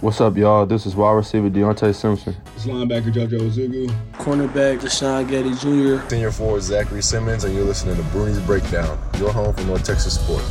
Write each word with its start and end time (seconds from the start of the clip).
What's 0.00 0.18
up, 0.22 0.34
y'all? 0.34 0.64
This 0.64 0.86
is 0.86 0.96
wide 0.96 1.12
receiver 1.12 1.50
Deontay 1.50 1.94
Simpson. 1.94 2.34
It's 2.56 2.64
linebacker 2.64 3.12
JoJo 3.12 3.38
Ozugu. 3.38 3.86
Cornerback 4.14 4.80
Deshaun 4.80 5.28
Gaddie 5.28 5.52
Jr. 5.60 6.08
Senior 6.08 6.32
forward 6.32 6.62
Zachary 6.62 7.02
Simmons, 7.02 7.44
and 7.44 7.54
you're 7.54 7.66
listening 7.66 7.96
to 7.96 8.02
Bruni's 8.04 8.38
Breakdown, 8.38 8.98
your 9.18 9.30
home 9.30 9.54
for 9.54 9.62
North 9.64 9.84
Texas 9.84 10.14
sports. 10.14 10.48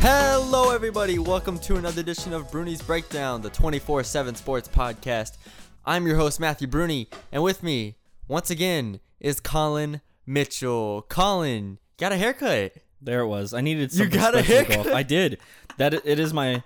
Hello, 0.00 0.74
everybody. 0.74 1.20
Welcome 1.20 1.60
to 1.60 1.76
another 1.76 2.00
edition 2.00 2.32
of 2.32 2.50
Bruni's 2.50 2.82
Breakdown, 2.82 3.40
the 3.42 3.50
24 3.50 4.02
7 4.02 4.34
sports 4.34 4.68
podcast. 4.68 5.36
I'm 5.86 6.08
your 6.08 6.16
host, 6.16 6.40
Matthew 6.40 6.66
Bruni, 6.66 7.08
and 7.30 7.44
with 7.44 7.62
me, 7.62 7.98
once 8.26 8.50
again, 8.50 8.98
is 9.20 9.38
Colin 9.38 10.00
Mitchell. 10.26 11.06
Colin, 11.08 11.78
got 11.98 12.10
a 12.10 12.16
haircut. 12.16 12.72
There 13.02 13.20
it 13.20 13.26
was. 13.26 13.52
I 13.52 13.60
needed 13.60 13.90
some 13.92 14.04
You 14.06 14.10
got 14.10 14.34
a 14.34 14.42
special 14.44 14.62
to 14.62 14.68
go 14.68 14.74
haircut? 14.74 14.92
off. 14.92 14.94
I 14.98 15.02
did. 15.02 15.38
That 15.78 15.94
it 15.94 16.18
is 16.18 16.32
my 16.32 16.62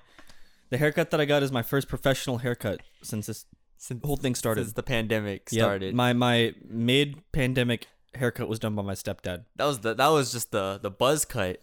the 0.71 0.77
haircut 0.79 1.11
that 1.13 1.21
I 1.21 1.25
got 1.25 1.43
is 1.43 1.51
my 1.53 1.63
first 1.63 1.89
professional 1.89 2.39
haircut 2.39 2.81
since 3.03 3.27
this 3.27 3.47
Since 3.79 4.01
the 4.03 4.07
whole 4.07 4.17
thing 4.17 4.35
started. 4.35 4.63
Since 4.65 4.75
the 4.75 4.83
pandemic 4.83 5.49
Yep. 5.51 5.63
started. 5.63 5.95
My 5.95 6.13
my 6.13 6.55
mid 6.69 7.23
pandemic 7.33 7.87
haircut 8.15 8.49
was 8.49 8.59
done 8.59 8.75
by 8.75 8.83
my 8.83 8.95
stepdad 8.95 9.45
that 9.57 9.65
was 9.67 9.81
the 9.81 9.93
that 9.95 10.09
was 10.09 10.33
just 10.33 10.51
the 10.51 10.79
the 10.83 10.91
buzz 10.91 11.25
cut. 11.25 11.61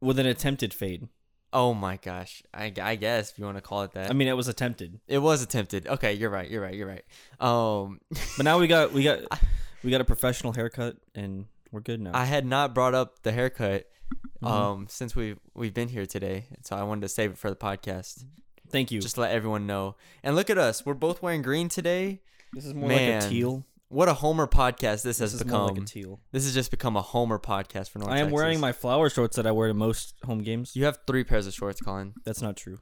with 0.00 0.18
an 0.18 0.26
attempted 0.26 0.72
fade. 0.74 1.08
Oh 1.52 1.74
my 1.74 1.98
gosh. 1.98 2.42
I, 2.54 2.72
I 2.80 2.94
guess 2.96 3.30
if 3.32 3.38
you 3.38 3.44
want 3.44 3.58
to 3.58 3.60
call 3.60 3.82
it 3.82 3.92
that. 3.92 4.08
I 4.08 4.14
mean, 4.14 4.26
it 4.26 4.36
was 4.36 4.48
attempted, 4.48 5.00
it 5.06 5.18
was 5.18 5.42
attempted. 5.42 5.86
Okay, 5.86 6.14
you're 6.14 6.30
right. 6.30 6.50
You're 6.50 6.62
right. 6.62 6.74
You're 6.74 6.88
right. 6.88 7.04
Um 7.40 8.00
but 8.36 8.44
now 8.44 8.58
we 8.58 8.66
got 8.66 8.92
we 8.92 9.02
got 9.02 9.20
we 9.84 9.90
got 9.90 10.00
a 10.00 10.04
professional 10.04 10.52
haircut 10.54 10.96
and 11.14 11.46
we're 11.72 11.80
good 11.80 12.00
now. 12.00 12.12
I 12.14 12.24
had 12.26 12.46
not 12.46 12.74
brought 12.74 12.94
up 12.94 13.22
the 13.22 13.32
haircut 13.32 13.86
Mhm. 14.42 14.48
um 14.48 14.86
since 14.88 15.16
we 15.16 15.36
we've 15.54 15.72
been 15.74 15.88
here 15.88 16.04
today. 16.06 16.46
So 16.62 16.76
I 16.76 16.82
wanted 16.82 17.00
to 17.02 17.08
save 17.08 17.30
it 17.32 17.38
for 17.38 17.48
the 17.50 17.56
podcast. 17.56 18.24
Thank 18.70 18.90
you. 18.90 19.00
Just 19.00 19.14
to 19.16 19.22
let 19.22 19.32
everyone 19.32 19.66
know. 19.66 19.96
And 20.22 20.34
look 20.36 20.48
at 20.50 20.58
us. 20.58 20.84
We're 20.86 20.94
both 20.94 21.22
wearing 21.22 21.42
green 21.42 21.68
today. 21.68 22.20
this 22.52 22.64
is 22.66 22.74
more 22.74 22.88
like 22.90 23.00
a 23.00 23.20
teal. 23.28 23.64
What 23.88 24.08
a 24.08 24.14
Homer 24.14 24.46
podcast 24.46 25.02
this, 25.02 25.18
This 25.18 25.18
has 25.18 25.34
is 25.34 25.42
become. 25.42 25.60
more 25.60 25.68
like 25.68 25.82
a 25.82 25.84
teal. 25.84 26.20
this 26.32 26.44
has 26.44 26.54
just 26.54 26.70
become 26.70 26.96
a 26.96 27.02
Homer 27.02 27.38
podcast 27.38 27.90
for 27.90 27.98
North 27.98 28.10
I 28.10 28.18
am 28.18 28.26
Texas. 28.26 28.32
wearing 28.34 28.60
my 28.60 28.72
flower 28.72 29.10
shorts 29.10 29.36
that 29.36 29.46
I 29.46 29.50
wear 29.52 29.68
to 29.68 29.74
most 29.74 30.14
home 30.24 30.38
games. 30.42 30.74
You 30.74 30.86
have 30.86 30.98
three 31.06 31.24
pairs 31.24 31.46
of 31.46 31.52
shorts, 31.52 31.80
Colin. 31.82 32.14
That's 32.24 32.40
not 32.40 32.56
true. 32.56 32.78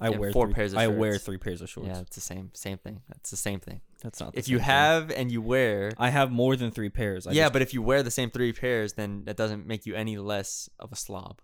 I 0.00 0.10
Yeah, 0.10 0.18
wear 0.18 0.32
four 0.32 0.46
three, 0.46 0.54
pairs 0.54 0.72
of 0.72 0.78
I 0.78 0.88
wear 0.88 1.16
three 1.18 1.38
pairs 1.38 1.62
of 1.62 1.70
shorts. 1.70 1.88
Yeah, 1.88 2.00
it's 2.00 2.14
the 2.16 2.20
same 2.20 2.50
same 2.54 2.76
thing. 2.78 3.00
That's 3.08 3.30
the 3.30 3.36
same 3.36 3.60
thing. 3.60 3.80
That's 4.02 4.20
not. 4.20 4.32
the 4.34 4.38
If 4.38 4.48
you 4.48 4.58
thing. 4.58 4.64
have 4.66 5.10
and 5.10 5.32
you 5.32 5.40
wear 5.40 5.92
I 5.98 6.10
have 6.10 6.30
more 6.30 6.54
than 6.56 6.70
three 6.70 6.90
pairs. 6.90 7.26
I 7.26 7.32
Yeah, 7.32 7.44
just- 7.44 7.52
but 7.54 7.62
if 7.62 7.72
you 7.74 7.80
wear 7.82 8.02
the 8.02 8.10
same 8.10 8.30
three 8.30 8.52
pairs, 8.52 8.92
then 8.94 9.24
that 9.24 9.36
doesn't 9.36 9.66
make 9.66 9.86
you 9.86 9.94
any 9.94 10.16
less 10.18 10.68
of 10.78 10.92
a 10.92 10.96
slob. 10.96 11.40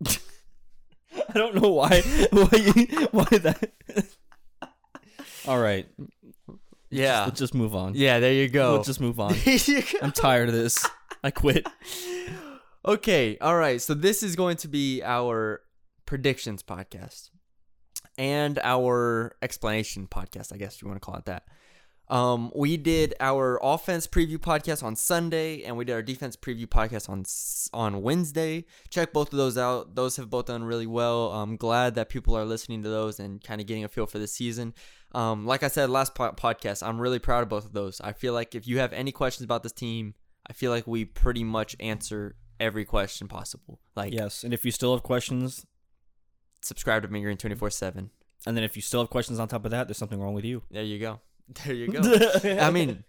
I 0.04 1.32
don't 1.34 1.54
know 1.54 1.70
why. 1.70 2.00
Why? 2.30 2.48
you- 2.52 3.08
Why 3.12 3.24
that? 3.38 3.70
All 5.48 5.58
right. 5.60 5.86
Yeah. 6.90 7.24
Let's 7.24 7.38
just 7.40 7.54
move 7.54 7.74
on. 7.74 7.94
Yeah, 7.94 8.20
there 8.20 8.32
you 8.32 8.48
go. 8.48 8.74
Let's 8.76 8.86
just 8.86 9.00
move 9.00 9.18
on. 9.20 9.32
There 9.44 9.54
you 9.56 9.82
go. 9.82 9.98
I'm 10.02 10.12
tired 10.12 10.48
of 10.48 10.54
this. 10.54 10.84
I 11.24 11.30
quit. 11.30 11.66
Okay, 12.84 13.36
all 13.40 13.56
right. 13.56 13.80
So 13.82 13.94
this 13.94 14.22
is 14.22 14.36
going 14.36 14.56
to 14.58 14.68
be 14.68 15.02
our 15.02 15.62
predictions 16.04 16.62
podcast 16.62 17.30
and 18.18 18.58
our 18.62 19.36
explanation 19.42 20.06
podcast, 20.06 20.52
I 20.52 20.56
guess 20.56 20.80
you 20.80 20.88
want 20.88 21.00
to 21.00 21.04
call 21.04 21.16
it 21.16 21.26
that. 21.26 21.44
Um, 22.08 22.52
we 22.54 22.76
did 22.76 23.14
our 23.18 23.58
offense 23.60 24.06
preview 24.06 24.38
podcast 24.38 24.84
on 24.84 24.94
Sunday, 24.94 25.64
and 25.64 25.76
we 25.76 25.84
did 25.84 25.92
our 25.92 26.02
defense 26.02 26.36
preview 26.36 26.66
podcast 26.66 27.08
on 27.08 27.24
on 27.72 28.00
Wednesday. 28.02 28.64
Check 28.90 29.12
both 29.12 29.32
of 29.32 29.38
those 29.38 29.58
out; 29.58 29.96
those 29.96 30.16
have 30.16 30.30
both 30.30 30.46
done 30.46 30.62
really 30.62 30.86
well. 30.86 31.32
I'm 31.32 31.56
glad 31.56 31.96
that 31.96 32.08
people 32.08 32.36
are 32.36 32.44
listening 32.44 32.84
to 32.84 32.88
those 32.88 33.18
and 33.18 33.42
kind 33.42 33.60
of 33.60 33.66
getting 33.66 33.82
a 33.82 33.88
feel 33.88 34.06
for 34.06 34.18
the 34.18 34.28
season. 34.28 34.72
Um, 35.12 35.46
like 35.46 35.62
I 35.64 35.68
said 35.68 35.90
last 35.90 36.14
po- 36.14 36.32
podcast, 36.32 36.86
I'm 36.86 37.00
really 37.00 37.18
proud 37.18 37.42
of 37.42 37.48
both 37.48 37.64
of 37.64 37.72
those. 37.72 38.00
I 38.00 38.12
feel 38.12 38.32
like 38.32 38.54
if 38.54 38.68
you 38.68 38.78
have 38.78 38.92
any 38.92 39.10
questions 39.10 39.44
about 39.44 39.64
this 39.64 39.72
team, 39.72 40.14
I 40.48 40.52
feel 40.52 40.70
like 40.70 40.86
we 40.86 41.04
pretty 41.04 41.42
much 41.42 41.74
answer 41.80 42.36
every 42.60 42.84
question 42.84 43.26
possible. 43.26 43.80
Like, 43.94 44.12
Yes. 44.12 44.44
And 44.44 44.54
if 44.54 44.64
you 44.64 44.70
still 44.70 44.94
have 44.94 45.02
questions, 45.02 45.66
subscribe 46.66 47.02
to 47.02 47.08
Mean 47.08 47.22
Green 47.22 47.36
24 47.36 47.70
7. 47.70 48.10
and 48.46 48.56
then 48.56 48.64
if 48.64 48.76
you 48.76 48.82
still 48.82 49.00
have 49.00 49.10
questions 49.10 49.38
on 49.38 49.48
top 49.48 49.64
of 49.64 49.70
that, 49.70 49.88
there's 49.88 49.98
something 49.98 50.20
wrong 50.20 50.34
with 50.34 50.44
you. 50.44 50.62
There 50.70 50.82
you 50.82 50.98
go. 50.98 51.20
There 51.64 51.74
you 51.74 51.86
go. 51.86 52.00
I 52.60 52.70
mean, 52.70 53.04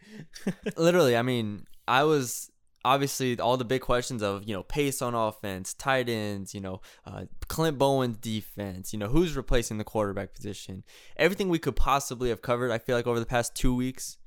literally, 0.77 1.17
I 1.17 1.23
mean, 1.23 1.65
I 1.87 2.03
was 2.03 2.51
obviously 2.85 3.39
all 3.39 3.57
the 3.57 3.65
big 3.65 3.81
questions 3.81 4.21
of, 4.21 4.43
you 4.47 4.53
know, 4.53 4.63
pace 4.63 5.01
on 5.01 5.15
offense, 5.15 5.73
tight 5.73 6.07
ends, 6.07 6.53
you 6.53 6.61
know, 6.61 6.81
uh, 7.05 7.25
Clint 7.47 7.77
Bowen's 7.79 8.17
defense, 8.17 8.93
you 8.93 8.99
know, 8.99 9.07
who's 9.07 9.35
replacing 9.35 9.77
the 9.77 9.83
quarterback 9.83 10.33
position. 10.33 10.83
Everything 11.17 11.49
we 11.49 11.59
could 11.59 11.75
possibly 11.75 12.29
have 12.29 12.41
covered, 12.41 12.71
I 12.71 12.77
feel 12.77 12.95
like 12.95 13.07
over 13.07 13.19
the 13.19 13.25
past 13.25 13.55
two 13.55 13.75
weeks, 13.75 14.17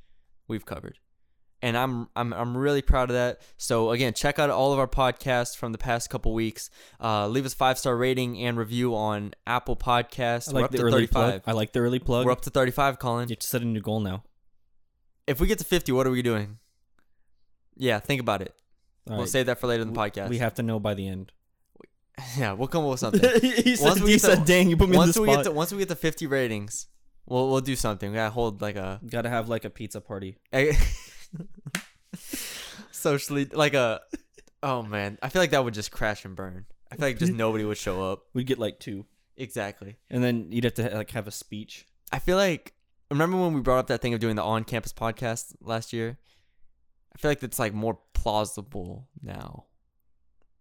we've 0.49 0.67
covered. 0.67 0.99
And 1.63 1.77
I'm 1.77 2.09
I'm 2.17 2.33
I'm 2.33 2.57
really 2.57 2.81
proud 2.81 3.11
of 3.11 3.15
that. 3.15 3.41
So 3.59 3.91
again, 3.91 4.15
check 4.15 4.39
out 4.39 4.49
all 4.49 4.73
of 4.73 4.79
our 4.79 4.89
podcasts 4.89 5.55
from 5.55 5.73
the 5.73 5.79
past 5.79 6.09
couple 6.09 6.33
weeks. 6.33 6.71
Uh, 6.99 7.29
leave 7.29 7.45
us 7.45 7.53
five 7.53 7.79
star 7.79 7.97
rating 7.97 8.39
and 8.39 8.57
review 8.57 8.95
on 8.97 9.35
Apple 9.47 9.77
Podcasts. 9.77 10.49
I 10.49 10.53
We're 10.55 10.61
like 10.61 10.65
up 10.65 10.71
the 10.71 10.79
to 10.79 10.85
early 10.85 10.93
35. 11.07 11.13
plug. 11.13 11.43
I 11.47 11.53
like 11.53 11.73
the 11.73 11.81
early 11.81 11.99
plug. 11.99 12.25
We're 12.25 12.33
up 12.33 12.41
to 12.43 12.51
35, 12.51 12.99
Colin. 12.99 13.29
You 13.29 13.35
have 13.35 13.41
to 13.41 13.47
set 13.47 13.61
a 13.61 13.67
new 13.67 13.81
goal 13.83 14.01
now. 14.01 14.25
If 15.27 15.39
we 15.39 15.47
get 15.47 15.59
to 15.59 15.65
50, 15.65 15.93
what 15.93 16.07
are 16.07 16.11
we 16.11 16.23
doing? 16.23 16.59
Yeah, 17.77 17.99
think 18.01 18.21
about 18.23 18.41
it. 18.41 18.55
All 19.07 19.17
we'll 19.17 19.21
right. 19.25 19.29
save 19.29 19.47
that 19.47 19.59
for 19.61 19.67
later 19.67 19.83
in 19.83 19.93
the 19.93 20.01
We- 20.01 20.09
podcast. 20.11 20.29
We 20.31 20.39
have 20.39 20.55
to 20.55 20.63
know 20.63 20.81
by 20.81 20.95
the 20.95 21.07
end. 21.07 21.31
yeah, 22.39 22.53
we'll 22.53 22.69
come 22.69 22.85
up 22.85 22.91
with 22.93 23.01
something. 23.01 23.21
he 23.43 23.77
said, 23.77 23.85
Once 23.87 24.01
we 24.01 24.13
get 24.13 24.21
to- 24.23 24.27
said 24.37 24.45
dang, 24.47 24.71
you 24.71 24.79
put 24.79 24.89
me 24.89 24.97
on 24.97 25.03
the 25.03 25.07
once 25.09 25.19
we 25.19 25.27
get 25.27 25.33
spot. 25.35 25.45
to 25.45 25.51
once 25.53 25.73
we 25.73 25.79
get 25.79 25.89
to 25.91 25.95
50 25.95 26.27
ratings, 26.27 26.87
we'll 27.27 27.51
we'll 27.51 27.61
do 27.61 27.77
something. 27.77 28.11
We 28.11 28.17
gotta 28.17 28.31
hold 28.31 28.63
like 28.63 28.77
a, 28.77 28.99
Gotta 29.07 29.29
have 29.29 29.49
like 29.51 29.67
a 29.67 29.71
pizza 29.71 30.01
party. 30.01 30.39
socially 32.91 33.47
like 33.47 33.75
a. 33.75 34.01
Oh 34.63 34.83
man, 34.83 35.19
I 35.23 35.29
feel 35.29 35.41
like 35.43 35.51
that 35.53 35.65
would 35.65 35.75
just 35.75 35.91
crash 35.91 36.25
and 36.25 36.37
burn. 36.37 36.67
I 36.93 36.97
feel 36.97 37.07
like 37.09 37.19
just 37.19 37.33
nobody 37.33 37.65
would 37.65 37.79
show 37.79 38.03
up. 38.11 38.25
We'd 38.35 38.47
get 38.47 38.59
like 38.59 38.79
two. 38.81 39.07
Exactly. 39.37 39.97
And 40.11 40.23
then 40.23 40.49
you'd 40.51 40.65
have 40.65 40.75
to 40.75 40.89
like 40.95 41.11
have 41.13 41.27
a 41.27 41.31
speech. 41.31 41.87
I 42.13 42.19
feel 42.19 42.37
like 42.37 42.75
remember 43.11 43.37
when 43.39 43.55
we 43.55 43.61
brought 43.61 43.79
up 43.79 43.87
that 43.87 44.03
thing 44.03 44.13
of 44.13 44.21
doing 44.21 44.37
the 44.37 44.43
on-campus 44.43 44.93
podcast 44.93 45.55
last 45.61 45.93
year. 45.93 46.19
I 47.15 47.19
feel 47.19 47.31
like 47.31 47.43
it's 47.43 47.59
like 47.59 47.73
more 47.75 47.99
plausible 48.13 49.09
now 49.23 49.65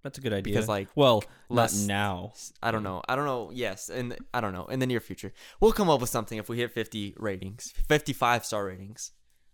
That's 0.01 0.17
a 0.17 0.21
good 0.21 0.33
idea. 0.33 0.53
because 0.53 0.67
like 0.67 0.87
well, 0.95 1.23
less- 1.49 1.81
not 1.81 1.87
now. 1.87 2.33
I 2.63 2.71
don't 2.71 2.83
know. 2.83 3.01
I 3.09 3.15
don't 3.15 3.25
know. 3.25 3.51
Yes, 3.53 3.89
and 3.89 4.15
I 4.33 4.39
don't 4.41 4.53
know. 4.53 4.65
In 4.67 4.79
the 4.79 4.87
near 4.87 4.99
future, 4.99 5.33
we'll 5.59 5.73
come 5.73 5.89
up 5.89 5.99
with 6.01 6.09
something 6.09 6.37
if 6.37 6.47
we 6.47 6.57
hit 6.57 6.71
50 6.71 7.15
ratings, 7.17 7.73
55 7.87 8.45
star 8.45 8.65
ratings. 8.65 9.11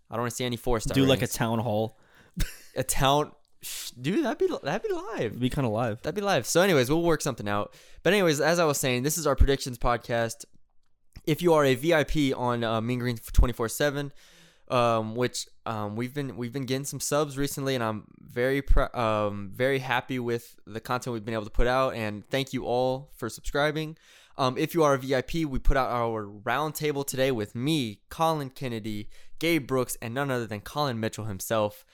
I 0.09 0.15
don't 0.15 0.23
want 0.23 0.31
to 0.31 0.35
see 0.35 0.45
any 0.45 0.57
four 0.57 0.79
star. 0.79 0.93
Do 0.93 1.05
like 1.05 1.21
a 1.21 1.27
town 1.27 1.59
hall. 1.59 1.97
a 2.75 2.83
town, 2.83 3.31
Shh, 3.61 3.91
dude. 3.91 4.25
That'd 4.25 4.37
be 4.37 4.47
that'd 4.63 4.87
be 4.87 4.93
live. 4.93 5.31
It'd 5.31 5.39
be 5.39 5.49
kind 5.49 5.65
of 5.65 5.73
live. 5.73 6.01
That'd 6.01 6.15
be 6.15 6.21
live. 6.21 6.45
So, 6.45 6.61
anyways, 6.61 6.89
we'll 6.89 7.01
work 7.01 7.21
something 7.21 7.47
out. 7.47 7.73
But 8.03 8.13
anyways, 8.13 8.39
as 8.39 8.59
I 8.59 8.65
was 8.65 8.77
saying, 8.77 9.03
this 9.03 9.17
is 9.17 9.25
our 9.25 9.35
predictions 9.35 9.77
podcast. 9.77 10.45
If 11.25 11.41
you 11.41 11.53
are 11.53 11.65
a 11.65 11.73
VIP 11.73 12.37
on 12.37 12.63
uh, 12.63 12.81
Mean 12.81 12.99
Green 12.99 13.17
24 13.17 13.69
seven, 13.69 14.11
um, 14.67 15.15
which 15.15 15.47
um, 15.65 15.95
we've 15.95 16.13
been 16.13 16.37
we've 16.37 16.53
been 16.53 16.65
getting 16.65 16.85
some 16.85 16.99
subs 16.99 17.37
recently, 17.37 17.75
and 17.75 17.83
I'm 17.83 18.05
very 18.19 18.61
pr- 18.61 18.95
um, 18.95 19.51
very 19.53 19.79
happy 19.79 20.19
with 20.19 20.55
the 20.67 20.79
content 20.79 21.13
we've 21.13 21.25
been 21.25 21.33
able 21.33 21.45
to 21.45 21.49
put 21.51 21.67
out. 21.67 21.95
And 21.95 22.27
thank 22.29 22.53
you 22.53 22.65
all 22.65 23.11
for 23.15 23.29
subscribing. 23.29 23.97
Um, 24.37 24.57
if 24.57 24.73
you 24.73 24.83
are 24.83 24.95
a 24.95 24.97
VIP, 24.97 25.45
we 25.45 25.59
put 25.59 25.77
out 25.77 25.89
our 25.89 26.25
roundtable 26.25 27.05
today 27.05 27.31
with 27.31 27.55
me, 27.55 28.01
Colin 28.09 28.49
Kennedy, 28.49 29.09
Gabe 29.39 29.67
Brooks, 29.67 29.97
and 30.01 30.13
none 30.13 30.31
other 30.31 30.47
than 30.47 30.61
Colin 30.61 30.99
Mitchell 30.99 31.25
himself. 31.25 31.85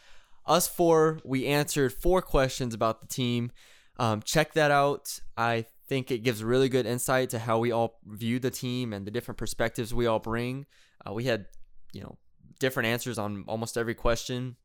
Us 0.45 0.67
four, 0.67 1.19
we 1.23 1.45
answered 1.45 1.93
four 1.93 2.21
questions 2.21 2.73
about 2.73 3.01
the 3.01 3.07
team. 3.07 3.51
Um, 3.99 4.21
check 4.21 4.53
that 4.53 4.71
out. 4.71 5.19
I 5.37 5.65
think 5.87 6.09
it 6.09 6.23
gives 6.23 6.43
really 6.43 6.69
good 6.69 6.85
insight 6.85 7.29
to 7.31 7.39
how 7.39 7.59
we 7.59 7.71
all 7.71 7.99
view 8.05 8.39
the 8.39 8.49
team 8.49 8.93
and 8.93 9.05
the 9.05 9.11
different 9.11 9.37
perspectives 9.37 9.93
we 9.93 10.07
all 10.07 10.19
bring. 10.19 10.65
Uh, 11.05 11.13
we 11.13 11.25
had, 11.25 11.45
you 11.93 12.01
know, 12.01 12.17
different 12.59 12.87
answers 12.87 13.17
on 13.17 13.43
almost 13.47 13.77
every 13.77 13.95
question 13.95 14.55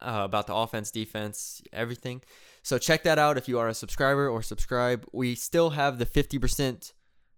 uh, 0.00 0.22
about 0.24 0.46
the 0.46 0.54
offense, 0.54 0.90
defense, 0.90 1.62
everything. 1.72 2.22
So 2.62 2.78
check 2.78 3.02
that 3.04 3.18
out 3.18 3.36
if 3.36 3.48
you 3.48 3.58
are 3.58 3.68
a 3.68 3.74
subscriber 3.74 4.28
or 4.28 4.42
subscribe. 4.42 5.06
We 5.12 5.34
still 5.34 5.70
have 5.70 5.98
the 5.98 6.06
50% 6.06 6.92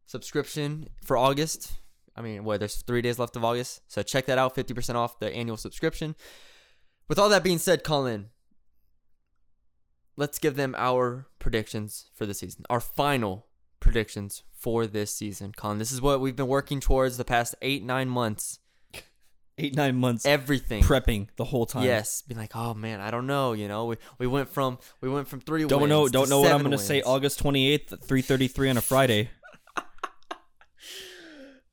subscription 0.06 0.88
for 1.04 1.16
August. 1.16 1.72
I 2.18 2.22
mean, 2.22 2.42
what, 2.42 2.58
there's 2.58 2.82
three 2.82 3.00
days 3.00 3.18
left 3.18 3.36
of 3.36 3.44
August. 3.44 3.80
So 3.86 4.02
check 4.02 4.26
that 4.26 4.38
out 4.38 4.56
50% 4.56 4.96
off 4.96 5.20
the 5.20 5.32
annual 5.32 5.56
subscription. 5.56 6.16
With 7.06 7.18
all 7.18 7.28
that 7.28 7.44
being 7.44 7.58
said, 7.58 7.84
Colin, 7.84 8.30
let's 10.16 10.40
give 10.40 10.56
them 10.56 10.74
our 10.76 11.28
predictions 11.38 12.10
for 12.14 12.26
the 12.26 12.34
season. 12.34 12.64
Our 12.68 12.80
final 12.80 13.46
predictions 13.78 14.42
for 14.50 14.88
this 14.88 15.14
season. 15.14 15.52
Colin, 15.56 15.78
this 15.78 15.92
is 15.92 16.02
what 16.02 16.20
we've 16.20 16.34
been 16.34 16.48
working 16.48 16.80
towards 16.80 17.18
the 17.18 17.24
past 17.24 17.54
eight, 17.62 17.84
nine 17.84 18.08
months. 18.08 18.58
eight 19.58 19.76
nine 19.76 19.94
months 19.94 20.26
everything. 20.26 20.82
prepping 20.82 21.28
the 21.36 21.44
whole 21.44 21.66
time. 21.66 21.84
Yes, 21.84 22.22
be 22.22 22.34
like, 22.34 22.56
oh 22.56 22.74
man, 22.74 23.00
I 23.00 23.12
don't 23.12 23.28
know. 23.28 23.52
You 23.52 23.68
know, 23.68 23.86
we, 23.86 23.96
we 24.18 24.26
went 24.26 24.48
from 24.48 24.78
we 25.00 25.08
went 25.08 25.28
from 25.28 25.40
three. 25.40 25.64
Don't 25.66 25.82
wins 25.82 25.90
know. 25.90 26.08
Don't 26.08 26.28
know 26.28 26.40
what 26.40 26.50
I'm 26.50 26.62
gonna 26.62 26.78
say. 26.78 27.00
August 27.02 27.42
28th, 27.42 27.92
at 27.92 28.00
3:33 28.00 28.70
on 28.70 28.76
a 28.76 28.80
Friday. 28.80 29.30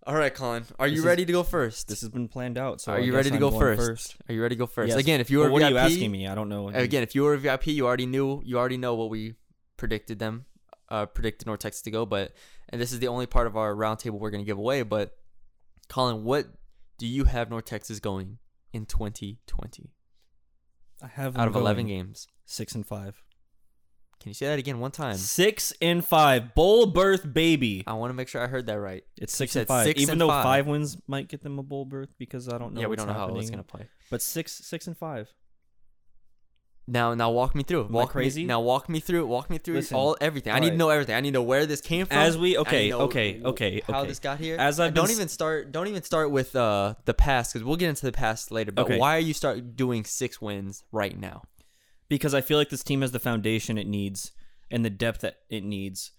All 0.08 0.14
right, 0.16 0.34
Colin, 0.34 0.66
are 0.78 0.86
you 0.88 0.94
This 0.96 1.00
is- 1.00 1.06
ready 1.06 1.26
to 1.26 1.32
go 1.32 1.42
first? 1.44 1.88
This 1.88 2.02
has 2.02 2.10
been 2.10 2.28
planned 2.28 2.58
out. 2.60 2.80
So 2.80 2.92
are 2.92 3.00
you 3.00 3.16
ready 3.16 3.30
to 3.30 3.36
I'm 3.36 3.40
go 3.40 3.50
going 3.50 3.76
first? 3.76 4.16
Are 4.30 4.34
you 4.36 4.42
ready 4.42 4.56
to 4.56 4.60
go 4.60 4.68
first? 4.68 4.90
Yes. 4.90 5.00
Again, 5.00 5.20
if 5.20 5.32
you 5.32 5.40
were 5.40 5.46
Well, 5.46 5.54
what 5.54 5.62
a 5.64 5.66
are 5.66 5.72
you 5.72 5.78
asking 5.78 6.12
me? 6.12 6.28
I 6.28 6.36
don't 6.36 6.48
know. 6.50 6.70
Again, 6.70 7.02
if 7.02 7.16
you 7.16 7.24
were 7.24 7.34
a 7.34 7.40
VIP, 7.40 7.68
you 7.68 7.88
already 7.88 8.06
knew. 8.06 8.42
You 8.46 8.60
already 8.60 8.78
know 8.78 8.94
what 8.94 9.10
we 9.10 9.34
predicted 9.78 10.20
them, 10.20 10.46
uh, 10.90 11.08
predicted 11.08 11.48
North 11.48 11.62
Texas 11.62 11.82
to 11.84 11.92
go. 11.92 12.06
But 12.06 12.34
and 12.70 12.80
this 12.80 12.92
is 12.92 13.00
the 13.00 13.08
only 13.08 13.26
part 13.26 13.48
of 13.48 13.58
our 13.58 13.74
roundtable 13.74 14.20
we're 14.20 14.30
gonna 14.30 14.44
give 14.44 14.60
away. 14.60 14.84
But 14.84 15.18
Colin, 15.90 16.24
what 16.24 16.48
do 17.00 17.08
you 17.08 17.24
have 17.26 17.50
North 17.50 17.66
Texas 17.66 18.00
going 18.00 18.38
in 18.74 18.86
2020 18.86 19.90
I 21.02 21.08
have 21.08 21.36
out 21.36 21.48
of 21.48 21.54
them 21.54 21.62
11 21.64 21.88
games? 21.88 22.28
six 22.46 22.76
and 22.76 22.86
five. 22.86 23.24
Can 24.26 24.32
you 24.32 24.34
say 24.34 24.48
that 24.48 24.58
again 24.58 24.80
one 24.80 24.90
time? 24.90 25.18
Six 25.18 25.72
and 25.84 26.04
five. 26.04 26.56
Bowl 26.56 26.88
berth, 26.88 27.32
baby. 27.32 27.84
I 27.86 27.94
want 27.94 28.10
to 28.10 28.16
make 28.16 28.28
sure 28.28 28.42
I 28.42 28.48
heard 28.48 28.66
that 28.66 28.80
right. 28.80 29.04
It's 29.18 29.36
six 29.38 29.56
and 29.56 29.68
five. 29.68 29.86
six 29.86 30.02
Even 30.02 30.14
and 30.14 30.22
though 30.22 30.30
five. 30.30 30.66
wins 30.66 30.98
might 31.06 31.28
get 31.28 31.44
them 31.44 31.60
a 31.60 31.64
bowl 31.64 31.86
berth 31.86 32.10
because 32.18 32.50
I 32.50 32.58
don't 32.58 32.74
know. 32.74 32.82
yeah, 32.82 32.88
we 32.88 32.94
what's 32.94 33.04
don't 33.04 33.08
know 33.10 33.14
how 33.14 33.20
happening. 33.28 33.42
it's 33.44 33.52
gonna 33.52 33.62
play. 33.62 33.88
But 34.10 34.24
six, 34.24 34.52
six 34.52 34.88
and 34.88 34.98
five. 34.98 35.32
Now, 36.88 37.14
now 37.14 37.30
walk 37.30 37.54
me 37.54 37.62
through. 37.62 37.82
it. 37.82 37.86
Am 37.90 37.96
I 37.96 38.00
Walk 38.00 38.10
crazy? 38.12 38.42
Me, 38.42 38.48
now 38.48 38.62
walk 38.62 38.90
me 38.90 39.00
through. 39.00 39.22
it. 39.22 39.28
Walk 39.28 39.52
me 39.52 39.60
through 39.60 39.76
Listen, 39.76 39.96
all 39.96 40.18
everything. 40.20 40.54
I 40.54 40.56
need 40.56 40.62
to 40.62 40.66
alright. 40.72 40.78
know 40.80 40.90
everything. 40.90 41.16
I 41.16 41.20
need 41.20 41.30
to 41.30 41.34
know 41.34 41.44
where 41.44 41.68
this 41.68 41.82
came 41.82 42.08
from. 42.08 42.18
As 42.18 42.36
we- 42.36 42.58
I 42.58 42.62
need 42.62 42.68
okay, 42.68 42.84
to 42.84 42.90
know 42.90 43.00
okay, 43.02 43.42
okay, 43.44 43.82
How 43.88 44.00
okay. 44.00 44.08
this 44.08 44.18
got 44.18 44.40
here. 44.40 44.58
As 44.58 44.80
I've 44.80 44.96
don't 44.96 45.06
s- 45.06 45.16
even 45.16 45.28
start. 45.28 45.72
Don't 45.72 45.88
even 45.88 46.02
start 46.02 46.32
with 46.32 46.56
uh 46.56 46.96
the 47.06 47.14
past 47.14 47.54
because 47.54 47.64
we'll 47.64 47.76
get 47.78 47.90
into 47.90 48.06
the 48.08 48.12
past 48.12 48.50
later. 48.50 48.72
But 48.72 48.86
Okay. 48.86 48.98
why 48.98 49.16
are 49.18 49.20
you 49.20 49.34
start 49.36 49.76
doing 49.76 50.04
six 50.04 50.42
wins 50.42 50.84
right 50.92 51.16
now? 51.20 51.44
Because 52.08 52.34
I 52.34 52.42
feel 52.42 52.58
like 52.58 52.70
this 52.70 52.84
team 52.84 53.02
has 53.02 53.12
the 53.12 53.20
foundation 53.20 53.78
it 53.78 53.88
needs 53.88 54.32
and 54.72 54.84
the 54.84 54.90
depth 54.90 55.22
that 55.22 55.38
it 55.50 55.64
needs 55.64 56.12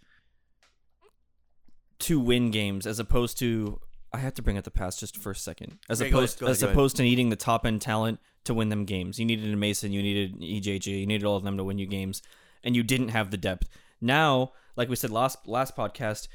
to 2.01 2.21
win 2.21 2.51
games, 2.51 2.87
as 2.87 2.99
opposed 2.99 3.39
to 3.39 3.81
I 4.13 4.19
have 4.19 4.35
to 4.35 4.43
bring 4.43 4.57
up 4.57 4.65
the 4.65 4.71
past 4.71 5.01
just 5.01 5.17
for 5.17 5.31
a 5.31 5.37
second. 5.37 5.79
As 5.89 6.01
Okay, 6.01 6.11
opposed 6.11 6.41
ahead, 6.41 6.43
ahead, 6.43 6.51
as 6.51 6.63
opposed 6.63 6.97
to 6.97 7.03
needing 7.03 7.29
the 7.31 7.37
top 7.37 7.67
end 7.67 7.83
talent 7.83 8.21
to 8.45 8.55
win 8.55 8.69
them 8.69 8.85
games. 8.85 9.19
You 9.19 9.27
needed 9.27 9.53
a 9.53 9.57
Mason, 9.57 9.93
you 9.93 10.03
needed 10.03 10.41
EJJ, 10.41 11.01
you 11.01 11.07
needed 11.07 11.25
all 11.25 11.37
of 11.37 11.45
them 11.45 11.57
to 11.57 11.65
win 11.65 11.79
you 11.79 11.87
games, 11.87 12.23
and 12.63 12.77
you 12.77 12.83
didn't 12.83 13.09
have 13.09 13.31
the 13.31 13.37
depth. 13.37 13.69
Now, 14.01 14.53
like 14.77 14.89
we 14.89 14.97
said 14.97 15.11
last 15.11 15.47
last 15.47 15.77
podcast, 15.77 16.29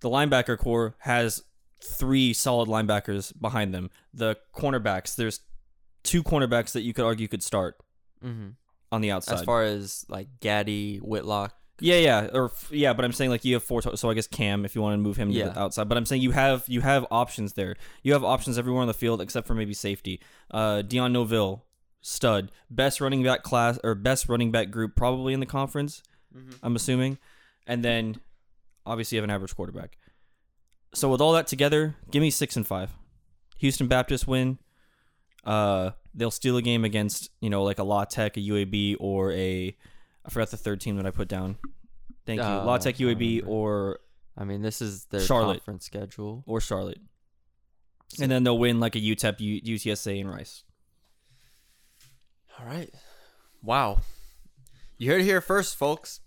the 0.00 0.10
linebacker 0.10 0.58
core 0.58 0.96
has 1.00 1.42
three 1.82 2.32
solid 2.32 2.68
linebackers 2.68 3.32
behind 3.40 3.72
them. 3.74 3.90
The 4.12 4.36
cornerbacks, 4.54 5.14
there's 5.14 5.40
two 6.02 6.22
cornerbacks 6.22 6.72
that 6.72 6.82
you 6.82 6.92
could 6.94 7.04
argue 7.04 7.28
could 7.28 7.42
start 7.42 7.76
Mm-hmm. 8.24 8.48
On 8.94 9.00
the 9.00 9.10
outside. 9.10 9.34
As 9.34 9.42
far 9.42 9.62
as 9.64 10.04
like 10.08 10.28
Gaddie, 10.40 11.00
Whitlock. 11.00 11.54
Yeah, 11.80 11.96
yeah, 11.96 12.28
or 12.32 12.52
yeah, 12.70 12.92
but 12.92 13.04
I'm 13.04 13.12
saying 13.12 13.30
like 13.30 13.44
you 13.44 13.54
have 13.54 13.64
four. 13.64 13.82
To- 13.82 13.96
so 13.96 14.08
I 14.08 14.14
guess 14.14 14.28
Cam, 14.28 14.64
if 14.64 14.76
you 14.76 14.80
want 14.82 14.94
to 14.94 14.98
move 14.98 15.16
him 15.16 15.30
to 15.32 15.34
Yeah. 15.36 15.48
the 15.48 15.58
outside, 15.58 15.88
but 15.88 15.98
I'm 15.98 16.06
saying 16.06 16.22
you 16.22 16.30
have 16.30 16.64
you 16.68 16.80
have 16.82 17.04
options 17.10 17.54
there. 17.54 17.74
You 18.04 18.12
have 18.12 18.22
options 18.22 18.56
everywhere 18.58 18.82
on 18.82 18.86
the 18.86 18.94
field 18.94 19.20
except 19.20 19.46
for 19.48 19.54
maybe 19.54 19.74
safety. 19.74 20.20
Uh, 20.52 20.82
Dion 20.82 21.12
Novil, 21.12 21.64
stud, 22.00 22.52
best 22.70 23.00
running 23.00 23.24
back 23.24 23.42
class 23.42 23.78
or 23.82 23.96
best 23.96 24.28
running 24.28 24.52
back 24.52 24.70
group 24.70 24.94
probably 24.94 25.34
in 25.34 25.40
the 25.40 25.46
conference. 25.46 26.02
I'm 26.62 26.76
assuming, 26.76 27.18
and 27.66 27.84
then 27.84 28.20
obviously 28.86 29.16
you 29.16 29.20
have 29.20 29.28
an 29.28 29.34
average 29.34 29.54
quarterback. 29.56 29.98
So 30.94 31.08
with 31.10 31.20
all 31.20 31.32
that 31.32 31.48
together, 31.48 31.96
give 32.12 32.20
me 32.22 32.30
six 32.30 32.56
and 32.56 32.64
five. 32.66 32.90
Houston 33.58 33.88
Baptist 33.88 34.28
win. 34.28 34.58
Uh, 35.44 35.90
they'll 36.14 36.30
steal 36.30 36.56
a 36.56 36.62
game 36.62 36.84
against 36.84 37.30
you 37.40 37.50
know 37.50 37.62
like 37.62 37.78
a 37.78 37.84
La 37.84 38.04
Tech, 38.04 38.36
a 38.36 38.40
UAB, 38.40 38.96
or 39.00 39.32
a 39.32 39.76
I 40.24 40.30
forgot 40.30 40.50
the 40.50 40.56
third 40.56 40.80
team 40.80 40.96
that 40.96 41.06
I 41.06 41.10
put 41.10 41.28
down. 41.28 41.56
Thank 42.26 42.38
you, 42.40 42.46
La 42.46 42.74
Uh, 42.74 42.78
Tech, 42.78 42.96
UAB, 42.96 43.42
or 43.46 44.00
I 44.36 44.44
mean, 44.44 44.62
this 44.62 44.80
is 44.80 45.04
their 45.06 45.20
Charlotte. 45.20 45.58
conference 45.58 45.84
schedule. 45.84 46.42
or 46.46 46.60
Charlotte, 46.60 47.00
and 48.20 48.30
then 48.30 48.42
they'll 48.44 48.58
win 48.58 48.80
like 48.80 48.96
a 48.96 49.00
UTEP, 49.00 49.40
U- 49.40 49.60
UTSA, 49.76 50.20
and 50.20 50.30
Rice. 50.30 50.64
All 52.58 52.66
right. 52.66 52.90
Wow. 53.62 54.00
You 54.98 55.10
heard 55.10 55.20
it 55.22 55.24
here 55.24 55.40
first, 55.40 55.76
folks. 55.76 56.20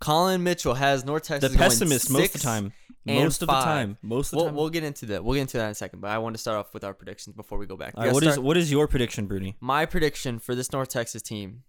Colin 0.00 0.42
Mitchell 0.42 0.74
has 0.74 1.04
North 1.04 1.24
The 1.24 1.38
Texas. 1.38 1.50
going 1.50 1.58
pessimist 1.58 2.10
most 2.10 2.26
of 2.26 2.32
the 2.32 2.38
time. 2.38 2.72
Most 3.06 3.42
of 3.42 3.48
the 3.48 3.52
time. 3.54 3.98
Most 4.02 4.26
of 4.28 4.30
the 4.32 4.36
We'll, 4.36 4.46
time. 4.46 4.54
we'll 4.56 4.70
get 4.70 4.84
into 4.84 5.06
that. 5.06 5.24
We'll 5.24 5.34
get 5.34 5.42
into 5.42 5.56
that 5.58 5.64
in 5.66 5.70
a 5.70 5.74
second. 5.74 6.00
But 6.00 6.10
I 6.10 6.18
want 6.18 6.34
to 6.34 6.40
start 6.40 6.58
off 6.58 6.72
with 6.74 6.84
our 6.84 6.94
predictions 6.94 7.34
before 7.36 7.58
we 7.58 7.66
go 7.66 7.76
back. 7.76 7.94
All 7.96 8.04
right, 8.04 8.12
what 8.12 8.22
is 8.22 8.32
start- 8.34 8.44
what 8.44 8.56
is 8.56 8.70
your 8.70 8.86
prediction, 8.88 9.26
Bruni? 9.26 9.56
my 9.60 9.86
prediction 9.86 10.38
for 10.38 10.54
this 10.54 10.72
North 10.72 10.88
Texas 10.90 11.22
team? 11.22 11.62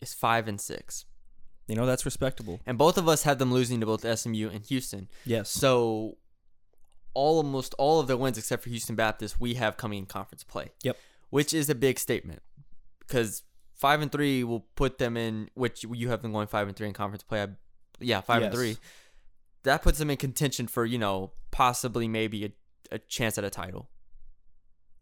Is 0.00 0.12
five 0.12 0.48
and 0.48 0.60
six, 0.60 1.04
You 1.68 1.76
know 1.76 1.86
that's 1.86 2.04
respectable. 2.04 2.60
and 2.66 2.76
both 2.76 2.98
of 2.98 3.06
us 3.08 3.22
have 3.22 3.38
them 3.38 3.52
losing 3.52 3.78
to 3.78 3.86
both 3.86 4.04
SMU 4.04 4.48
and 4.50 4.64
Houston. 4.66 5.08
Yes. 5.24 5.48
So, 5.48 6.16
all, 7.14 7.36
almost 7.36 7.72
all 7.78 8.00
of 8.00 8.08
their 8.08 8.16
wins 8.16 8.36
except 8.36 8.64
for 8.64 8.70
Houston 8.70 8.96
Baptist, 8.96 9.40
we 9.40 9.54
have 9.54 9.76
coming 9.76 10.00
in 10.00 10.06
conference 10.06 10.42
play. 10.42 10.72
Yep. 10.82 10.96
Which 11.30 11.52
is 11.54 11.70
a 11.70 11.76
big 11.76 12.00
statement 12.00 12.42
because 12.98 13.44
five 13.82 14.00
and 14.00 14.12
three 14.12 14.44
will 14.44 14.60
put 14.76 14.98
them 14.98 15.16
in. 15.16 15.50
Which 15.54 15.84
you 15.84 16.08
have 16.08 16.22
them 16.22 16.32
going 16.32 16.46
five 16.46 16.68
and 16.68 16.76
three 16.76 16.86
in 16.86 16.94
conference 16.94 17.24
play. 17.24 17.42
I, 17.42 17.48
yeah, 18.00 18.20
five 18.20 18.42
and 18.42 18.54
three. 18.54 18.78
That 19.64 19.82
puts 19.82 19.98
them 19.98 20.08
in 20.08 20.16
contention 20.16 20.68
for 20.68 20.86
you 20.86 20.98
know 20.98 21.32
possibly 21.50 22.08
maybe 22.08 22.44
a, 22.46 22.52
a 22.92 22.98
chance 22.98 23.36
at 23.36 23.44
a 23.44 23.50
title. 23.50 23.88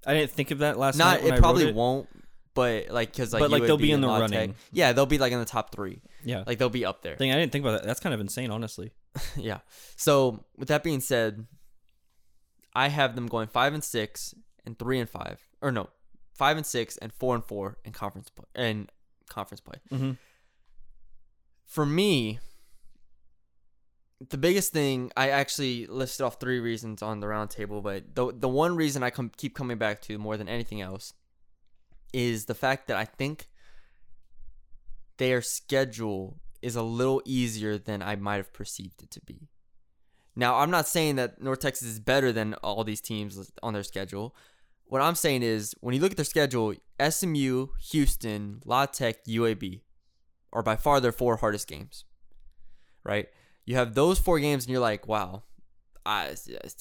I 0.07 0.15
didn't 0.15 0.31
think 0.31 0.51
of 0.51 0.59
that 0.59 0.79
last 0.79 0.97
Not 0.97 1.19
night. 1.19 1.25
when 1.25 1.35
it 1.35 1.37
I 1.37 1.41
probably 1.41 1.69
it. 1.69 1.75
won't, 1.75 2.09
but 2.55 2.89
like 2.89 3.13
because 3.13 3.35
like 3.35 3.41
But, 3.41 3.51
like, 3.51 3.63
they'll 3.65 3.77
be 3.77 3.93
in 3.93 4.01
the 4.01 4.07
La 4.07 4.21
Tech- 4.21 4.31
running. 4.31 4.55
Yeah, 4.73 4.93
they'll 4.93 5.05
be 5.05 5.19
like 5.19 5.33
in 5.33 5.39
the 5.39 5.45
top 5.45 5.75
three. 5.75 6.01
Yeah. 6.25 6.45
Like 6.47 6.59
they'll 6.59 6.71
be 6.71 6.87
up 6.87 7.03
there. 7.03 7.17
Thing 7.17 7.33
I 7.33 7.37
didn't 7.39 7.53
think 7.53 7.65
about 7.65 7.81
that. 7.81 7.87
That's 7.87 8.01
kind 8.01 8.15
of 8.15 8.21
insane, 8.21 8.51
honestly. 8.51 8.93
yeah. 9.37 9.59
So 9.97 10.45
with 10.57 10.69
that 10.69 10.83
being 10.83 11.01
said, 11.01 11.47
I 12.75 12.89
have 12.89 13.15
them 13.15 13.27
going 13.27 13.49
five 13.49 13.75
and 13.75 13.85
six 13.85 14.35
and 14.65 14.79
three 14.79 14.99
and 14.99 15.09
five, 15.09 15.39
or 15.61 15.71
no, 15.71 15.91
five 16.41 16.57
and 16.57 16.65
six 16.67 16.97
and 16.97 17.13
four 17.13 17.35
and 17.35 17.45
four 17.45 17.77
in 17.85 17.93
conference 17.93 18.31
play. 18.31 18.47
And 18.55 18.91
conference 19.29 19.61
play. 19.61 19.79
Mhm. 19.93 20.17
For 21.67 21.85
me, 21.85 22.41
the 24.31 24.39
biggest 24.39 24.73
thing 24.73 25.13
I 25.17 25.29
actually 25.29 25.87
listed 25.87 26.25
off 26.25 26.41
three 26.41 26.59
reasons 26.59 27.03
on 27.03 27.21
the 27.21 27.29
round 27.29 27.51
table, 27.51 27.83
but 27.83 28.15
the 28.15 28.33
the 28.33 28.49
one 28.49 28.75
reason 28.75 29.03
I 29.03 29.11
com- 29.11 29.33
keep 29.37 29.55
coming 29.55 29.79
back 29.79 30.01
to 30.03 30.19
more 30.19 30.37
than 30.39 30.49
anything 30.49 30.81
else 30.81 31.13
is 32.13 32.47
the 32.47 32.55
fact 32.55 32.89
that 32.89 32.97
I 32.97 33.05
think 33.05 33.49
their 35.19 35.43
schedule 35.43 36.41
is 36.63 36.75
a 36.77 36.83
little 36.83 37.21
easier 37.25 37.79
than 37.79 38.03
I 38.03 38.17
might 38.17 38.37
have 38.37 38.53
perceived 38.53 39.03
it 39.03 39.11
to 39.13 39.21
be. 39.21 39.49
Now, 40.35 40.57
I'm 40.61 40.71
not 40.71 40.89
saying 40.89 41.17
that 41.17 41.41
North 41.43 41.61
Texas 41.61 41.89
is 41.89 42.01
better 42.01 42.33
than 42.33 42.55
all 42.55 42.83
these 42.85 43.01
teams 43.01 43.51
on 43.63 43.73
their 43.75 43.83
schedule. 43.83 44.35
What 44.91 45.03
I'm 45.03 45.15
saying 45.15 45.45
is, 45.45 45.73
when 45.81 45.95
you 45.95 46.01
look 46.01 46.11
at 46.11 46.17
their 46.17 46.25
schedule, 46.25 46.75
SMU, 47.01 47.69
Houston, 47.93 48.61
La 48.65 48.87
Tech, 48.87 49.25
UAB 49.25 49.83
are 50.53 50.65
by 50.65 50.75
far 50.75 51.01
their 51.01 51.13
four 51.13 51.37
hardest 51.37 51.69
games. 51.69 52.05
Right? 53.05 53.29
You 53.65 53.77
have 53.77 53.95
those 53.95 54.19
four 54.19 54.41
games, 54.41 54.65
and 54.65 54.73
you're 54.73 54.81
like, 54.81 55.07
wow, 55.07 55.45
I, 56.05 56.35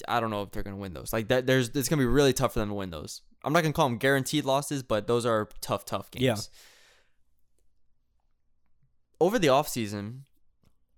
I 0.08 0.18
don't 0.18 0.30
know 0.30 0.42
if 0.42 0.50
they're 0.50 0.64
gonna 0.64 0.76
win 0.76 0.92
those. 0.92 1.12
Like 1.12 1.28
that, 1.28 1.46
there's 1.46 1.68
it's 1.68 1.88
gonna 1.88 2.02
be 2.02 2.06
really 2.06 2.32
tough 2.32 2.54
for 2.54 2.58
them 2.58 2.70
to 2.70 2.74
win 2.74 2.90
those. 2.90 3.22
I'm 3.44 3.52
not 3.52 3.62
gonna 3.62 3.72
call 3.72 3.88
them 3.88 3.98
guaranteed 3.98 4.44
losses, 4.44 4.82
but 4.82 5.06
those 5.06 5.24
are 5.24 5.48
tough, 5.60 5.84
tough 5.84 6.10
games. 6.10 6.24
Yeah. 6.24 6.36
Over 9.20 9.38
the 9.38 9.48
offseason, 9.48 10.22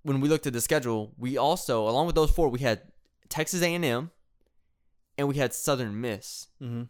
when 0.02 0.22
we 0.22 0.30
looked 0.30 0.46
at 0.46 0.54
the 0.54 0.62
schedule, 0.62 1.12
we 1.18 1.36
also, 1.36 1.86
along 1.86 2.06
with 2.06 2.14
those 2.14 2.30
four, 2.30 2.48
we 2.48 2.60
had 2.60 2.80
Texas 3.28 3.60
A&M, 3.60 4.10
and 5.18 5.28
we 5.28 5.36
had 5.36 5.52
Southern 5.52 6.00
Miss. 6.00 6.48
Mm-hmm. 6.62 6.84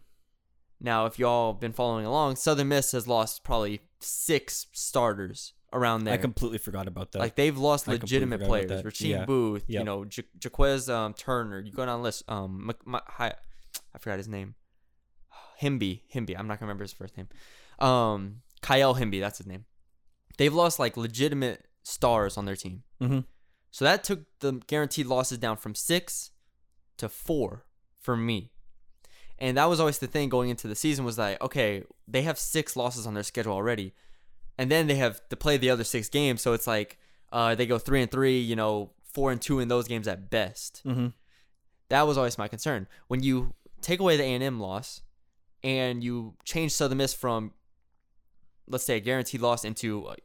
Now, 0.83 1.05
if 1.05 1.17
y'all 1.17 1.53
have 1.53 1.61
been 1.61 1.71
following 1.71 2.05
along, 2.05 2.35
Southern 2.35 2.67
Miss 2.67 2.91
has 2.91 3.07
lost 3.07 3.43
probably 3.43 3.79
six 4.01 4.67
starters 4.73 5.53
around 5.71 6.03
there. 6.03 6.13
I 6.13 6.17
completely 6.17 6.57
forgot 6.57 6.87
about 6.87 7.13
that. 7.13 7.19
Like 7.19 7.35
they've 7.35 7.57
lost 7.57 7.87
I 7.87 7.93
legitimate 7.93 8.43
players. 8.43 8.83
Rasheed 8.83 9.09
Yeah. 9.09 9.25
Booth, 9.25 9.63
you 9.67 9.83
know, 9.83 10.03
J- 10.03 10.25
Jaquez 10.43 10.89
um, 10.89 11.13
Turner. 11.13 11.61
You 11.61 11.71
go 11.71 11.85
down 11.85 11.99
the 11.99 12.03
list. 12.03 12.23
Um, 12.27 12.73
my, 12.85 13.01
hi, 13.07 13.33
I 13.95 13.97
forgot 13.97 14.17
his 14.17 14.27
name. 14.27 14.55
Himby, 15.61 16.01
Himby. 16.13 16.37
I'm 16.37 16.47
not 16.47 16.59
gonna 16.59 16.67
remember 16.67 16.83
his 16.83 16.93
first 16.93 17.15
name. 17.17 17.29
Um, 17.79 18.41
Kyle 18.61 18.95
Himby. 18.95 19.21
That's 19.21 19.37
his 19.37 19.47
name. 19.47 19.65
They've 20.37 20.53
lost 20.53 20.79
like 20.79 20.97
legitimate 20.97 21.65
stars 21.83 22.37
on 22.37 22.45
their 22.45 22.55
team. 22.55 22.83
mm-hmm. 23.01 23.19
So 23.71 23.85
that 23.85 24.03
took 24.03 24.25
the 24.39 24.61
guaranteed 24.67 25.07
losses 25.07 25.39
down 25.39 25.57
from 25.57 25.73
six 25.73 26.29
to 26.97 27.09
four 27.09 27.65
for 27.99 28.15
me. 28.15 28.51
And 29.39 29.57
that 29.57 29.65
was 29.65 29.79
always 29.79 29.99
the 29.99 30.07
thing 30.07 30.29
going 30.29 30.49
into 30.49 30.67
the 30.67 30.75
season 30.75 31.05
was 31.05 31.17
like, 31.17 31.41
okay, 31.41 31.83
they 32.07 32.21
have 32.21 32.37
six 32.39 32.75
losses 32.75 33.05
on 33.05 33.13
their 33.13 33.23
schedule 33.23 33.53
already. 33.53 33.93
And 34.57 34.71
then 34.71 34.87
they 34.87 34.95
have 34.95 35.27
to 35.29 35.35
play 35.35 35.57
the 35.57 35.69
other 35.69 35.83
six 35.83 36.07
games. 36.09 36.41
So 36.41 36.53
it's 36.53 36.67
like 36.67 36.97
uh, 37.31 37.55
they 37.55 37.65
go 37.65 37.77
three 37.77 38.01
and 38.01 38.11
three, 38.11 38.39
you 38.39 38.55
know, 38.55 38.91
four 39.03 39.31
and 39.31 39.41
two 39.41 39.59
in 39.59 39.67
those 39.67 39.87
games 39.87 40.07
at 40.07 40.29
best. 40.29 40.81
Mm-hmm. 40.85 41.07
That 41.89 42.07
was 42.07 42.17
always 42.17 42.37
my 42.37 42.47
concern. 42.47 42.87
When 43.07 43.21
you 43.21 43.53
take 43.81 43.99
away 43.99 44.17
the 44.17 44.23
A 44.23 44.27
and 44.27 44.43
M 44.43 44.59
loss, 44.59 45.01
and 45.63 46.03
you 46.03 46.35
change 46.43 46.73
Southern 46.73 46.97
Miss 46.97 47.13
from, 47.13 47.51
let's 48.67 48.83
say, 48.83 48.97
a 48.97 48.99
guaranteed 48.99 49.41
loss 49.41 49.63
into 49.63 50.05
uh, 50.05 50.15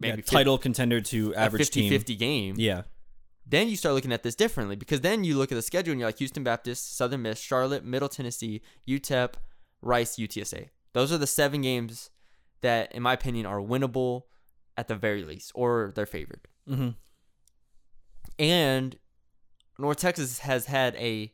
Yeah, 0.00 0.10
maybe 0.10 0.22
title 0.22 0.58
contender 0.58 1.00
to 1.00 1.34
average 1.34 1.60
50 1.60 1.80
team. 1.80 1.90
50 1.90 2.16
game. 2.16 2.54
Yeah. 2.58 2.82
Then 3.50 3.68
you 3.68 3.76
start 3.76 3.96
looking 3.96 4.12
at 4.12 4.22
this 4.22 4.36
differently 4.36 4.76
because 4.76 5.00
then 5.00 5.24
you 5.24 5.36
look 5.36 5.50
at 5.50 5.56
the 5.56 5.62
schedule 5.62 5.90
and 5.90 6.00
you're 6.00 6.08
like 6.08 6.18
Houston 6.18 6.44
Baptist, 6.44 6.96
Southern 6.96 7.22
Miss, 7.22 7.40
Charlotte, 7.40 7.84
Middle 7.84 8.08
Tennessee, 8.08 8.62
UTEP, 8.88 9.34
Rice, 9.82 10.16
UTSA. 10.16 10.68
Those 10.92 11.10
are 11.10 11.18
the 11.18 11.26
seven 11.26 11.62
games 11.62 12.10
that, 12.60 12.92
in 12.92 13.02
my 13.02 13.14
opinion, 13.14 13.46
are 13.46 13.60
winnable 13.60 14.22
at 14.76 14.86
the 14.86 14.94
very 14.94 15.24
least, 15.24 15.50
or 15.54 15.92
they're 15.96 16.06
favored. 16.06 16.46
Mm-hmm. 16.68 16.90
And 18.38 18.96
North 19.78 19.98
Texas 19.98 20.40
has 20.40 20.66
had 20.66 20.94
a 20.94 21.32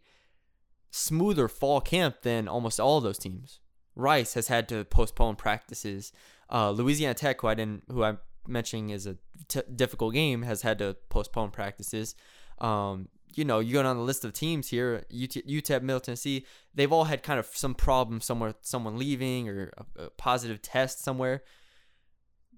smoother 0.90 1.48
fall 1.48 1.82
camp 1.82 2.22
than 2.22 2.48
almost 2.48 2.80
all 2.80 2.96
of 2.96 3.04
those 3.04 3.18
teams. 3.18 3.60
Rice 3.94 4.34
has 4.34 4.48
had 4.48 4.68
to 4.70 4.84
postpone 4.84 5.36
practices. 5.36 6.12
Uh, 6.50 6.70
Louisiana 6.70 7.14
Tech, 7.14 7.42
who 7.42 7.48
I 7.48 7.54
didn't, 7.54 7.82
who 7.90 8.02
I'm 8.04 8.18
mentioning 8.48 8.90
is 8.90 9.06
a 9.06 9.16
t- 9.48 9.62
difficult 9.74 10.14
game, 10.14 10.42
has 10.42 10.62
had 10.62 10.78
to 10.78 10.96
postpone 11.08 11.50
practices. 11.50 12.14
Um, 12.58 13.08
you 13.34 13.44
know, 13.44 13.58
you 13.58 13.74
go 13.74 13.82
down 13.82 13.96
the 13.96 14.02
list 14.02 14.24
of 14.24 14.32
teams 14.32 14.68
here, 14.68 15.04
UT, 15.12 15.30
UTEP, 15.30 15.82
Middle 15.82 16.00
Tennessee, 16.00 16.46
they've 16.74 16.92
all 16.92 17.04
had 17.04 17.22
kind 17.22 17.38
of 17.38 17.46
some 17.46 17.74
problem 17.74 18.20
somewhere, 18.20 18.54
someone 18.62 18.98
leaving 18.98 19.48
or 19.48 19.72
a, 19.76 20.04
a 20.04 20.10
positive 20.10 20.62
test 20.62 21.02
somewhere. 21.02 21.42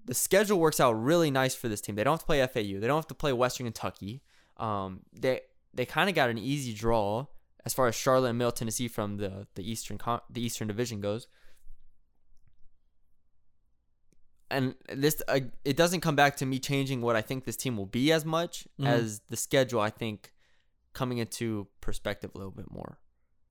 The 0.05 0.13
schedule 0.13 0.59
works 0.59 0.79
out 0.79 0.93
really 0.93 1.29
nice 1.29 1.53
for 1.53 1.67
this 1.67 1.81
team. 1.81 1.95
They 1.95 2.03
don't 2.03 2.13
have 2.13 2.21
to 2.21 2.25
play 2.25 2.45
FAU. 2.47 2.79
They 2.79 2.87
don't 2.87 2.97
have 2.97 3.07
to 3.07 3.13
play 3.13 3.33
Western 3.33 3.65
Kentucky. 3.65 4.21
Um, 4.57 5.01
they 5.13 5.41
they 5.73 5.85
kind 5.85 6.09
of 6.09 6.15
got 6.15 6.29
an 6.29 6.37
easy 6.37 6.73
draw 6.73 7.27
as 7.65 7.73
far 7.73 7.87
as 7.87 7.95
Charlotte 7.95 8.29
and 8.29 8.37
Middle 8.37 8.51
Tennessee 8.51 8.87
from 8.87 9.17
the 9.17 9.47
the 9.55 9.69
Eastern 9.69 9.99
the 10.29 10.41
Eastern 10.41 10.67
Division 10.67 11.01
goes. 11.01 11.27
And 14.51 14.75
this 14.91 15.21
uh, 15.27 15.41
it 15.63 15.77
doesn't 15.77 16.01
come 16.01 16.15
back 16.15 16.35
to 16.37 16.45
me 16.45 16.59
changing 16.59 17.01
what 17.01 17.15
I 17.15 17.21
think 17.21 17.45
this 17.45 17.55
team 17.55 17.77
will 17.77 17.85
be 17.85 18.11
as 18.11 18.25
much 18.25 18.67
Mhm. 18.79 18.87
as 18.87 19.19
the 19.29 19.37
schedule. 19.37 19.79
I 19.79 19.89
think 19.91 20.33
coming 20.93 21.19
into 21.19 21.67
perspective 21.81 22.31
a 22.33 22.37
little 22.37 22.51
bit 22.51 22.71
more 22.71 22.97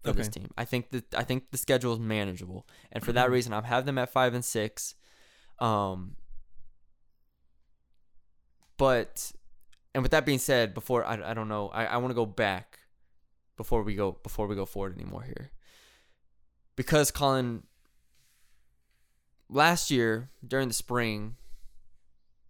for 0.02 0.12
this 0.12 0.28
team. 0.28 0.50
I 0.56 0.64
think 0.64 0.90
that 0.90 1.14
I 1.14 1.22
think 1.22 1.50
the 1.52 1.58
schedule 1.58 1.92
is 1.92 2.00
manageable, 2.00 2.66
and 2.90 3.04
for 3.04 3.12
that 3.12 3.30
reason, 3.30 3.52
I'm 3.52 3.64
having 3.64 3.86
them 3.86 3.98
at 3.98 4.10
five 4.10 4.34
and 4.34 4.44
six. 4.44 4.94
Um, 5.60 6.16
but 8.76 9.32
and 9.94 10.02
with 10.02 10.10
that 10.12 10.24
being 10.26 10.38
said, 10.38 10.74
before 10.74 11.04
I, 11.04 11.30
I 11.30 11.34
don't 11.34 11.48
know, 11.48 11.68
I, 11.68 11.86
I 11.86 11.96
want 11.98 12.10
to 12.10 12.14
go 12.14 12.26
back 12.26 12.80
before 13.56 13.82
we 13.82 13.94
go 13.94 14.12
before 14.22 14.46
we 14.46 14.54
go 14.54 14.66
forward 14.66 14.94
anymore 14.98 15.22
here. 15.22 15.50
Because 16.76 17.10
Colin 17.10 17.64
last 19.48 19.90
year 19.90 20.30
during 20.46 20.68
the 20.68 20.74
spring, 20.74 21.36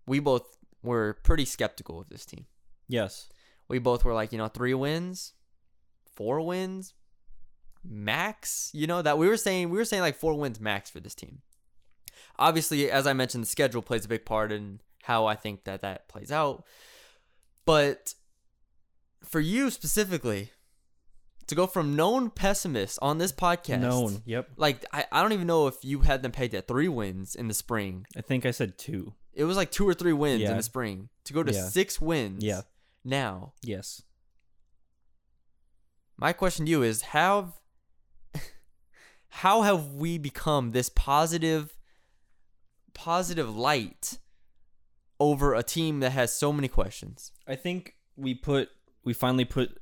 we 0.07 0.21
both 0.21 0.57
were 0.83 1.19
pretty 1.23 1.45
skeptical 1.45 2.01
of 2.01 2.09
this 2.09 2.25
team. 2.25 2.47
Yes. 2.89 3.29
We 3.69 3.79
both 3.79 4.05
were 4.05 4.15
like, 4.15 4.33
you 4.33 4.39
know, 4.39 4.49
three 4.49 4.75
wins, 4.75 5.35
four 6.15 6.41
wins, 6.41 6.95
max. 7.85 8.71
You 8.73 8.87
know, 8.87 9.03
that 9.03 9.19
we 9.19 9.29
were 9.29 9.37
saying 9.37 9.71
we 9.71 9.79
were 9.79 9.85
saying 9.85 10.03
like 10.03 10.17
four 10.17 10.35
wins 10.35 10.61
max 10.61 10.91
for 10.91 11.01
this 11.01 11.15
team. 11.15 11.43
Obviously, 12.39 12.91
as 12.91 13.07
I 13.07 13.13
mentioned, 13.13 13.45
the 13.45 13.49
schedule 13.49 13.83
plays 13.83 14.05
a 14.05 14.09
big 14.09 14.25
part 14.25 14.53
in 14.53 14.81
how 15.03 15.27
I 15.27 15.35
think 15.35 15.65
that 15.65 15.81
that 15.83 16.09
plays 16.09 16.33
out. 16.33 16.65
But 17.65 18.15
for 19.23 19.41
you 19.41 19.71
specifically, 19.71 20.53
to 21.49 21.55
go 21.55 21.67
from 21.67 21.97
known 21.97 22.31
pessimists 22.31 22.99
on 23.03 23.19
this 23.19 23.33
podcast, 23.33 23.81
Known. 23.81 24.23
Yep. 24.27 24.51
like 24.57 24.85
I, 24.93 25.05
I 25.11 25.23
don't 25.23 25.33
even 25.33 25.47
know 25.47 25.67
if 25.67 25.77
you 25.83 26.01
had 26.01 26.23
them 26.23 26.31
pegged 26.33 26.55
at 26.55 26.69
three 26.69 26.89
wins 26.89 27.35
in 27.35 27.49
the 27.49 27.55
spring. 27.55 28.07
I 28.17 28.21
think 28.21 28.47
I 28.47 28.51
said 28.53 28.79
two. 28.79 29.15
It 29.35 29.45
was 29.45 29.57
like 29.57 29.71
two 29.71 29.89
or 29.89 29.95
three 29.95 30.13
wins 30.13 30.43
in 30.43 30.57
the 30.57 30.63
spring 30.63 31.09
to 31.25 31.33
go 31.33 31.43
to 31.43 31.53
Yeah. 31.53 31.69
six 31.69 32.01
wins. 32.01 32.43
Yeah. 32.45 32.63
Now, 33.05 33.53
Yes. 33.63 34.03
my 36.17 36.33
question 36.33 36.65
to 36.67 36.71
you 36.71 36.83
is 36.83 37.03
how 37.03 37.55
how 39.29 39.63
have 39.63 39.95
we 39.95 40.19
become 40.19 40.73
this 40.73 40.89
positive 40.89 41.77
positive 42.95 43.55
light 43.57 44.19
over 45.21 45.55
a 45.55 45.63
team 45.63 46.01
that 46.01 46.11
has 46.11 46.33
so 46.33 46.53
many 46.53 46.69
questions? 46.69 47.33
I 47.47 47.55
think 47.57 47.95
we 48.17 48.35
put 48.35 48.69
we 49.05 49.13
finally 49.15 49.45
put 49.45 49.81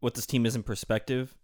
what 0.00 0.14
this 0.14 0.26
team 0.26 0.46
is 0.46 0.54
in 0.56 0.62
perspective 0.62 1.36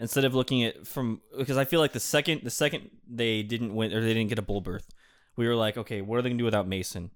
instead 0.00 0.24
of 0.24 0.34
looking 0.34 0.64
at 0.64 0.86
from 0.86 1.20
because 1.38 1.56
I 1.56 1.64
feel 1.64 1.78
like 1.80 1.92
the 1.92 2.00
second 2.00 2.40
the 2.42 2.50
second 2.50 2.90
they 3.08 3.42
didn't 3.42 3.74
win 3.74 3.92
or 3.92 4.00
they 4.00 4.14
didn't 4.14 4.28
get 4.30 4.38
a 4.38 4.42
bowl 4.42 4.60
berth, 4.60 4.88
we 5.36 5.46
were 5.46 5.54
like, 5.54 5.76
okay, 5.76 6.00
what 6.00 6.18
are 6.18 6.22
they 6.22 6.28
gonna 6.30 6.38
do 6.38 6.44
without 6.44 6.66
Mason? 6.66 7.10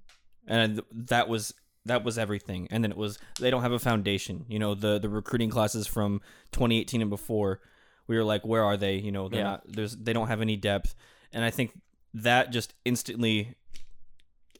And 0.46 0.82
that 0.92 1.28
was 1.28 1.52
that 1.86 2.04
was 2.04 2.18
everything. 2.18 2.68
And 2.70 2.82
then 2.84 2.90
it 2.92 2.96
was 2.96 3.18
they 3.40 3.50
don't 3.50 3.62
have 3.62 3.72
a 3.72 3.78
foundation. 3.78 4.44
You 4.48 4.58
know, 4.58 4.74
the 4.74 4.98
the 4.98 5.08
recruiting 5.08 5.50
classes 5.50 5.86
from 5.86 6.20
2018 6.52 7.00
and 7.00 7.10
before, 7.10 7.60
we 8.06 8.16
were 8.16 8.24
like, 8.24 8.44
where 8.46 8.62
are 8.64 8.76
they? 8.76 8.94
You 8.96 9.10
know, 9.12 9.28
they're 9.28 9.40
Yeah. 9.40 9.44
not 9.44 9.62
there's 9.66 9.96
they 9.96 10.12
don't 10.12 10.28
have 10.28 10.40
any 10.40 10.56
depth. 10.56 10.94
And 11.32 11.44
I 11.44 11.50
think 11.50 11.72
that 12.14 12.50
just 12.52 12.72
instantly 12.84 13.54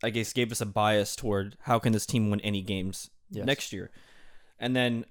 I 0.02 0.11
guess 0.11 0.33
gave 0.33 0.52
us 0.52 0.61
a 0.61 0.66
bias 0.66 1.16
toward 1.16 1.56
how 1.62 1.78
can 1.78 1.92
this 1.92 2.06
team 2.06 2.30
win 2.30 2.40
any 2.40 2.62
games 2.62 3.11
Yes. 3.30 3.47
next 3.47 3.73
year. 3.73 3.90
And 4.59 4.75
then 4.76 5.04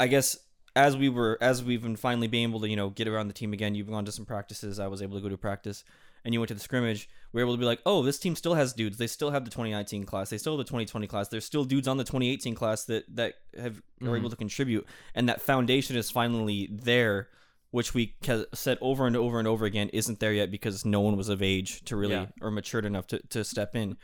I 0.00 0.06
guess 0.06 0.36
as 0.74 0.96
we 0.96 1.08
were 1.08 1.38
as 1.40 1.62
we've 1.62 1.82
been 1.82 1.96
finally 1.96 2.28
being 2.28 2.48
able 2.48 2.60
to, 2.60 2.68
you 2.68 2.76
know, 2.76 2.90
get 2.90 3.08
around 3.08 3.28
the 3.28 3.34
team 3.34 3.52
again, 3.52 3.74
you've 3.74 3.90
gone 3.90 4.04
to 4.04 4.12
some 4.12 4.24
practices, 4.24 4.78
I 4.78 4.86
was 4.86 5.02
able 5.02 5.16
to 5.16 5.22
go 5.22 5.28
to 5.28 5.38
practice 5.38 5.84
and 6.24 6.32
you 6.32 6.40
went 6.40 6.48
to 6.48 6.54
the 6.54 6.60
scrimmage, 6.60 7.08
we 7.32 7.40
were 7.40 7.46
able 7.46 7.54
to 7.54 7.60
be 7.60 7.66
like, 7.66 7.80
oh, 7.84 8.02
this 8.02 8.18
team 8.18 8.36
still 8.36 8.54
has 8.54 8.72
dudes. 8.72 8.96
They 8.96 9.06
still 9.06 9.30
have 9.30 9.44
the 9.44 9.50
2019 9.50 10.04
class. 10.04 10.30
They 10.30 10.38
still 10.38 10.52
have 10.54 10.58
the 10.58 10.70
2020 10.70 11.06
class. 11.06 11.28
There's 11.28 11.44
still 11.44 11.64
dudes 11.64 11.88
on 11.88 11.96
the 11.96 12.04
2018 12.04 12.54
class 12.54 12.84
that 12.84 13.04
that 13.16 13.34
have 13.58 13.78
are 13.78 14.06
mm-hmm. 14.06 14.16
able 14.16 14.30
to 14.30 14.36
contribute, 14.36 14.86
and 15.14 15.28
that 15.28 15.40
foundation 15.40 15.96
is 15.96 16.10
finally 16.10 16.68
there, 16.70 17.28
which 17.70 17.94
we 17.94 18.14
said 18.52 18.78
over 18.80 19.06
and 19.06 19.16
over 19.16 19.38
and 19.38 19.48
over 19.48 19.64
again 19.64 19.88
isn't 19.90 20.20
there 20.20 20.32
yet 20.32 20.50
because 20.50 20.84
no 20.84 21.00
one 21.00 21.16
was 21.16 21.28
of 21.28 21.42
age 21.42 21.84
to 21.84 21.96
really 21.96 22.14
Yeah. 22.14 22.26
or 22.40 22.50
matured 22.50 22.84
enough 22.84 23.06
to 23.08 23.20
to 23.30 23.44
step 23.44 23.74
in. 23.74 23.96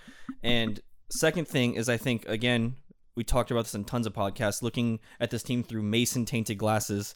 And 0.43 0.81
second 1.11 1.47
thing 1.47 1.75
is, 1.75 1.89
I 1.89 1.97
think 1.97 2.27
again 2.29 2.77
we 3.19 3.25
talked 3.25 3.51
about 3.51 3.65
this 3.65 3.75
in 3.75 3.85
tons 3.85 4.07
of 4.07 4.13
podcasts, 4.15 4.63
looking 4.63 5.01
at 5.19 5.31
this 5.31 5.43
team 5.43 5.65
through 5.65 5.83
Mason 5.83 6.25
tainted 6.25 6.57
glasses. 6.57 7.15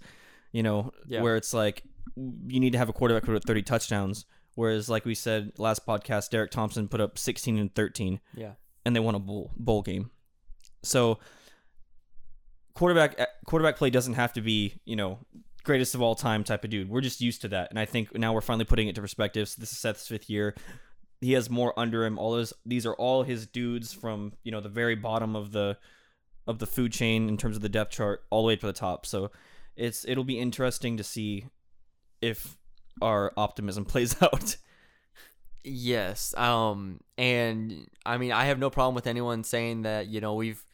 You 0.51 0.63
know, 0.63 0.91
Yeah. 1.07 1.23
where 1.23 1.37
it's 1.37 1.55
like 1.55 1.85
you 2.17 2.61
need 2.61 2.73
to 2.73 2.79
have 2.79 2.89
a 2.89 2.93
quarterback 2.93 3.27
with 3.29 3.45
30 3.45 3.63
touchdowns. 3.63 4.27
Whereas, 4.57 4.91
like 4.91 5.05
we 5.07 5.15
said 5.15 5.53
last 5.59 5.87
podcast, 5.87 6.29
Derek 6.31 6.51
Thompson 6.51 6.89
put 6.89 7.01
up 7.01 7.17
16 7.19 7.57
and 7.57 7.75
13, 7.75 8.21
Yeah. 8.35 8.55
and 8.85 8.95
they 8.95 9.01
won 9.01 9.15
a 9.15 9.19
bowl 9.21 9.53
bowl 9.57 9.81
game. 9.83 10.11
So, 10.83 11.21
quarterback 12.75 13.15
eh, 13.19 13.27
quarterback 13.47 13.77
play 13.77 13.91
doesn't 13.91 14.15
have 14.15 14.33
to 14.35 14.41
be 14.41 14.75
you 14.85 14.97
know 14.97 15.19
greatest 15.65 15.95
of 15.95 16.03
all 16.03 16.15
time 16.17 16.43
type 16.45 16.65
of 16.65 16.71
dude. 16.71 16.89
We're 16.89 17.01
just 17.01 17.21
used 17.21 17.41
to 17.43 17.49
that, 17.49 17.69
and 17.71 17.79
I 17.79 17.85
think 17.85 18.17
now 18.19 18.33
we're 18.35 18.41
finally 18.41 18.65
putting 18.65 18.89
it 18.89 18.95
to 18.97 19.01
perspective. 19.01 19.49
So 19.49 19.61
this 19.61 19.73
is 19.73 19.79
Seth's 19.79 20.09
fifth 20.09 20.29
year. 20.29 20.55
He 21.23 21.33
has 21.33 21.49
more 21.49 21.73
under 21.79 22.05
him. 22.05 22.19
All 22.19 22.37
his 22.37 22.52
these 22.67 22.85
are 22.85 22.95
all 22.95 23.23
his 23.23 23.47
dudes 23.47 23.93
from 23.93 24.33
you 24.43 24.52
know 24.52 24.61
the 24.61 24.69
very 24.69 24.97
bottom 24.97 25.35
of 25.35 25.52
the 25.52 25.79
of 26.47 26.59
the 26.59 26.67
food 26.67 26.93
chain 26.93 27.29
in 27.29 27.37
terms 27.37 27.57
of 27.57 27.62
the 27.62 27.69
depth 27.69 27.93
chart, 27.93 28.25
all 28.29 28.43
the 28.43 28.49
way 28.49 28.57
to 28.57 28.67
the 28.67 28.73
top. 28.73 29.07
So 29.07 29.31
it's 29.76 30.05
it'll 30.07 30.25
be 30.25 30.38
interesting 30.38 30.97
to 30.97 31.05
see 31.05 31.47
if 32.21 32.59
our 33.00 33.33
optimism 33.37 33.85
plays 33.93 34.21
out. 34.21 34.57
Yes. 35.64 36.35
Um 36.37 37.00
and 37.17 37.88
I 38.05 38.19
mean 38.19 38.33
I 38.33 38.47
have 38.47 38.59
no 38.59 38.69
problem 38.71 38.95
with 38.95 39.07
anyone 39.07 39.45
saying 39.45 39.83
that, 39.83 40.09
you 40.09 40.21
know, 40.21 40.35
we've 40.35 40.64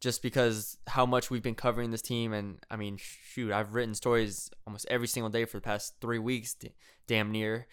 just 0.00 0.22
because 0.22 0.78
how 0.86 1.04
much 1.04 1.28
we've 1.28 1.42
been 1.42 1.54
covering 1.54 1.90
this 1.90 2.00
team 2.00 2.32
and 2.32 2.58
I 2.70 2.76
mean 2.76 2.96
shoot, 2.98 3.52
I've 3.52 3.74
written 3.74 3.94
stories 3.94 4.50
almost 4.66 4.86
every 4.88 5.08
single 5.08 5.28
day 5.28 5.44
for 5.44 5.58
the 5.58 5.62
past 5.62 5.96
3 6.00 6.18
weeks 6.18 6.54
d- 6.54 6.72
damn 7.06 7.30
near 7.30 7.66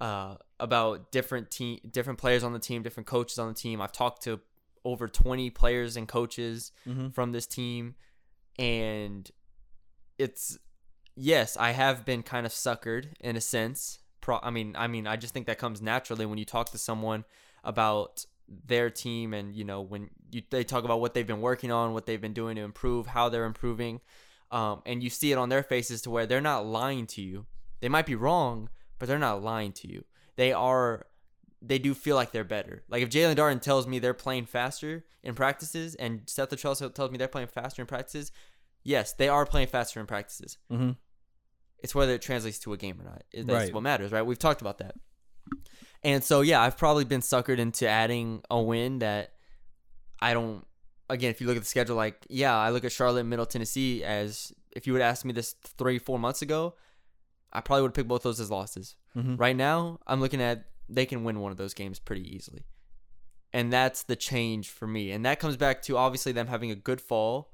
uh 0.00 0.36
about 0.60 1.10
different 1.12 1.50
team 1.50 1.78
different 1.90 2.18
players 2.18 2.42
on 2.44 2.52
the 2.52 2.58
team, 2.58 2.82
different 2.82 3.06
coaches 3.06 3.38
on 3.38 3.48
the 3.48 3.54
team. 3.54 3.80
I've 3.80 3.92
talked 3.92 4.22
to 4.24 4.40
over 4.84 5.08
20 5.08 5.50
players 5.50 5.96
and 5.96 6.06
coaches 6.08 6.72
Mhm. 6.86 7.12
from 7.12 7.32
this 7.32 7.46
team 7.46 7.94
and 8.58 9.30
it's 10.18 10.58
yes, 11.14 11.56
I 11.56 11.72
have 11.72 12.04
been 12.04 12.22
kind 12.22 12.46
of 12.46 12.52
suckered 12.52 13.08
in 13.20 13.36
a 13.36 13.40
sense. 13.40 13.98
Pro- 14.20 14.40
I 14.42 14.50
mean, 14.50 14.74
I 14.76 14.86
mean, 14.86 15.06
I 15.06 15.16
just 15.16 15.32
think 15.34 15.46
that 15.46 15.58
comes 15.58 15.80
naturally 15.80 16.26
when 16.26 16.38
you 16.38 16.44
talk 16.44 16.70
to 16.70 16.78
someone 16.78 17.24
about 17.64 18.24
their 18.48 18.88
team, 18.90 19.34
and 19.34 19.54
you 19.54 19.64
know, 19.64 19.80
when 19.80 20.10
you 20.30 20.42
they 20.50 20.64
talk 20.64 20.84
about 20.84 21.00
what 21.00 21.14
they've 21.14 21.26
been 21.26 21.40
working 21.40 21.70
on, 21.70 21.92
what 21.92 22.06
they've 22.06 22.20
been 22.20 22.32
doing 22.32 22.56
to 22.56 22.62
improve, 22.62 23.08
how 23.08 23.28
they're 23.28 23.44
improving, 23.44 24.00
um, 24.50 24.82
and 24.86 25.02
you 25.02 25.10
see 25.10 25.32
it 25.32 25.36
on 25.38 25.48
their 25.50 25.62
faces 25.62 26.02
to 26.02 26.10
where 26.10 26.26
they're 26.26 26.40
not 26.40 26.66
lying 26.66 27.06
to 27.08 27.22
you. 27.22 27.46
They 27.80 27.88
might 27.88 28.06
be 28.06 28.14
wrong, 28.14 28.70
but 28.98 29.08
they're 29.08 29.18
not 29.18 29.42
lying 29.42 29.72
to 29.72 29.88
you. 29.88 30.04
They 30.36 30.52
are. 30.52 31.06
They 31.60 31.78
do 31.80 31.92
feel 31.92 32.14
like 32.14 32.30
they're 32.30 32.44
better. 32.44 32.84
Like 32.88 33.02
if 33.02 33.08
Jaelon 33.10 33.34
Darden 33.34 33.60
tells 33.60 33.86
me 33.86 33.98
they're 33.98 34.14
playing 34.14 34.46
faster 34.46 35.04
in 35.24 35.34
practices, 35.34 35.94
and 35.96 36.22
Seth 36.26 36.50
Littrell 36.50 36.94
tells 36.94 37.10
me 37.10 37.18
they're 37.18 37.26
playing 37.26 37.48
faster 37.48 37.82
in 37.82 37.86
practices, 37.86 38.30
yes, 38.84 39.12
they 39.12 39.28
are 39.28 39.44
playing 39.44 39.66
faster 39.68 39.98
in 40.00 40.06
practices 40.06 40.56
Mm-hmm. 40.70 40.90
It's 41.80 41.94
whether 41.94 42.12
it 42.12 42.22
translates 42.22 42.58
to 42.60 42.72
a 42.72 42.76
game 42.76 43.00
or 43.00 43.04
not. 43.04 43.22
That's 43.32 43.46
Right. 43.48 43.74
what 43.74 43.82
matters, 43.82 44.10
right? 44.12 44.22
We've 44.22 44.38
talked 44.38 44.60
about 44.60 44.78
that. 44.78 44.94
And 46.02 46.22
so 46.22 46.40
yeah, 46.42 46.60
I've 46.60 46.76
probably 46.76 47.04
been 47.04 47.20
suckered 47.20 47.58
into 47.58 47.88
adding 47.88 48.42
a 48.50 48.60
win 48.60 49.00
that 49.00 49.32
I 50.20 50.34
don't. 50.34 50.64
Again, 51.10 51.30
if 51.30 51.40
you 51.40 51.46
look 51.46 51.56
at 51.56 51.62
the 51.62 51.68
schedule, 51.68 51.96
like 51.96 52.24
yeah, 52.28 52.56
I 52.56 52.70
look 52.70 52.84
at 52.84 52.92
Charlotte, 52.92 53.24
Middle 53.24 53.46
Tennessee 53.46 54.04
as 54.04 54.52
if 54.76 54.86
you 54.86 54.92
would 54.92 55.02
ask 55.02 55.24
me 55.24 55.32
this 55.32 55.54
three, 55.76 55.98
four 55.98 56.18
months 56.18 56.42
ago, 56.42 56.74
I 57.52 57.60
probably 57.60 57.82
would 57.82 57.94
pick 57.94 58.06
both 58.08 58.22
those 58.22 58.40
as 58.40 58.50
losses. 58.50 58.96
Mhm. 59.16 59.38
Right 59.38 59.56
now, 59.56 60.00
I'm 60.06 60.20
looking 60.20 60.40
at 60.42 60.70
they 60.88 61.06
can 61.06 61.24
win 61.24 61.40
one 61.40 61.50
of 61.52 61.58
those 61.58 61.74
games 61.74 61.98
pretty 61.98 62.34
easily, 62.34 62.64
and 63.52 63.72
that's 63.72 64.02
the 64.02 64.16
change 64.16 64.70
for 64.70 64.86
me. 64.86 65.10
And 65.12 65.24
that 65.24 65.40
comes 65.40 65.56
back 65.56 65.82
to 65.82 65.96
obviously 65.96 66.32
them 66.32 66.46
having 66.46 66.70
a 66.70 66.74
good 66.74 67.00
fall 67.00 67.52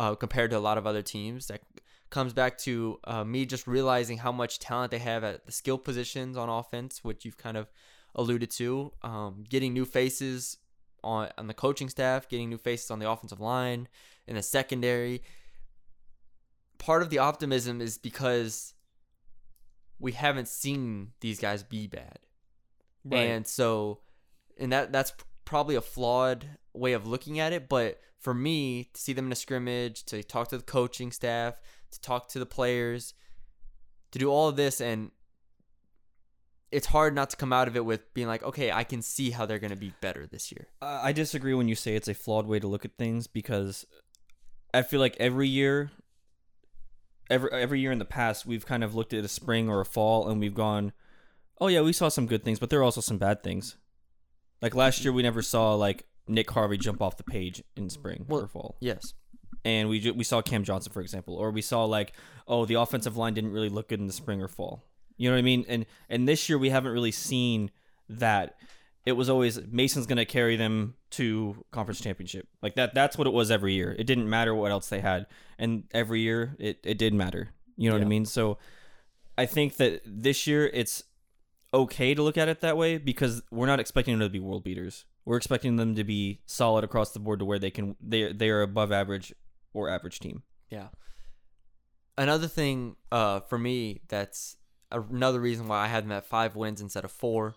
uh, 0.00 0.14
compared 0.14 0.50
to 0.50 0.58
a 0.58 0.60
lot 0.60 0.76
of 0.78 0.86
other 0.86 1.02
teams. 1.02 1.46
That 1.46 1.62
comes 2.10 2.32
back 2.32 2.58
to 2.58 2.98
uh, 3.04 3.24
me 3.24 3.44
just 3.46 3.66
realizing 3.66 4.18
how 4.18 4.32
much 4.32 4.58
talent 4.58 4.90
they 4.90 4.98
have 4.98 5.24
at 5.24 5.46
the 5.46 5.52
skill 5.52 5.78
positions 5.78 6.36
on 6.36 6.48
offense, 6.48 7.02
which 7.02 7.24
you've 7.24 7.38
kind 7.38 7.56
of 7.56 7.70
alluded 8.14 8.50
to. 8.52 8.92
Um, 9.02 9.44
getting 9.48 9.72
new 9.72 9.84
faces 9.84 10.58
on 11.02 11.30
on 11.36 11.46
the 11.48 11.54
coaching 11.54 11.88
staff, 11.88 12.28
getting 12.28 12.48
new 12.48 12.58
faces 12.58 12.90
on 12.90 12.98
the 12.98 13.10
offensive 13.10 13.40
line, 13.40 13.88
in 14.26 14.36
the 14.36 14.42
secondary. 14.42 15.22
Part 16.78 17.02
of 17.02 17.10
the 17.10 17.18
optimism 17.18 17.80
is 17.80 17.98
because 17.98 18.74
we 19.98 20.12
haven't 20.12 20.48
seen 20.48 21.12
these 21.20 21.38
guys 21.38 21.62
be 21.62 21.86
bad. 21.86 22.18
And 23.18 23.46
so, 23.46 24.00
and 24.58 24.72
that 24.72 24.92
that's 24.92 25.12
probably 25.44 25.74
a 25.74 25.80
flawed 25.80 26.46
way 26.72 26.92
of 26.92 27.06
looking 27.06 27.38
at 27.38 27.52
it. 27.52 27.68
But 27.68 28.00
for 28.18 28.34
me, 28.34 28.90
to 28.94 29.00
see 29.00 29.12
them 29.12 29.26
in 29.26 29.32
a 29.32 29.36
scrimmage, 29.36 30.04
to 30.04 30.22
talk 30.22 30.48
to 30.48 30.56
the 30.56 30.64
coaching 30.64 31.12
staff, 31.12 31.60
to 31.90 32.00
talk 32.00 32.28
to 32.28 32.38
the 32.38 32.46
players, 32.46 33.14
to 34.12 34.18
do 34.18 34.30
all 34.30 34.48
of 34.48 34.56
this, 34.56 34.80
and 34.80 35.10
it's 36.72 36.86
hard 36.86 37.14
not 37.14 37.30
to 37.30 37.36
come 37.36 37.52
out 37.52 37.68
of 37.68 37.76
it 37.76 37.84
with 37.84 38.12
being 38.14 38.26
like, 38.26 38.42
okay, 38.42 38.72
I 38.72 38.82
can 38.82 39.00
see 39.00 39.30
how 39.30 39.46
they're 39.46 39.58
going 39.58 39.70
to 39.70 39.76
be 39.76 39.92
better 40.00 40.26
this 40.26 40.50
year. 40.50 40.66
Uh, 40.82 41.00
I 41.02 41.12
disagree 41.12 41.54
when 41.54 41.68
you 41.68 41.76
say 41.76 41.94
it's 41.94 42.08
a 42.08 42.14
flawed 42.14 42.46
way 42.46 42.58
to 42.58 42.66
look 42.66 42.84
at 42.84 42.96
things 42.96 43.26
because 43.26 43.86
I 44.72 44.82
feel 44.82 44.98
like 44.98 45.16
every 45.20 45.46
year, 45.46 45.90
every 47.30 47.50
every 47.52 47.80
year 47.80 47.92
in 47.92 47.98
the 47.98 48.04
past, 48.04 48.46
we've 48.46 48.66
kind 48.66 48.84
of 48.84 48.94
looked 48.94 49.12
at 49.14 49.24
a 49.24 49.28
spring 49.28 49.68
or 49.68 49.80
a 49.80 49.84
fall 49.86 50.28
and 50.28 50.40
we've 50.40 50.54
gone, 50.54 50.92
oh 51.60 51.68
yeah, 51.68 51.80
we 51.80 51.92
saw 51.92 52.08
some 52.08 52.26
good 52.26 52.44
things, 52.44 52.58
but 52.58 52.70
there 52.70 52.80
are 52.80 52.84
also 52.84 53.00
some 53.00 53.18
bad 53.18 53.42
things. 53.42 53.76
Like 54.62 54.74
last 54.74 55.04
year, 55.04 55.12
we 55.12 55.22
never 55.22 55.42
saw 55.42 55.74
like 55.74 56.06
Nick 56.26 56.50
Harvey 56.50 56.78
jump 56.78 57.02
off 57.02 57.16
the 57.16 57.24
page 57.24 57.62
in 57.76 57.90
spring 57.90 58.24
Well- 58.28 58.42
or 58.42 58.48
fall, 58.48 58.76
Yes. 58.80 59.14
and 59.64 59.88
we 59.88 60.00
ju- 60.00 60.14
we 60.14 60.24
saw 60.24 60.40
Cam 60.42 60.64
Johnson 60.64 60.92
for 60.92 61.00
example, 61.02 61.34
or 61.36 61.50
we 61.50 61.62
saw 61.62 61.84
like 61.84 62.12
oh 62.48 62.64
the 62.66 62.74
offensive 62.74 63.16
line 63.16 63.34
didn't 63.34 63.52
really 63.52 63.68
look 63.68 63.88
good 63.88 64.00
in 64.00 64.06
the 64.06 64.12
spring 64.12 64.42
or 64.42 64.48
fall. 64.48 64.84
You 65.16 65.28
know 65.30 65.36
what 65.36 65.40
I 65.40 65.42
mean? 65.42 65.64
And 65.68 65.86
and 66.08 66.26
this 66.28 66.48
year 66.48 66.58
we 66.58 66.70
haven't 66.70 66.92
really 66.92 67.12
seen 67.12 67.70
that. 68.08 68.56
It 69.06 69.12
was 69.12 69.28
always 69.28 69.60
Mason's 69.66 70.06
gonna 70.06 70.24
carry 70.24 70.56
them 70.56 70.94
to 71.16 71.64
conference 71.70 72.00
championship. 72.00 72.48
Like 72.62 72.74
that. 72.76 72.94
That's 72.94 73.16
what 73.16 73.26
it 73.26 73.32
was 73.32 73.50
every 73.50 73.74
year. 73.74 73.94
It 73.98 74.04
didn't 74.04 74.28
matter 74.28 74.54
what 74.54 74.70
else 74.70 74.88
they 74.88 75.00
had, 75.00 75.26
and 75.58 75.84
every 75.92 76.20
year 76.20 76.56
it 76.58 76.80
it 76.84 76.98
did 76.98 77.14
matter. 77.14 77.50
You 77.76 77.88
know 77.88 77.96
what 77.96 78.02
I 78.02 78.08
mean? 78.08 78.24
So 78.24 78.58
I 79.36 79.46
think 79.46 79.76
that 79.76 80.02
this 80.06 80.46
year 80.46 80.66
it's 80.72 81.02
okay 81.72 82.14
to 82.14 82.22
look 82.22 82.38
at 82.38 82.48
it 82.48 82.60
that 82.60 82.76
way 82.76 82.98
because 82.98 83.42
we're 83.50 83.66
not 83.66 83.80
expecting 83.80 84.18
them 84.18 84.28
to 84.28 84.32
be 84.32 84.38
world 84.38 84.62
beaters. 84.62 85.06
We're 85.24 85.36
expecting 85.36 85.76
them 85.76 85.94
to 85.96 86.04
be 86.04 86.40
solid 86.46 86.84
across 86.84 87.10
the 87.12 87.18
board 87.18 87.40
to 87.40 87.44
where 87.44 87.58
they 87.58 87.70
can 87.70 87.96
they 88.00 88.32
they 88.32 88.50
are 88.50 88.62
above 88.62 88.92
average 88.92 89.34
or 89.72 89.88
average 89.88 90.20
team. 90.20 90.42
Yeah. 90.70 90.88
Another 92.16 92.46
thing 92.46 92.96
uh, 93.10 93.40
for 93.40 93.58
me 93.58 94.02
that's 94.08 94.56
another 94.92 95.40
reason 95.40 95.66
why 95.66 95.84
I 95.84 95.88
had 95.88 96.04
them 96.04 96.12
at 96.12 96.26
five 96.26 96.54
wins 96.54 96.80
instead 96.80 97.04
of 97.04 97.10
four, 97.10 97.54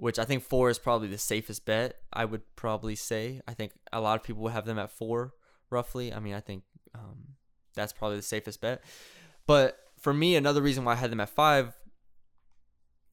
which 0.00 0.18
I 0.18 0.24
think 0.24 0.42
four 0.42 0.70
is 0.70 0.78
probably 0.78 1.08
the 1.08 1.18
safest 1.18 1.64
bet. 1.64 1.94
I 2.12 2.24
would 2.24 2.42
probably 2.56 2.96
say. 2.96 3.40
I 3.46 3.54
think 3.54 3.72
a 3.92 4.00
lot 4.00 4.16
of 4.18 4.22
people 4.24 4.42
would 4.42 4.52
have 4.52 4.64
them 4.64 4.78
at 4.78 4.90
four, 4.90 5.34
roughly. 5.70 6.12
I 6.12 6.18
mean, 6.18 6.34
I 6.34 6.40
think 6.40 6.64
um, 6.94 7.36
that's 7.74 7.92
probably 7.92 8.16
the 8.16 8.22
safest 8.22 8.60
bet. 8.60 8.82
But 9.46 9.78
for 9.98 10.12
me, 10.14 10.36
another 10.36 10.62
reason 10.62 10.84
why 10.84 10.92
I 10.92 10.96
had 10.96 11.10
them 11.12 11.20
at 11.20 11.28
five 11.28 11.76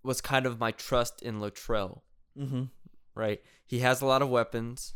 was 0.04 0.21
kind 0.21 0.45
of 0.45 0.60
my 0.60 0.71
trust 0.71 1.21
in 1.21 1.39
Littrell 1.39 2.02
Mm-hmm. 2.39 2.63
right? 3.15 3.41
He 3.65 3.80
has 3.80 4.02
a 4.02 4.06
lot 4.06 4.21
of 4.21 4.30
weapons. 4.30 4.93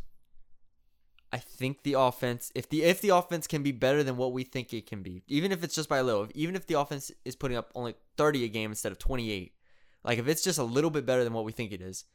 I 1.34 1.38
think 1.38 1.84
the 1.84 1.94
offense, 1.94 2.52
if 2.54 2.70
the 2.70 2.84
if 2.84 3.02
the 3.02 3.10
offense 3.10 3.48
can 3.48 3.64
be 3.64 3.72
better 3.72 4.04
than 4.04 4.16
what 4.18 4.32
we 4.34 4.44
think 4.44 4.74
it 4.74 4.86
can 4.86 5.02
be, 5.02 5.24
even 5.28 5.52
if 5.52 5.64
it's 5.64 5.74
just 5.74 5.90
by 5.90 5.98
a 5.98 6.04
little, 6.04 6.28
even 6.36 6.56
if 6.56 6.68
the 6.68 6.80
offense 6.80 7.12
is 7.26 7.36
putting 7.36 7.58
up 7.58 7.72
only 7.74 7.96
30 8.18 8.44
a 8.44 8.48
game 8.48 8.70
instead 8.70 8.92
of 8.92 9.00
28, 9.00 9.54
like 10.04 10.20
if 10.20 10.28
it's 10.28 10.44
just 10.44 10.60
a 10.60 10.64
little 10.64 10.90
bit 10.90 11.06
better 11.06 11.24
than 11.24 11.34
what 11.34 11.46
we 11.46 11.52
think 11.52 11.72
it 11.72 11.82
is, 11.82 12.06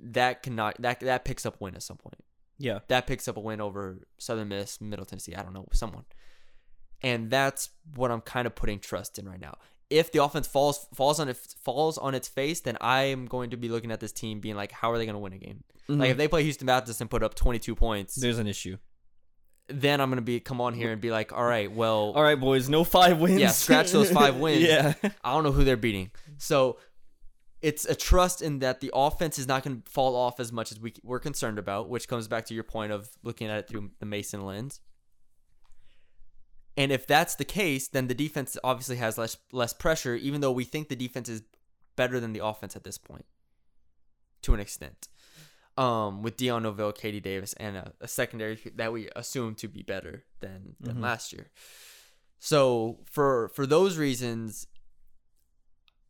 that 0.00 0.42
cannot 0.42 0.80
that 0.80 1.00
that 1.00 1.24
picks 1.24 1.46
up 1.46 1.60
win 1.60 1.74
at 1.74 1.82
some 1.82 1.96
point. 1.96 2.22
Yeah. 2.58 2.80
That 2.88 3.06
picks 3.06 3.26
up 3.28 3.36
a 3.36 3.40
win 3.40 3.60
over 3.60 4.06
Southern 4.18 4.48
Miss, 4.48 4.80
Middle 4.80 5.04
Tennessee, 5.04 5.34
I 5.34 5.42
don't 5.42 5.52
know, 5.52 5.66
someone. 5.72 6.04
And 7.02 7.30
that's 7.30 7.70
what 7.96 8.10
I'm 8.10 8.20
kind 8.20 8.46
of 8.46 8.54
putting 8.54 8.78
trust 8.78 9.18
in 9.18 9.28
right 9.28 9.40
now. 9.40 9.56
If 9.90 10.12
the 10.12 10.22
offense 10.22 10.46
falls 10.46 10.86
falls 10.94 11.18
on 11.18 11.28
it 11.28 11.36
falls 11.36 11.98
on 11.98 12.14
its 12.14 12.28
face, 12.28 12.60
then 12.60 12.78
I 12.80 13.04
am 13.04 13.26
going 13.26 13.50
to 13.50 13.56
be 13.56 13.68
looking 13.68 13.90
at 13.90 14.00
this 14.00 14.12
team 14.12 14.40
being 14.40 14.54
like, 14.54 14.72
how 14.72 14.90
are 14.92 14.98
they 14.98 15.04
going 15.04 15.14
to 15.14 15.20
win 15.20 15.32
a 15.32 15.38
game? 15.38 15.64
Like 15.88 15.96
mm-hmm. 15.96 16.10
if 16.12 16.16
they 16.16 16.28
play 16.28 16.44
Houston 16.44 16.66
Baptist 16.66 17.00
and 17.00 17.10
put 17.10 17.22
up 17.22 17.34
22 17.34 17.74
points, 17.74 18.14
There's 18.14 18.38
an 18.38 18.46
issue. 18.46 18.76
Then 19.68 20.00
I'm 20.00 20.08
going 20.10 20.16
to 20.16 20.22
be 20.22 20.40
come 20.40 20.60
on 20.60 20.74
here 20.74 20.92
and 20.92 21.00
be 21.00 21.10
like, 21.10 21.32
all 21.32 21.44
right, 21.44 21.70
well, 21.70 22.12
All 22.14 22.22
right, 22.22 22.38
boys, 22.38 22.68
no 22.68 22.84
five 22.84 23.18
wins. 23.20 23.40
Yeah, 23.40 23.48
scratch 23.48 23.90
those 23.92 24.10
five 24.10 24.36
wins. 24.40 24.62
yeah. 24.62 24.94
I 25.24 25.32
don't 25.32 25.44
know 25.44 25.52
who 25.52 25.64
they're 25.64 25.76
beating. 25.76 26.10
So 26.38 26.78
it's 27.60 27.84
a 27.84 27.94
trust 27.94 28.42
in 28.42 28.58
that 28.58 28.80
the 28.80 28.90
offense 28.92 29.38
is 29.38 29.46
not 29.46 29.62
going 29.62 29.82
to 29.82 29.90
fall 29.90 30.16
off 30.16 30.40
as 30.40 30.50
much 30.52 30.72
as 30.72 30.80
we, 30.80 30.92
we're 31.04 31.20
concerned 31.20 31.58
about, 31.58 31.88
which 31.88 32.08
comes 32.08 32.26
back 32.26 32.44
to 32.46 32.54
your 32.54 32.64
point 32.64 32.90
of 32.92 33.08
looking 33.22 33.48
at 33.48 33.58
it 33.60 33.68
through 33.68 33.90
the 34.00 34.06
Mason 34.06 34.44
lens. 34.44 34.80
And 36.76 36.90
if 36.90 37.06
that's 37.06 37.34
the 37.34 37.44
case, 37.44 37.86
then 37.88 38.08
the 38.08 38.14
defense 38.14 38.56
obviously 38.64 38.96
has 38.96 39.18
less 39.18 39.36
less 39.52 39.72
pressure, 39.72 40.14
even 40.16 40.40
though 40.40 40.52
we 40.52 40.64
think 40.64 40.88
the 40.88 40.96
defense 40.96 41.28
is 41.28 41.42
better 41.96 42.18
than 42.18 42.32
the 42.32 42.44
offense 42.44 42.74
at 42.74 42.82
this 42.82 42.96
point, 42.98 43.26
to 44.42 44.54
an 44.54 44.60
extent. 44.60 45.08
Um, 45.78 46.22
with 46.22 46.36
Dion 46.36 46.64
Novil, 46.64 46.92
KD 46.92 47.22
Davis, 47.22 47.54
and 47.54 47.76
a, 47.78 47.92
a 48.00 48.06
secondary 48.08 48.58
that 48.76 48.92
we 48.92 49.08
assume 49.16 49.54
to 49.56 49.68
be 49.68 49.82
better 49.82 50.24
than 50.40 50.76
than 50.80 50.96
Mhm. 50.96 51.00
last 51.00 51.32
year. 51.32 51.50
So 52.38 53.00
for 53.06 53.48
for 53.48 53.66
those 53.66 53.96
reasons, 53.96 54.66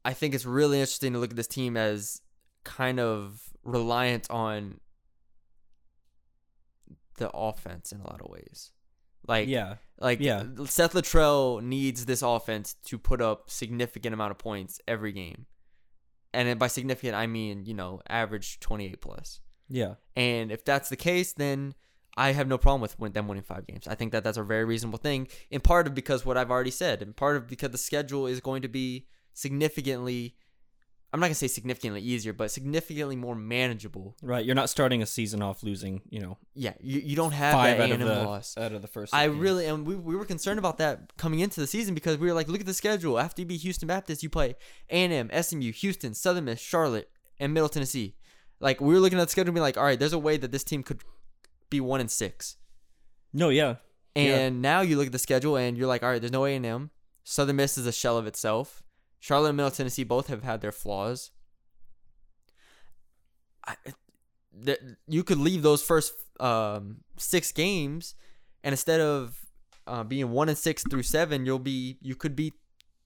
I 0.05 0.15
think 0.15 0.35
it's 0.35 0.45
really 0.45 0.81
interesting 0.81 1.13
to 1.13 1.21
look 1.21 1.31
at 1.31 1.37
this 1.37 1.47
team 1.47 1.77
as 1.77 2.23
kind 2.65 2.99
of 2.99 3.53
reliant 3.63 4.29
on 4.31 4.81
the 7.19 7.31
offense 7.33 7.93
in 7.93 8.01
a 8.01 8.05
lot 8.11 8.21
of 8.21 8.29
ways. 8.31 8.73
Like 9.29 9.49
Yeah. 9.49 9.77
like 10.01 10.19
Yeah. 10.19 10.45
Seth 10.65 10.95
Littrell 10.95 11.63
needs 11.63 12.07
this 12.07 12.23
offense 12.23 12.75
to 12.87 12.99
put 12.99 13.21
up 13.21 13.49
significant 13.49 14.13
amount 14.13 14.33
of 14.33 14.39
points 14.39 14.81
every 14.89 15.13
game. 15.13 15.47
And 16.35 16.59
by 16.59 16.67
significant 16.67 17.15
I 17.15 17.27
mean, 17.29 17.65
you 17.65 17.75
know, 17.75 18.01
average 18.09 18.59
28 18.59 19.01
plus. 19.01 19.41
Yeah. 19.69 19.95
And 20.17 20.53
if 20.53 20.65
that's 20.65 20.89
the 20.89 20.97
case, 20.97 21.33
then 21.33 21.75
I 22.17 22.33
have 22.33 22.47
no 22.47 22.59
problem 22.59 22.89
with 22.99 23.15
them 23.15 23.27
winning 23.29 23.43
five 23.43 23.67
games. 23.67 23.89
I 23.89 23.95
think 23.95 24.13
that 24.13 24.23
that's 24.23 24.37
a 24.37 24.43
very 24.43 24.65
reasonable 24.65 24.99
thing. 24.99 25.29
In 25.51 25.61
part 25.61 25.87
of 25.87 25.95
because 25.95 26.27
what 26.27 26.37
I've 26.37 26.51
already 26.51 26.71
said, 26.71 27.01
and 27.03 27.17
part 27.17 27.37
of 27.37 27.49
because 27.49 27.71
the 27.71 27.79
schedule 27.79 28.27
is 28.27 28.41
going 28.41 28.63
to 28.63 28.69
be 28.69 29.07
significantly, 29.33 30.35
I'm 31.13 31.21
not 31.21 31.27
gonna 31.27 31.35
say 31.35 31.49
significantly 31.49 32.01
easier, 32.01 32.33
but 32.33 32.51
significantly 32.51 33.17
more 33.17 33.35
manageable. 33.35 34.17
Right. 34.23 34.45
You're 34.45 34.55
not 34.55 34.71
starting 34.71 35.03
a 35.03 35.07
season 35.07 35.43
off 35.43 35.63
losing, 35.63 36.01
you 36.09 36.21
know, 36.21 36.39
Yeah, 36.55 36.73
you, 36.81 37.01
you 37.01 37.17
don't 37.17 37.33
have 37.33 37.53
five 37.53 37.79
that 37.79 37.91
out 37.91 38.01
of 38.01 38.07
the 38.09 38.15
loss. 38.25 38.57
out 38.57 38.73
of 38.73 38.83
the 38.83 38.89
first. 38.89 39.15
I 39.15 39.27
games. 39.29 39.39
really 39.39 39.67
and 39.67 39.87
we, 39.87 39.95
we 39.95 40.17
were 40.17 40.25
concerned 40.25 40.59
about 40.59 40.79
that 40.79 41.17
coming 41.17 41.41
into 41.41 41.61
the 41.61 41.67
season 41.67 41.95
because 41.95 42.17
we 42.19 42.27
were 42.27 42.35
like, 42.35 42.49
look 42.49 42.61
at 42.61 42.67
the 42.67 42.75
schedule. 42.75 43.19
After 43.19 43.43
you 43.43 43.47
beat 43.47 43.61
Houston 43.61 43.89
Baptist, 43.89 44.23
you 44.23 44.31
play 44.31 44.55
A&M, 44.91 45.31
SMU, 45.43 45.73
Houston, 45.73 46.15
Southern 46.15 46.47
Miss, 46.47 46.61
Charlotte, 46.61 47.11
and 47.39 47.53
Middle 47.53 47.69
Tennessee. 47.69 48.17
Like 48.63 48.81
we 48.81 48.95
were 48.95 49.01
looking 49.01 49.19
at 49.19 49.25
the 49.27 49.31
schedule 49.31 49.49
and 49.49 49.55
be 49.55 49.61
like, 49.61 49.77
all 49.77 49.85
right, 49.85 49.99
there's 49.99 50.13
a 50.13 50.19
way 50.19 50.39
that 50.39 50.53
this 50.53 50.65
team 50.65 50.83
could 50.83 51.03
be 51.69 51.81
one 51.81 52.01
and 52.01 52.11
six. 52.11 52.57
No, 53.33 53.49
yeah. 53.49 53.77
Yeah. 54.15 54.39
And 54.39 54.63
now 54.63 54.83
you 54.83 54.97
look 54.97 55.07
at 55.07 55.13
the 55.13 55.19
schedule 55.19 55.57
and 55.57 55.77
you're 55.77 55.89
like, 55.89 56.03
all 56.03 56.11
right, 56.11 56.21
there's 56.21 56.33
no 56.33 56.45
A&M. 56.45 56.91
Southern 57.25 57.57
Miss 57.57 57.77
is 57.77 57.87
a 57.87 57.93
shell 57.93 58.17
of 58.17 58.27
itself. 58.27 58.83
Charlotte 59.21 59.49
and 59.51 59.57
Middle 59.57 59.71
Tennessee 59.71 60.05
both 60.05 60.29
have 60.29 60.43
had 60.43 60.61
their 60.61 60.73
flaws. 60.73 61.31
I, 63.67 63.77
th- 64.65 64.81
you 65.07 65.25
could 65.25 65.39
leave 65.39 65.63
those 65.63 65.83
first 65.83 66.13
um, 66.41 66.99
six 67.17 67.53
games, 67.53 68.15
and 68.65 68.73
instead 68.73 69.01
of 69.01 69.39
uh, 69.87 70.03
being 70.03 70.31
one 70.31 70.49
and 70.49 70.59
six 70.59 70.83
through 70.91 71.05
seven, 71.05 71.47
you'll 71.47 71.61
be 71.61 71.99
you 72.01 72.17
could 72.17 72.35
be 72.35 72.53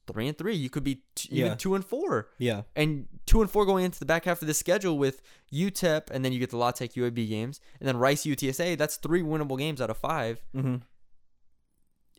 three 0.07 0.29
and 0.29 0.37
three. 0.39 0.55
You 0.55 0.71
could 0.71 0.85
be 0.85 1.03
t- 1.15 1.29
even 1.33 1.53
Yeah. 1.53 1.55
two 1.57 1.75
and 1.75 1.85
four 1.85 2.31
Yeah. 2.39 2.63
and 2.75 3.07
two 3.27 3.41
and 3.43 3.51
four 3.51 3.67
going 3.67 3.85
into 3.85 3.99
the 3.99 4.07
back 4.07 4.25
half 4.25 4.41
of 4.43 4.49
the 4.49 4.55
schedule 4.55 4.97
with 4.99 5.21
UTEP, 5.53 6.11
and 6.11 6.25
then 6.25 6.33
you 6.33 6.39
get 6.39 6.51
the 6.51 6.57
La 6.57 6.71
Tech 6.71 6.95
UAB 6.97 7.27
games, 7.29 7.61
and 7.81 7.89
then 7.89 7.97
Rice 7.97 8.25
UTSA. 8.25 8.77
That's 8.77 8.97
three 8.97 9.23
winnable 9.23 9.59
games 9.59 9.81
out 9.81 9.91
of 9.91 9.97
five. 9.99 10.41
Mm-hmm. 10.55 10.77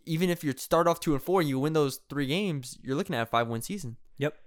even 0.10 0.30
if 0.30 0.41
you 0.41 0.54
start 0.54 0.88
off 0.88 1.02
two 1.02 1.12
and 1.13 1.21
four 1.21 1.41
and 1.41 1.50
you 1.50 1.60
win 1.60 1.73
those 1.73 1.97
three 2.10 2.28
games, 2.28 2.78
you're 2.82 2.95
looking 2.95 3.13
at 3.13 3.23
a 3.23 3.26
five 3.26 3.45
win 3.50 3.62
season. 3.62 3.97
Yep. 4.17 4.38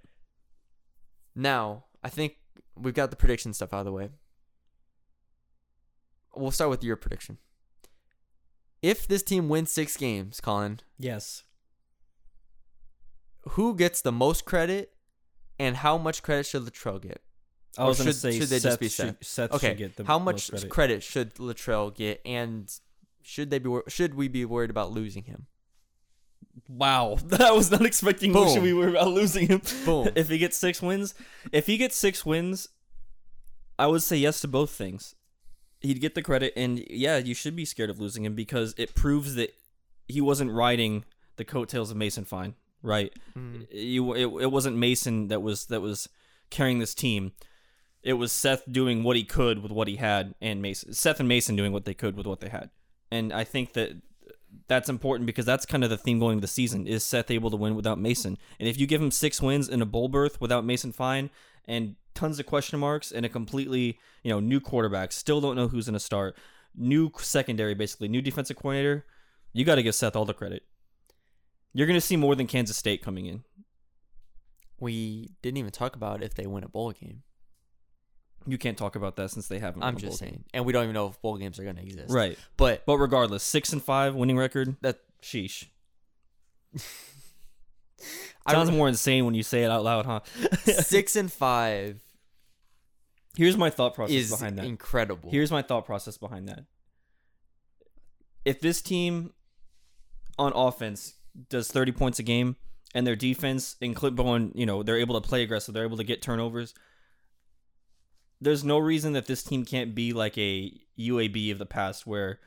Now, 1.35 1.85
I 2.03 2.09
think 2.09 2.37
we've 2.76 2.94
got 2.94 3.11
the 3.11 3.16
prediction 3.16 3.53
stuff 3.53 3.74
out 3.74 3.81
of 3.81 3.85
the 3.85 3.92
way. 3.92 4.09
We'll 6.35 6.50
start 6.50 6.70
with 6.70 6.83
your 6.83 6.96
prediction. 6.96 7.37
If 8.83 9.07
this 9.07 9.22
team 9.22 9.50
wins 9.50 9.70
six 9.70 9.96
games, 9.98 10.40
Colin, 10.40 10.81
Yes. 10.98 11.42
Who 13.50 13.74
gets 13.74 14.03
the 14.03 14.12
most 14.12 14.44
credit 14.44 14.92
and 15.59 15.76
how 15.76 15.98
much 15.98 16.22
credit 16.22 16.46
should 16.46 16.62
Littrell 16.62 17.00
get? 17.00 17.22
I 17.79 17.85
was 17.85 17.98
gonna 17.98 18.12
say 18.12 18.38
should 18.38 18.48
they 18.48 18.59
Seth 18.59 18.70
just 18.70 18.81
be 18.81 18.88
should, 18.88 19.16
Seth? 19.20 19.24
Seth 19.24 19.53
Okay, 19.55 19.68
should 19.68 19.79
get 19.79 19.96
the 19.96 20.05
how 20.05 20.18
much 20.18 20.50
credit. 20.50 20.70
credit. 20.70 21.03
should 21.03 21.35
Littrell 21.37 21.94
get, 21.94 22.20
and 22.24 22.70
should 23.22 23.50
they 23.50 23.59
be 23.59 23.79
should 23.88 24.14
we 24.14 24.29
be 24.29 24.44
worried 24.44 24.70
about 24.70 24.90
losing 24.92 25.24
him? 25.24 25.46
Wow, 26.68 27.18
I 27.38 27.53
was 27.53 27.70
not 27.70 27.87
expecting. 27.87 28.33
Boom. 28.33 28.53
Should 28.53 28.62
we 28.62 28.74
worry 28.74 28.90
about 28.90 29.09
losing 29.09 29.48
him? 29.48 29.62
Boom. 29.85 30.11
if 30.16 30.29
he 30.29 30.38
gets 30.38 30.57
six 30.57 30.83
wins, 30.83 31.14
if 31.53 31.66
he 31.66 31.76
gets 31.76 31.96
six 31.96 32.26
wins, 32.26 32.68
I 33.79 33.87
would 33.87 34.03
say 34.03 34.16
yes 34.16 34.40
to 34.42 34.48
both 34.48 34.70
things. 34.70 35.14
He'd 35.81 36.00
get 36.00 36.14
the 36.14 36.22
credit, 36.22 36.53
and 36.57 36.85
yeah, 36.90 37.16
you 37.18 37.35
should 37.35 37.57
be 37.57 37.64
scared 37.64 37.88
of 37.88 37.98
losing 37.98 38.24
him 38.24 38.35
because 38.35 38.74
it 38.76 38.94
proves 38.94 39.37
that 39.37 39.55
he 40.09 40.20
wasn't 40.20 40.50
riding 40.50 41.05
the 41.37 41.44
coattails 41.44 41.90
of 41.90 41.96
Mason 41.96 42.24
Fine, 42.24 42.55
right? 42.83 43.12
Mm. 43.37 43.66
You, 43.71 44.12
it, 44.14 44.43
it 44.43 44.53
wasn't 44.53 44.77
Mason 44.77 45.29
that 45.29 45.40
was 45.40 45.66
that 45.66 45.81
was 45.81 46.09
carrying 46.51 46.79
this 46.79 46.95
team. 46.95 47.33
It 48.03 48.14
was 48.14 48.33
Seth 48.33 48.62
doing 48.71 49.03
what 49.03 49.16
he 49.16 49.25
could 49.25 49.62
with 49.62 49.73
what 49.73 49.88
he 49.88 49.97
had, 49.97 50.35
and 50.40 50.62
Mason, 50.62 50.93
Seth 50.93 51.21
and 51.21 51.29
Mason 51.29 51.57
doing 51.57 51.73
what 51.73 51.85
they 51.85 51.95
could 51.95 52.16
with 52.16 52.27
what 52.27 52.40
they 52.40 52.49
had. 52.49 52.71
And 53.11 53.33
I 53.33 53.45
think 53.45 53.75
that 53.75 53.93
that's 54.69 54.88
important 54.88 55.27
because 55.27 55.45
that's 55.45 55.66
kind 55.66 55.85
of 55.85 55.90
the 55.90 55.99
theme 55.99 56.19
going 56.19 56.35
into 56.35 56.43
the 56.43 56.49
season. 56.49 56.87
Is 56.87 57.05
Seth 57.05 57.31
able 57.31 57.51
to 57.51 57.57
win 57.57 57.75
without 57.75 57.99
Mason? 57.99 58.38
And 58.59 58.69
if 58.69 58.79
you 58.79 58.87
give 58.87 59.03
him 59.03 59.11
six 59.11 59.43
wins 59.43 59.69
in 59.69 59.83
a 59.83 59.87
bowl 59.87 60.09
berth 60.09 60.40
without 60.40 60.64
Mason 60.64 60.93
Fine 60.93 61.31
and 61.66 61.97
tons 62.14 62.38
of 62.38 62.47
question 62.47 62.79
marks 62.79 63.12
and 63.12 63.27
a 63.27 63.29
completely, 63.29 63.99
you 64.23 64.31
know, 64.31 64.40
new 64.40 64.61
quarterback, 64.61 65.12
still 65.12 65.40
don't 65.40 65.57
know 65.57 65.69
who's 65.69 65.87
going 65.87 65.95
to 65.95 66.01
start, 66.01 66.37
new 66.75 67.11
secondary, 67.19 67.75
basically, 67.75 68.09
new 68.09 68.23
defensive 68.23 68.57
coordinator, 68.57 69.05
you 69.53 69.64
got 69.64 69.77
to 69.77 69.83
give 69.83 69.95
Seth 69.95 70.16
all 70.16 70.25
the 70.25 70.35
credit. 70.35 70.62
You're 71.73 71.87
going 71.87 71.97
to 71.97 72.01
see 72.01 72.17
more 72.17 72.35
than 72.35 72.47
Kansas 72.47 72.77
State 72.77 73.03
coming 73.03 73.27
in. 73.27 73.45
We 74.79 75.31
didn't 75.43 75.59
even 75.59 75.71
talk 75.71 75.95
about 75.95 76.23
if 76.23 76.35
they 76.35 76.47
win 76.47 76.65
a 76.65 76.69
bowl 76.69 76.93
game. 76.93 77.23
You 78.47 78.57
can't 78.57 78.79
talk 78.79 78.97
about 78.97 79.17
that 79.17 79.31
since 79.31 79.49
they 79.49 79.59
haven't. 79.59 79.83
I'm 79.83 79.95
won 79.95 79.97
a 79.97 80.01
just 80.01 80.21
bowl 80.21 80.29
saying, 80.29 80.45
and 80.55 80.65
we 80.65 80.73
don't 80.73 80.85
even 80.85 80.95
know 80.95 81.09
if 81.09 81.21
bowl 81.21 81.37
games 81.37 81.59
are 81.59 81.65
going 81.65 81.77
to 81.77 81.83
exist. 81.83 82.13
right? 82.13 82.39
But 82.57 82.87
But 82.87 82.97
regardless, 82.97 83.43
six 83.43 83.73
and 83.73 83.83
five 83.83 84.15
winning 84.15 84.39
record. 84.39 84.77
that 84.81 85.01
Sheesh. 85.23 85.67
Sounds 88.49 88.71
more 88.71 88.89
insane 88.89 89.27
when 89.27 89.35
you 89.35 89.43
say 89.43 89.63
it 89.63 89.71
out 89.71 89.85
loud, 89.85 90.07
huh? 90.07 90.21
six 90.65 91.15
and 91.17 91.31
five 91.31 92.01
Here's 93.37 93.57
my 93.57 93.71
thought 93.71 93.95
process 93.95 94.31
behind 94.31 94.59
that. 94.59 94.65
incredible. 94.65 95.31
Here's 95.31 95.53
my 95.53 95.63
thought 95.63 95.87
process 95.87 96.19
behind 96.19 96.49
that. 96.49 96.65
If 98.45 98.61
this 98.61 98.83
team 98.83 99.33
on 100.39 100.53
offense 100.55 101.15
does 101.49 101.69
30 101.69 101.93
points 101.93 102.19
a 102.19 102.23
game 102.23 102.57
and 102.95 103.07
their 103.07 103.16
defense 103.16 103.77
and 103.81 103.95
clip 103.95 104.14
going, 104.16 104.53
you 104.55 104.66
know, 104.66 104.83
they're 104.83 104.99
able 104.99 105.21
to 105.21 105.27
play 105.27 105.43
aggressive, 105.43 105.75
they're 105.75 105.85
able 105.85 105.97
to 105.97 106.05
get 106.05 106.23
turnovers. 106.23 106.75
There's 108.40 108.64
no 108.64 108.79
reason 108.79 109.12
that 109.12 109.27
this 109.27 109.43
team 109.43 109.64
can't 109.64 109.95
be 109.95 110.12
like 110.12 110.38
a 110.38 110.73
UAB 110.99 111.53
of 111.53 111.59
the 111.59 111.66
past 111.66 112.07
where, 112.07 112.40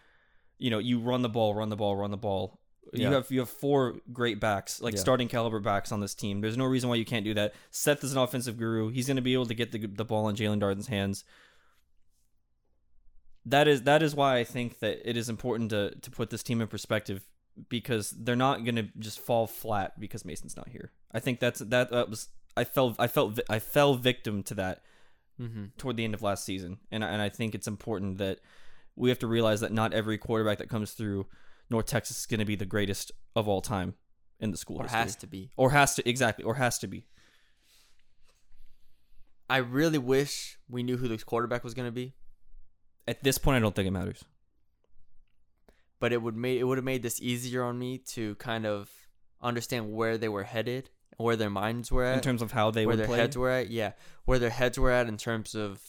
you 0.57 0.69
know, 0.69 0.79
you 0.79 0.99
run 0.99 1.21
the 1.21 1.29
ball, 1.29 1.53
run 1.53 1.69
the 1.69 1.75
ball, 1.75 1.95
run 1.95 2.11
the 2.11 2.17
ball. 2.17 2.59
You 2.91 3.07
have 3.07 3.31
you 3.31 3.39
have 3.39 3.49
four 3.49 3.95
great 4.11 4.39
backs, 4.39 4.81
like 4.81 4.93
Yeah. 4.93 4.99
starting 4.99 5.27
caliber 5.27 5.59
backs 5.59 5.91
on 5.91 5.99
this 5.99 6.13
team. 6.13 6.41
There's 6.41 6.57
no 6.57 6.65
reason 6.65 6.89
why 6.89 6.95
you 6.95 7.05
can't 7.05 7.23
do 7.23 7.33
that. 7.33 7.55
Seth 7.71 8.03
is 8.03 8.11
an 8.11 8.17
offensive 8.17 8.57
guru. 8.57 8.89
He's 8.89 9.07
going 9.07 9.15
to 9.15 9.21
be 9.21 9.33
able 9.33 9.45
to 9.47 9.53
get 9.55 9.71
the 9.71 9.87
the 9.87 10.05
ball 10.05 10.27
in 10.29 10.35
Jaelon 10.35 10.59
Darden's 10.59 10.87
hands 10.87 11.23
that 13.45 13.67
is 13.67 13.83
that 13.83 14.01
is 14.01 14.15
why 14.15 14.37
I 14.37 14.43
think 14.43 14.79
that 14.79 15.07
it 15.07 15.17
is 15.17 15.29
important 15.29 15.69
to 15.71 15.95
to 16.01 16.11
put 16.11 16.29
this 16.29 16.43
team 16.43 16.61
in 16.61 16.67
perspective 16.67 17.25
because 17.69 18.11
they're 18.11 18.35
not 18.35 18.63
going 18.63 18.75
to 18.75 18.87
just 18.99 19.19
fall 19.19 19.47
flat 19.47 19.99
because 19.99 20.25
Mason's 20.25 20.57
not 20.57 20.69
here. 20.69 20.91
I 21.11 21.19
think 21.19 21.39
that's 21.39 21.59
that, 21.59 21.91
that 21.91 22.09
was 22.09 22.29
I 22.57 22.63
felt 22.63 22.95
I 22.99 23.07
felt 23.07 23.39
I 23.49 23.59
fell 23.59 23.95
victim 23.95 24.43
to 24.43 24.55
that 24.55 24.81
mm-hmm. 25.39 25.65
toward 25.77 25.97
the 25.97 26.03
end 26.03 26.13
of 26.13 26.21
last 26.21 26.43
season, 26.45 26.77
and 26.91 27.03
I- 27.03 27.09
and 27.09 27.21
I 27.21 27.29
think 27.29 27.55
it's 27.55 27.67
important 27.67 28.17
that 28.17 28.39
we 28.95 29.09
have 29.09 29.19
to 29.19 29.27
realize 29.27 29.59
that 29.61 29.71
not 29.71 29.93
every 29.93 30.17
quarterback 30.17 30.59
that 30.59 30.69
comes 30.69 30.91
through 30.91 31.25
North 31.69 31.85
Texas 31.85 32.19
is 32.19 32.25
going 32.25 32.39
to 32.39 32.45
be 32.45 32.55
the 32.55 32.65
greatest 32.65 33.11
of 33.35 33.47
all 33.47 33.61
time 33.61 33.95
in 34.39 34.51
the 34.51 34.57
school 34.57 34.77
or 34.79 34.83
history. 34.83 34.99
has 34.99 35.15
to 35.17 35.27
be. 35.27 35.51
or 35.55 35.71
has 35.71 35.95
to 35.95 36.07
exactly 36.07 36.43
or 36.43 36.55
has 36.55 36.77
to 36.79 36.87
be. 36.87 37.05
I 39.49 39.57
really 39.57 39.97
wish 39.97 40.57
we 40.69 40.83
knew 40.83 40.97
who 40.97 41.07
the 41.07 41.17
quarterback 41.17 41.63
was 41.63 41.73
going 41.73 41.87
to 41.87 41.91
be, 41.91 42.13
At 43.07 43.23
this 43.23 43.37
point, 43.37 43.57
I 43.57 43.59
don't 43.59 43.75
think 43.75 43.87
it 43.87 43.91
matters. 43.91 44.23
But 46.03 46.11
it 46.11 46.21
would 46.21 46.35
made 46.35 46.59
it 46.59 46.65
would 46.65 46.77
have 46.77 46.83
made 46.83 47.01
this 47.01 47.21
easier 47.21 47.63
on 47.63 47.79
me 47.79 47.97
to 48.15 48.35
kind 48.35 48.65
of 48.65 48.91
understand 49.41 49.93
where 49.93 50.17
they 50.17 50.27
were 50.27 50.43
headed, 50.43 50.89
where 51.15 51.37
their 51.37 51.49
minds 51.49 51.93
were 51.93 52.03
at, 52.03 52.15
In 52.15 52.21
terms 52.21 52.41
of 52.41 52.51
how 52.51 52.71
they 52.71 52.85
were 52.85 52.89
where 52.89 52.97
their 52.97 53.05
play, 53.07 53.19
heads 53.19 53.37
were 53.37 53.49
at. 53.49 53.69
Yeah, 53.69 53.93
where 54.25 54.37
their 54.37 54.49
heads 54.49 54.77
were 54.77 54.91
at 54.91 55.07
in 55.07 55.15
terms 55.15 55.55
of 55.55 55.79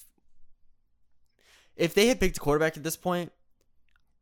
if 1.75 1.95
they 1.95 2.07
had 2.07 2.21
picked 2.21 2.37
a 2.37 2.41
quarterback 2.41 2.77
at 2.77 2.85
this 2.85 2.97
point, 2.97 3.33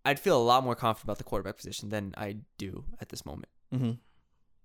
I'd 0.03 0.19
feel 0.19 0.41
a 0.41 0.43
lot 0.43 0.65
more 0.65 0.75
confident 0.75 1.05
about 1.09 1.19
the 1.19 1.25
quarterback 1.25 1.59
position 1.59 1.91
than 1.91 2.15
I 2.17 2.37
do 2.57 2.87
at 2.99 3.11
this 3.11 3.27
moment. 3.27 3.51
hmm 3.71 3.91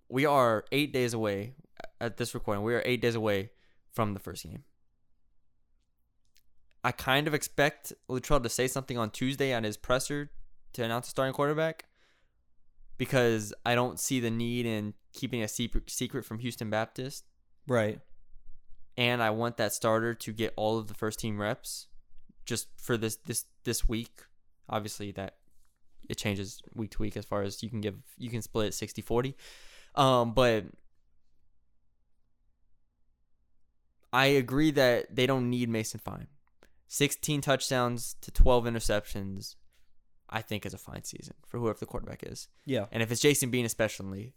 We 0.08 0.26
are 0.26 0.64
eight 0.72 0.94
days 0.94 1.14
away 1.14 1.56
at 2.00 2.16
this 2.16 2.34
recording. 2.36 2.64
We 2.64 2.74
are 2.74 2.84
eight 2.86 3.02
days 3.02 3.16
away 3.16 3.52
from 3.92 4.14
the 4.14 4.22
first 4.22 4.46
game. 4.46 4.64
I 6.86 6.94
kind 6.94 7.28
of 7.28 7.34
expect 7.34 7.92
Littrell 8.10 8.42
to 8.44 8.48
say 8.48 8.70
something 8.70 8.98
on 8.98 9.10
Tuesday 9.10 9.54
on 9.54 9.66
his 9.66 9.76
presser 9.76 10.32
to 10.78 10.84
announce 10.84 11.08
a 11.08 11.10
starting 11.10 11.34
quarterback 11.34 11.86
because 12.98 13.54
I 13.66 13.76
don't 13.76 14.00
see 14.00 14.20
the 14.20 14.30
need 14.30 14.66
in 14.66 14.94
keeping 15.14 15.42
a 15.42 15.48
secret 15.48 16.24
from 16.24 16.40
Houston 16.40 16.70
Baptist, 16.70 17.26
right. 17.68 18.00
and 18.96 19.22
I 19.22 19.32
want 19.32 19.58
that 19.58 19.74
starter 19.74 20.14
to 20.14 20.32
get 20.32 20.54
all 20.56 20.78
of 20.78 20.88
the 20.88 20.94
first 20.94 21.20
team 21.20 21.42
reps 21.42 21.88
just 22.46 22.68
for 22.78 22.96
this 22.96 23.16
this 23.16 23.46
this 23.64 23.88
week. 23.88 24.22
Obviously 24.70 25.12
that 25.14 25.36
it 26.10 26.18
changes 26.18 26.62
week 26.74 26.92
to 26.92 27.02
week 27.02 27.18
as 27.18 27.26
far 27.26 27.42
as 27.42 27.64
you 27.64 27.70
can 27.70 27.82
give 27.82 27.96
you 28.18 28.30
can 28.30 28.42
split 28.42 28.68
it 28.68 28.74
60-40. 28.74 29.34
Um 29.96 30.34
but 30.34 30.66
I 34.14 34.28
agree 34.28 34.72
that 34.72 35.16
they 35.16 35.26
don't 35.26 35.50
need 35.50 35.70
Mason 35.70 36.00
Fine. 36.00 36.28
16 36.88 37.42
touchdowns 37.42 38.16
to 38.22 38.32
12 38.32 38.66
interceptions 38.66 39.56
I 40.30 40.42
think 40.42 40.66
is 40.66 40.74
a 40.74 40.78
fine 40.78 41.04
season 41.04 41.36
for 41.46 41.58
whoever 41.58 41.80
the 41.80 41.86
quarterback 41.86 42.24
is. 42.24 42.48
Yeah. 42.66 42.86
And 42.92 43.02
if 43.02 43.12
it's 43.12 43.22
Jason 43.22 43.50
Bean 43.50 43.66
especially, 43.66 44.34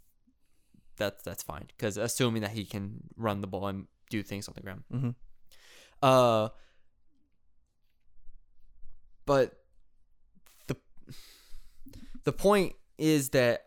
that's 0.97 1.23
that's 1.23 1.43
fine 1.43 1.67
because 1.69 1.97
assuming 1.97 2.43
that 2.43 2.53
he 2.53 2.65
can 2.65 3.03
run 3.17 3.41
the 3.41 3.47
ball 3.47 3.67
and 3.67 3.87
do 4.11 4.23
things 4.23 4.49
on 4.49 4.55
the 4.55 4.61
ground. 4.61 4.85
hmm 4.91 5.11
Uh, 6.03 6.51
but 9.27 9.65
the 10.67 10.77
the 12.25 12.33
point 12.33 12.75
is 12.99 13.31
that 13.31 13.67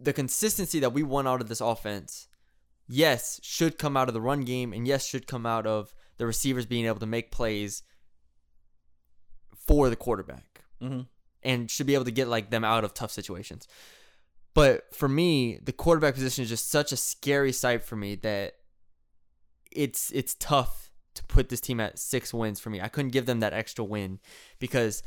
the 0.00 0.12
consistency 0.12 0.80
that 0.80 0.92
we 0.92 1.02
want 1.02 1.26
out 1.26 1.40
of 1.40 1.48
this 1.48 1.60
offense, 1.60 2.28
yes, 2.86 3.40
should 3.42 3.78
come 3.78 3.96
out 3.96 4.08
of 4.08 4.14
the 4.14 4.20
run 4.20 4.42
game, 4.42 4.72
and 4.72 4.86
yes, 4.86 5.06
should 5.06 5.26
come 5.26 5.46
out 5.46 5.66
of 5.66 5.94
the 6.18 6.26
receivers 6.26 6.66
being 6.66 6.86
able 6.86 7.00
to 7.00 7.06
make 7.06 7.32
plays 7.32 7.82
for 9.66 9.90
the 9.90 9.96
quarterback 9.96 10.64
hmm 10.80 11.00
and 11.42 11.70
should 11.70 11.86
be 11.86 11.94
able 11.94 12.04
to 12.04 12.10
get 12.10 12.28
like 12.28 12.50
them 12.50 12.64
out 12.64 12.84
of 12.84 12.94
tough 12.94 13.10
situations. 13.10 13.68
But 14.54 14.92
for 14.92 15.08
me, 15.08 15.60
the 15.62 15.72
quarterback 15.72 16.14
position 16.14 16.42
is 16.42 16.48
just 16.48 16.70
such 16.70 16.90
a 16.90 16.96
scary 16.96 17.52
sight 17.52 17.84
for 17.84 17.96
me 17.96 18.16
that 18.16 18.54
it's 19.70 20.10
it's 20.10 20.34
tough 20.34 20.90
to 21.14 21.22
put 21.24 21.48
this 21.48 21.60
team 21.60 21.80
at 21.80 21.98
six 21.98 22.32
wins 22.32 22.60
for 22.60 22.70
me. 22.70 22.80
I 22.80 22.88
couldn't 22.88 23.12
give 23.12 23.26
them 23.26 23.40
that 23.40 23.52
extra 23.52 23.84
win 23.84 24.18
because 24.58 25.02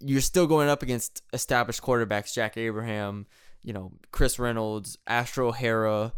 you're 0.00 0.20
still 0.20 0.46
going 0.46 0.68
up 0.68 0.82
against 0.82 1.22
established 1.32 1.82
quarterbacks, 1.82 2.34
Jack 2.34 2.56
Abraham, 2.56 3.26
you 3.62 3.72
know, 3.72 3.92
Chris 4.10 4.38
Reynolds, 4.38 4.98
Asher 5.06 5.42
O'Hara. 5.42 6.12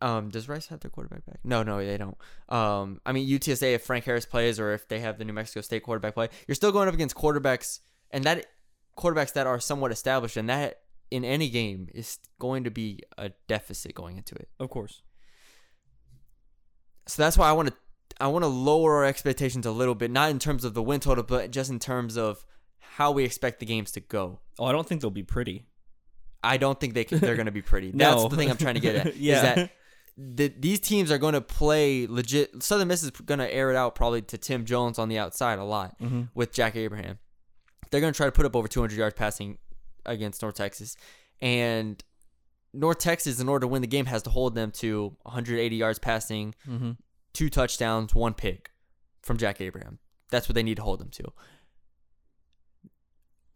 Um, 0.00 0.28
does 0.28 0.48
Rice 0.48 0.66
have 0.66 0.80
their 0.80 0.90
quarterback 0.90 1.24
back? 1.24 1.38
No, 1.44 1.62
no, 1.62 1.84
they 1.84 1.96
don't. 1.96 2.16
Um, 2.48 3.00
I 3.06 3.12
mean 3.12 3.28
UTSA 3.28 3.74
if 3.74 3.82
Frank 3.84 4.04
Harris 4.04 4.26
plays 4.26 4.60
or 4.60 4.72
if 4.74 4.86
they 4.88 5.00
have 5.00 5.18
the 5.18 5.24
New 5.24 5.32
Mexico 5.32 5.60
State 5.62 5.82
quarterback 5.82 6.14
play, 6.14 6.28
you're 6.46 6.54
still 6.54 6.72
going 6.72 6.88
up 6.88 6.94
against 6.94 7.16
quarterbacks 7.16 7.80
and 8.10 8.24
that 8.24 8.46
quarterbacks 8.98 9.32
that 9.32 9.46
are 9.46 9.58
somewhat 9.60 9.92
established 9.92 10.36
and 10.36 10.48
that 10.48 10.80
in 11.10 11.24
any 11.24 11.48
game 11.48 11.88
is 11.94 12.18
going 12.38 12.64
to 12.64 12.70
be 12.70 13.00
a 13.18 13.30
deficit 13.48 13.94
going 13.94 14.16
into 14.16 14.34
it. 14.34 14.48
Of 14.60 14.68
course. 14.70 15.02
So 17.06 17.22
that's 17.22 17.36
why 17.38 17.48
I 17.48 17.52
want 17.52 17.68
to 17.68 17.74
I 18.20 18.28
want 18.28 18.44
to 18.44 18.48
lower 18.48 18.96
our 18.96 19.04
expectations 19.04 19.66
a 19.66 19.70
little 19.72 19.94
bit, 19.94 20.10
not 20.10 20.30
in 20.30 20.38
terms 20.38 20.64
of 20.64 20.74
the 20.74 20.82
win 20.82 21.00
total, 21.00 21.24
but 21.24 21.50
just 21.50 21.70
in 21.70 21.78
terms 21.78 22.16
of 22.16 22.44
how 22.78 23.10
we 23.10 23.24
expect 23.24 23.58
the 23.60 23.66
games 23.66 23.90
to 23.92 24.00
go. 24.00 24.38
Oh, 24.58 24.66
I 24.66 24.72
don't 24.72 24.86
think 24.86 25.00
they'll 25.00 25.10
be 25.10 25.24
pretty. 25.24 25.66
I 26.42 26.58
don't 26.58 26.78
think 26.78 26.94
they 26.94 27.04
can, 27.04 27.18
they're 27.18 27.34
going 27.36 27.46
to 27.46 27.52
be 27.52 27.62
pretty. 27.62 27.90
That's 27.94 28.22
No. 28.22 28.28
the 28.28 28.36
thing 28.36 28.50
I'm 28.50 28.56
trying 28.56 28.74
to 28.74 28.80
get 28.80 28.94
at. 29.06 29.16
Yeah. 29.16 29.36
Is 29.36 29.42
that 29.42 29.70
the, 30.16 30.48
these 30.58 30.80
teams 30.80 31.10
are 31.10 31.18
going 31.18 31.34
to 31.34 31.40
play 31.40 32.06
legit. 32.06 32.62
Southern 32.62 32.88
Miss 32.88 33.02
is 33.02 33.10
going 33.10 33.40
to 33.40 33.52
air 33.52 33.70
it 33.70 33.76
out 33.76 33.94
probably 33.94 34.22
to 34.22 34.38
Tim 34.38 34.64
Jones 34.64 34.98
on 34.98 35.08
the 35.08 35.18
outside 35.18 35.58
a 35.58 35.64
lot 35.64 35.98
Mm-hmm. 36.00 36.22
with 36.34 36.52
Jack 36.52 36.76
Abraham. 36.76 37.18
They're 37.90 38.00
going 38.00 38.12
to 38.12 38.16
try 38.16 38.26
to 38.26 38.32
put 38.32 38.46
up 38.46 38.54
over 38.56 38.68
200 38.68 38.96
yards 38.96 39.14
passing 39.16 39.58
against 40.06 40.42
North 40.42 40.54
Texas, 40.56 40.96
and 41.40 42.02
North 42.72 42.98
Texas, 42.98 43.40
in 43.40 43.48
order 43.48 43.64
to 43.64 43.68
win 43.68 43.82
the 43.82 43.88
game, 43.88 44.06
has 44.06 44.22
to 44.24 44.30
hold 44.30 44.54
them 44.54 44.70
to 44.72 45.16
180 45.22 45.76
yards 45.76 45.98
passing, 45.98 46.54
Mm-hmm. 46.68 46.92
two 47.32 47.48
touchdowns, 47.50 48.14
one 48.14 48.34
pick 48.34 48.70
from 49.22 49.36
Jack 49.38 49.60
Abraham. 49.60 49.98
That's 50.30 50.48
what 50.48 50.54
they 50.54 50.62
need 50.62 50.76
to 50.76 50.82
hold 50.82 51.00
them 51.00 51.10
to. 51.10 51.24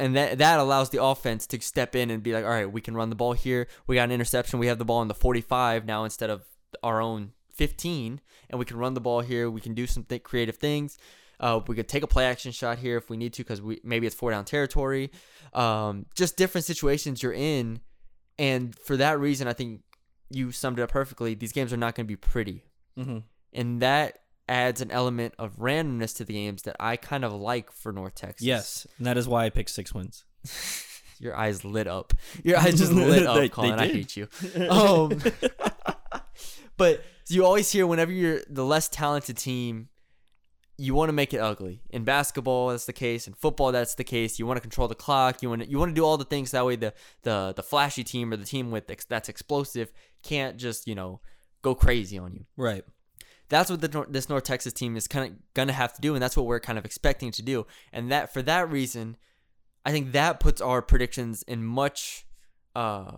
And 0.01 0.15
that 0.17 0.39
that 0.39 0.59
allows 0.61 0.91
the 0.91 1.03
offense 1.03 1.47
to 1.49 1.61
step 1.61 1.97
in 1.97 2.11
and 2.11 2.23
be 2.23 2.33
like, 2.33 2.45
all 2.45 2.51
right, 2.51 2.71
we 2.71 2.81
can 2.81 2.95
run 2.95 3.11
the 3.11 3.17
ball 3.17 3.33
here. 3.33 3.67
We 3.87 3.97
got 3.97 4.05
an 4.05 4.13
interception. 4.13 4.59
We 4.61 4.69
have 4.69 4.79
the 4.79 4.85
ball 4.85 5.03
in 5.03 5.09
the 5.09 5.15
45 5.15 5.85
now 5.87 6.05
instead 6.05 6.31
of 6.31 6.45
our 6.83 7.01
own 7.01 7.33
15, 7.55 8.21
and 8.51 8.59
we 8.59 8.65
can 8.65 8.77
run 8.77 8.95
the 8.95 9.01
ball 9.01 9.21
here. 9.21 9.51
We 9.51 9.61
can 9.61 9.75
do 9.75 9.87
some 9.89 10.05
th- 10.05 10.23
creative 10.23 10.57
things. 10.57 10.99
Uh, 11.41 11.61
we 11.67 11.75
could 11.75 11.89
take 11.89 12.03
a 12.03 12.07
play 12.07 12.27
action 12.27 12.53
shot 12.53 12.79
here 12.79 12.97
if 12.97 13.11
we 13.11 13.17
need 13.17 13.33
to 13.33 13.43
because 13.43 13.61
we 13.61 13.81
maybe 13.83 14.07
it's 14.07 14.15
four 14.15 14.31
down 14.31 14.45
territory. 14.45 15.11
Um, 15.53 16.07
just 16.15 16.37
different 16.37 16.65
situations 16.65 17.23
you're 17.23 17.33
in, 17.33 17.81
and 18.39 18.77
for 18.79 18.97
that 18.99 19.19
reason, 19.19 19.49
I 19.49 19.53
think 19.53 19.83
you 20.31 20.53
summed 20.53 20.79
it 20.79 20.83
up 20.83 20.91
perfectly. 20.91 21.35
These 21.35 21.53
games 21.53 21.73
are 21.73 21.77
not 21.77 21.95
going 21.95 22.07
to 22.07 22.09
be 22.09 22.17
pretty 22.17 22.65
Mm-hmm. 22.99 23.19
and 23.53 23.81
that 23.83 24.19
adds 24.49 24.81
an 24.81 24.91
element 24.91 25.35
of 25.39 25.57
randomness 25.57 26.17
to 26.17 26.25
the 26.25 26.33
games 26.35 26.63
that 26.63 26.77
I 26.81 26.97
kind 26.97 27.25
of 27.25 27.33
like 27.33 27.71
for 27.73 27.93
North 27.93 28.15
Texas. 28.15 28.47
Yes, 28.47 28.87
and 28.99 29.07
that 29.07 29.17
is 29.17 29.29
why 29.29 29.45
I 29.45 29.51
picked 29.51 29.71
six 29.71 29.95
wins. 29.95 30.25
your 31.19 31.37
eyes 31.37 31.65
lit 31.65 31.87
up. 31.87 32.15
Your 32.43 32.59
eyes 32.59 32.79
just 32.79 32.93
lit 32.93 33.27
up, 33.27 33.37
they 33.37 33.49
Colin. 33.49 33.79
I 33.79 33.87
hate 33.87 34.17
you. 34.17 34.29
Um, 34.69 35.21
but 36.77 37.03
you 37.29 37.45
always 37.45 37.71
hear 37.71 37.87
whenever 37.87 38.13
you're 38.13 38.41
the 38.49 38.65
less 38.65 38.89
talented 38.89 39.37
team, 39.37 39.89
you 40.77 40.95
want 40.95 41.09
to 41.09 41.13
make 41.13 41.35
it 41.35 41.39
ugly. 41.39 41.83
In 41.91 42.05
basketball, 42.05 42.69
that's 42.69 42.87
the 42.87 42.93
case. 42.93 43.27
In 43.27 43.35
football, 43.35 43.73
that's 43.73 43.97
the 43.97 44.05
case. 44.05 44.39
You 44.39 44.47
want 44.47 44.59
to 44.59 44.61
control 44.61 44.87
the 44.87 44.95
clock. 44.95 45.43
You 45.43 45.49
want 45.49 45.63
to, 45.63 45.69
you 45.69 45.79
want 45.79 45.91
to 45.91 45.95
do 45.95 46.05
all 46.05 46.17
the 46.17 46.25
things 46.25 46.53
that 46.53 46.65
way. 46.65 46.77
The 46.77 46.95
the 47.23 47.53
the 47.55 47.63
flashy 47.63 48.05
team 48.05 48.33
or 48.33 48.37
the 48.37 48.45
team 48.45 48.71
with 48.71 48.89
ex- 48.91 49.05
that's 49.05 49.29
explosive 49.29 49.93
can't 50.23 50.57
just 50.57 50.87
you 50.87 50.95
know 50.95 51.21
go 51.63 51.75
crazy 51.75 52.19
on 52.19 52.33
you. 52.33 52.45
Right. 52.57 52.85
That's 53.49 53.71
what 53.71 53.81
the, 53.81 54.07
this 54.09 54.29
North 54.29 54.45
Texas 54.45 54.73
team 54.73 54.97
is 54.97 55.09
kind 55.09 55.31
of 55.33 55.39
gonna 55.55 55.73
have 55.73 55.93
to 55.95 56.01
do, 56.01 56.15
and 56.15 56.23
that's 56.23 56.37
what 56.37 56.47
we're 56.47 56.61
kind 56.61 56.79
of 56.79 56.85
expecting 56.85 57.31
to 57.33 57.43
do. 57.43 57.67
And 57.93 58.11
that 58.13 58.33
for 58.33 58.43
that 58.43 58.71
reason, 58.71 59.17
I 59.85 59.91
think 59.93 60.13
that 60.13 60.41
puts 60.41 60.61
our 60.61 60.83
predictions 60.83 61.43
in 61.45 61.65
much, 61.65 62.27
uh, 62.77 63.13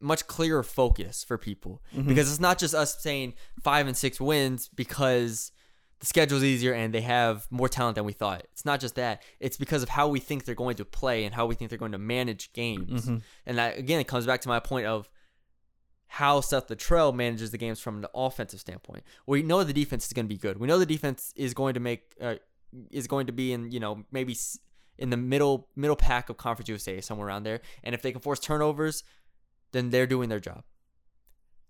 much 0.00 0.26
clearer 0.26 0.62
focus 0.62 1.24
for 1.24 1.36
people 1.36 1.82
because 2.06 2.30
it's 2.30 2.40
not 2.40 2.58
just 2.58 2.74
us 2.74 3.02
saying 3.02 3.34
five 3.62 3.86
and 3.86 3.96
six 3.96 4.20
wins 4.20 4.68
because 4.68 5.52
the 5.98 6.06
schedule's 6.06 6.42
easier 6.42 6.72
and 6.72 6.94
they 6.94 7.02
have 7.02 7.46
more 7.50 7.68
talent 7.68 7.96
than 7.96 8.04
we 8.06 8.12
thought. 8.14 8.42
It's 8.52 8.64
not 8.64 8.80
just 8.80 8.94
that; 8.94 9.22
it's 9.40 9.58
because 9.58 9.82
of 9.82 9.90
how 9.90 10.08
we 10.08 10.18
think 10.20 10.44
they're 10.44 10.54
going 10.54 10.76
to 10.76 10.84
play 10.86 11.24
and 11.24 11.34
how 11.34 11.44
we 11.46 11.54
think 11.54 11.68
they're 11.68 11.78
going 11.78 11.92
to 11.92 11.98
manage 11.98 12.52
games. 12.54 13.06
And 13.44 13.58
that 13.58 13.76
again, 13.76 14.00
it 14.00 14.06
comes 14.08 14.24
back 14.24 14.40
to 14.42 14.48
my 14.48 14.60
point 14.60 14.86
of 14.86 15.10
how 16.12 16.40
Seth 16.40 16.66
Littrell 16.66 17.14
manages 17.14 17.52
the 17.52 17.56
games 17.56 17.78
from 17.78 17.98
an 17.98 18.06
offensive 18.12 18.58
standpoint. 18.58 19.04
We 19.26 19.44
know 19.44 19.62
the 19.62 19.72
defense 19.72 20.06
is 20.06 20.12
going 20.12 20.26
to 20.26 20.28
be 20.28 20.36
good. 20.36 20.58
We 20.58 20.66
know 20.66 20.76
the 20.76 20.84
defense 20.84 21.32
is 21.36 21.54
going 21.54 21.74
to 21.74 21.80
make 21.80 22.14
uh, 22.20 22.34
is 22.90 23.06
going 23.06 23.28
to 23.28 23.32
be 23.32 23.52
in 23.52 23.70
you 23.70 23.78
know 23.78 24.04
maybe 24.10 24.36
in 24.98 25.10
the 25.10 25.16
middle 25.16 25.68
middle 25.76 25.94
pack 25.94 26.28
of 26.28 26.36
Conference 26.36 26.68
USA 26.68 27.00
somewhere 27.00 27.28
around 27.28 27.44
there. 27.44 27.60
And 27.84 27.94
if 27.94 28.02
they 28.02 28.10
can 28.10 28.20
force 28.20 28.40
turnovers, 28.40 29.04
then 29.70 29.90
they're 29.90 30.08
doing 30.08 30.28
their 30.28 30.40
job. 30.40 30.64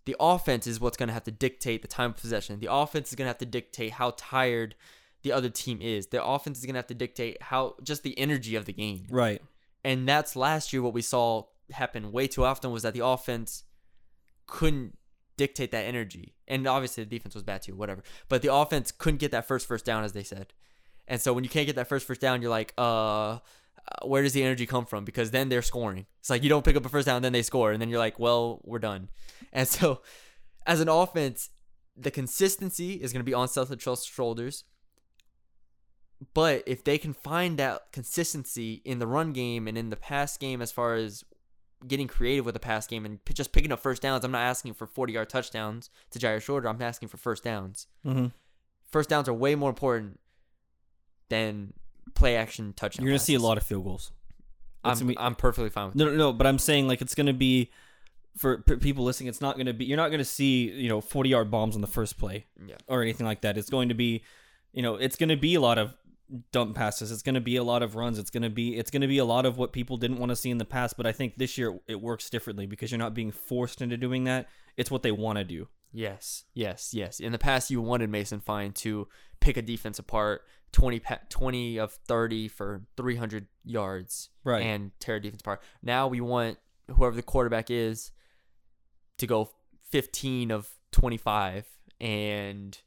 The 0.07 0.17
offense 0.19 0.67
is 0.67 0.81
what's 0.81 0.97
going 0.97 1.09
to 1.09 1.13
have 1.13 1.25
to 1.25 1.31
dictate 1.31 1.83
the 1.83 1.89
time 1.89 2.13
of 2.13 2.17
possession. 2.17 2.61
The 2.61 2.73
offense 2.73 3.11
is 3.11 3.17
going 3.17 3.27
to 3.27 3.31
have 3.31 3.39
to 3.39 3.47
dictate 3.47 3.93
how 3.93 4.15
tired 4.17 4.75
the 5.23 5.33
other 5.33 5.51
team 5.51 5.83
is. 5.83 6.07
The 6.07 6.25
offense 6.25 6.61
is 6.61 6.65
going 6.65 6.75
to 6.75 6.79
have 6.79 6.87
to 6.87 6.95
dictate 6.95 7.43
how 7.43 7.75
just 7.83 8.05
the 8.05 8.19
energy 8.19 8.57
of 8.57 8.65
the 8.65 8.73
game. 8.73 9.05
Right. 9.11 9.43
And 9.85 10.09
that's 10.09 10.35
last 10.35 10.73
year 10.73 10.81
what 10.81 10.95
we 10.95 11.03
saw 11.03 11.45
happen 11.73 12.11
way 12.11 12.27
too 12.27 12.43
often 12.43 12.71
was 12.71 12.85
that 12.85 12.95
the 12.95 13.05
offense 13.05 13.65
couldn't 14.51 14.99
dictate 15.37 15.71
that 15.71 15.87
energy. 15.87 16.35
And 16.47 16.67
obviously 16.67 17.05
the 17.05 17.11
defense 17.11 17.35
was 17.35 17.45
bad 17.45 17.63
too, 17.63 17.75
whatever. 17.75 18.03
But 18.29 18.43
the 18.43 18.53
offense 18.53 18.93
couldn't 18.93 19.19
get 19.19 19.31
that 19.31 19.49
first 19.49 19.67
first 19.67 19.87
down 19.87 20.05
as 20.05 20.13
they 20.13 20.23
said. 20.23 20.53
And 21.09 21.21
so 21.21 21.33
when 21.33 21.45
you 21.45 21.51
can't 21.51 21.67
get 21.67 21.77
that 21.77 21.89
first 21.89 22.07
first 22.07 22.21
down, 22.21 22.43
you're 22.43 22.51
like, 22.51 22.75
uh, 22.77 23.39
where 24.05 24.23
does 24.23 24.33
the 24.33 24.43
energy 24.43 24.67
come 24.67 24.87
from? 24.87 25.05
Because 25.05 25.31
then 25.31 25.49
they're 25.49 25.63
scoring. 25.63 26.07
It's 26.21 26.31
like 26.31 26.43
you 26.43 26.49
don't 26.49 26.65
pick 26.65 26.77
up 26.77 26.85
a 26.85 26.89
first 26.89 27.07
down, 27.07 27.23
then 27.23 27.33
they 27.33 27.43
score, 27.43 27.73
and 27.73 27.81
then 27.81 27.89
you're 27.89 27.99
like, 27.99 28.19
well, 28.19 28.61
we're 28.65 28.79
done. 28.79 29.09
And 29.53 29.67
so, 29.67 30.03
as 30.67 30.81
an 30.81 30.89
offense, 30.89 31.51
the 31.97 32.11
consistency 32.11 32.95
is 32.95 33.13
going 33.13 33.21
to 33.21 33.29
be 33.29 33.35
on 33.35 33.49
Littrell's 33.49 34.05
shoulders. 34.05 34.65
But 36.35 36.63
if 36.67 36.85
they 36.85 36.99
can 36.99 37.15
find 37.15 37.59
that 37.59 37.93
consistency 37.93 38.83
in 38.85 38.99
the 38.99 39.07
run 39.07 39.33
game 39.33 39.67
and 39.67 39.79
in 39.79 39.91
the 39.91 39.97
pass 39.97 40.37
game, 40.37 40.61
as 40.61 40.71
far 40.71 40.95
as 40.95 41.25
getting 41.87 42.07
creative 42.09 42.45
with 42.45 42.55
the 42.55 42.61
pass 42.61 42.87
game 42.87 43.05
and 43.07 43.25
p- 43.25 43.33
just 43.35 43.53
picking 43.53 43.73
up 43.73 43.81
first 43.81 44.03
downs, 44.03 44.25
I'm 44.25 44.31
not 44.33 44.43
asking 44.43 44.75
for 44.75 44.87
40 44.87 45.13
yard 45.13 45.29
touchdowns 45.31 45.91
to 46.11 46.19
Jyaire 46.19 46.41
Shorter. 46.43 46.69
I'm 46.69 46.81
asking 46.83 47.09
for 47.09 47.17
first 47.17 47.43
downs. 47.45 47.87
Mm-hmm. 48.07 48.27
First 48.91 49.09
downs 49.09 49.29
are 49.29 49.35
way 49.35 49.55
more 49.55 49.71
important 49.71 50.19
than 51.29 51.73
play 52.15 52.37
action 52.37 52.73
touchdowns. 52.75 53.05
You're 53.05 53.13
gonna 53.13 53.19
see 53.19 53.35
a 53.35 53.39
lot 53.41 53.57
of 53.57 53.63
field 53.63 53.85
goals. 53.85 54.13
That's 54.85 55.01
I'm, 55.01 55.07
be- 55.09 55.19
I'm 55.19 55.35
perfectly 55.35 55.71
fine 55.71 55.87
with 55.89 55.97
No, 55.97 56.07
no, 56.07 56.13
no. 56.17 56.33
But 56.33 56.47
I'm 56.47 56.59
saying 56.59 56.89
like 56.89 57.01
it's 57.01 57.15
gonna 57.15 57.33
be 57.33 57.71
for 58.37 58.59
p- 58.59 58.77
people 58.77 59.05
listening. 59.05 59.29
It's 59.29 59.41
not 59.41 59.57
gonna 59.57 59.73
be. 59.75 59.85
You're 59.85 59.97
not 59.97 60.11
gonna 60.11 60.25
see 60.25 60.71
you 60.71 60.89
know 60.89 61.01
40 61.01 61.29
yard 61.31 61.51
bombs 61.51 61.75
on 61.75 61.81
the 61.81 61.87
first 61.87 62.19
play 62.19 62.47
Yeah. 62.67 62.77
or 62.87 63.03
anything 63.03 63.27
like 63.27 63.43
that. 63.43 63.57
It's 63.59 63.71
going 63.71 63.89
to 63.91 63.95
be, 63.95 64.23
you 64.73 64.83
know, 64.83 64.95
it's 64.97 65.17
gonna 65.17 65.37
be 65.37 65.55
a 65.55 65.61
lot 65.61 65.79
of 65.79 65.95
dump 66.53 66.77
passes. 66.77 67.11
It's 67.11 67.23
gonna 67.23 67.41
be 67.41 67.57
a 67.57 67.63
lot 67.65 67.83
of 67.83 67.97
runs. 67.97 68.19
It's 68.19 68.31
gonna 68.31 68.51
be 68.51 68.77
it's 68.77 68.91
gonna 68.91 69.09
be 69.09 69.19
a 69.19 69.25
lot 69.25 69.47
of 69.47 69.57
what 69.59 69.73
people 69.73 69.97
didn't 69.97 70.19
want 70.19 70.31
to 70.31 70.37
see 70.37 70.51
in 70.51 70.59
the 70.59 70.65
past. 70.65 70.97
But 70.97 71.07
I 71.07 71.13
think 71.13 71.37
this 71.37 71.57
year 71.59 71.79
it 71.89 72.01
works 72.01 72.31
differently 72.31 72.67
because 72.67 72.91
you're 72.91 72.99
not 72.99 73.15
being 73.15 73.31
forced 73.33 73.83
into 73.83 73.97
doing 73.97 74.25
that. 74.25 74.49
It's 74.77 74.91
what 74.91 75.03
they 75.03 75.13
want 75.13 75.39
to 75.39 75.45
do. 75.45 75.69
Yes, 75.93 76.45
yes, 76.55 76.95
yes. 76.95 77.19
In 77.19 77.33
the 77.33 77.39
past, 77.39 77.71
you 77.71 77.81
wanted 77.81 78.11
Mason 78.11 78.39
Fine 78.41 78.73
to 78.75 79.09
pick 79.41 79.57
a 79.57 79.63
defense 79.63 79.99
apart 79.99 80.43
20, 80.73 81.01
pa- 81.01 81.19
20 81.31 81.79
of 81.81 81.93
30 82.07 82.47
for 82.47 82.83
300 82.97 83.49
yards 83.65 84.29
Right. 84.45 84.63
and 84.63 84.93
tear 85.01 85.17
a 85.17 85.21
defense 85.21 85.41
apart. 85.41 85.61
Now 85.83 86.07
we 86.07 86.21
want 86.21 86.59
whoever 86.95 87.17
the 87.17 87.23
quarterback 87.23 87.71
is 87.73 88.13
to 89.19 89.27
go 89.27 89.51
15 89.91 90.53
of 90.53 90.69
25 90.93 91.67
and 92.01 92.79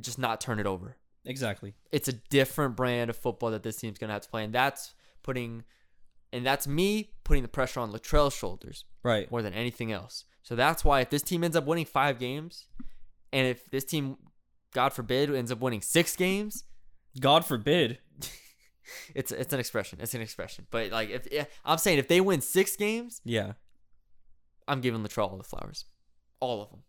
just 0.00 0.18
not 0.18 0.40
turn 0.40 0.58
it 0.58 0.66
over. 0.66 0.96
Exactly. 1.24 1.74
It's 1.92 2.08
a 2.08 2.12
different 2.12 2.76
brand 2.76 3.10
of 3.10 3.16
football 3.16 3.50
that 3.52 3.62
this 3.62 3.76
team's 3.76 3.98
going 3.98 4.08
to 4.08 4.14
have 4.14 4.22
to 4.22 4.28
play. 4.28 4.44
And 4.44 4.52
that's 4.52 4.94
putting, 5.22 5.64
and 6.32 6.44
that's 6.44 6.66
me 6.66 7.12
putting 7.24 7.42
the 7.42 7.48
pressure 7.48 7.80
on 7.80 7.92
Littrell's 7.92 8.34
shoulders 8.34 8.84
Right. 9.02 9.30
more 9.30 9.42
than 9.42 9.52
anything 9.54 9.92
else. 9.92 10.24
So 10.42 10.56
that's 10.56 10.84
why 10.84 11.00
if 11.00 11.10
this 11.10 11.22
team 11.22 11.44
ends 11.44 11.56
up 11.56 11.64
winning 11.66 11.84
five 11.84 12.18
games, 12.18 12.66
and 13.32 13.46
if 13.46 13.70
this 13.70 13.84
team, 13.84 14.16
God 14.74 14.92
forbid, 14.92 15.32
ends 15.32 15.52
up 15.52 15.60
winning 15.60 15.80
six 15.82 16.16
games, 16.16 16.64
God 17.20 17.44
forbid. 17.44 17.98
it's 19.14 19.30
it's 19.30 19.52
an 19.52 19.60
expression. 19.60 19.98
It's 20.02 20.14
an 20.14 20.20
expression. 20.20 20.66
But 20.70 20.90
like 20.90 21.10
if 21.10 21.28
yeah, 21.30 21.44
I'm 21.64 21.78
saying 21.78 21.98
if 21.98 22.08
they 22.08 22.20
win 22.20 22.40
six 22.40 22.74
games, 22.76 23.20
Yeah. 23.24 23.52
I'm 24.68 24.80
giving 24.80 25.02
Littrell 25.02 25.30
all 25.30 25.36
the 25.36 25.44
flowers, 25.44 25.84
all 26.40 26.62
of 26.62 26.70
them, 26.70 26.82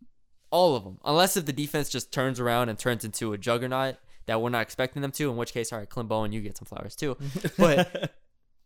all 0.50 0.74
of 0.76 0.84
them. 0.84 0.98
Unless 1.04 1.36
if 1.36 1.44
the 1.46 1.52
defense 1.52 1.88
just 1.88 2.12
turns 2.12 2.40
around 2.40 2.68
and 2.68 2.78
turns 2.78 3.04
into 3.04 3.32
a 3.32 3.38
juggernaut 3.38 3.96
that 4.26 4.40
we're 4.40 4.50
not 4.50 4.62
expecting 4.62 5.02
them 5.02 5.12
to, 5.12 5.30
in 5.30 5.36
which 5.36 5.52
case, 5.52 5.72
all 5.72 5.78
right, 5.78 5.88
Clint 5.88 6.08
Bowen, 6.08 6.32
you 6.32 6.40
get 6.40 6.56
some 6.56 6.66
flowers 6.66 6.96
too. 6.96 7.16
But 7.58 8.14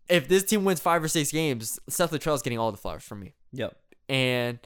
if 0.09 0.29
this 0.29 0.45
team 0.45 0.65
wins 0.65 0.81
five 0.81 1.03
or 1.03 1.09
six 1.09 1.31
games, 1.31 1.79
Seth 1.89 2.13
Littrell's 2.13 2.43
getting 2.43 2.59
all 2.59 2.71
the 2.71 2.79
flowers 2.79 3.03
from 3.03 3.21
me. 3.21 3.35
Yep. 3.53 3.77
and 4.09 4.59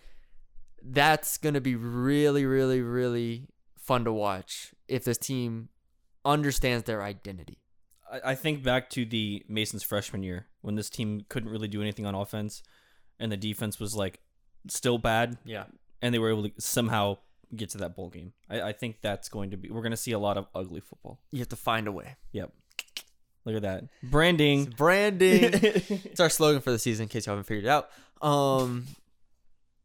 that's 0.84 1.38
going 1.38 1.54
to 1.54 1.60
be 1.60 1.76
really 1.76 2.44
really 2.44 2.80
really 2.80 3.46
fun 3.78 4.04
to 4.04 4.12
watch 4.12 4.74
if 4.88 5.04
this 5.04 5.16
team 5.16 5.68
understands 6.24 6.82
their 6.82 7.04
identity 7.04 7.58
I, 8.10 8.32
I 8.32 8.34
think 8.34 8.64
back 8.64 8.90
to 8.90 9.04
the 9.04 9.44
Masons 9.48 9.84
freshman 9.84 10.24
year 10.24 10.46
when 10.60 10.74
this 10.74 10.90
team 10.90 11.24
couldn't 11.28 11.50
really 11.50 11.68
do 11.68 11.80
anything 11.80 12.04
on 12.04 12.16
offense, 12.16 12.62
and 13.20 13.30
the 13.30 13.36
defense 13.36 13.78
was 13.78 13.94
like 13.94 14.18
still 14.68 14.98
bad, 14.98 15.38
yeah 15.44 15.64
and 16.02 16.12
they 16.12 16.18
were 16.18 16.30
able 16.30 16.42
to 16.42 16.52
somehow 16.58 17.16
get 17.54 17.70
to 17.70 17.78
that 17.78 17.94
bowl 17.96 18.08
game. 18.08 18.32
I, 18.48 18.60
I 18.62 18.72
think 18.72 18.96
that's 19.02 19.28
going 19.28 19.50
to 19.50 19.56
be. 19.56 19.70
We're 19.70 19.82
going 19.82 19.90
to 19.92 19.96
see 19.96 20.12
a 20.12 20.18
lot 20.18 20.36
of 20.38 20.46
ugly 20.54 20.80
football. 20.80 21.20
you 21.30 21.38
have 21.40 21.48
to 21.50 21.56
find 21.56 21.86
a 21.88 21.92
way 21.92 22.16
Yep. 22.32 22.52
Look 23.44 23.56
at 23.56 23.62
that 23.62 23.84
branding. 24.02 24.66
branding 24.76 25.40
it's 25.52 26.20
our 26.20 26.30
slogan 26.30 26.60
for 26.62 26.70
the 26.70 26.78
season 26.78 27.04
in 27.04 27.08
case 27.08 27.26
you 27.26 27.30
haven't 27.30 27.44
figured 27.44 27.64
it 27.64 27.68
out 27.68 27.88
um 28.20 28.86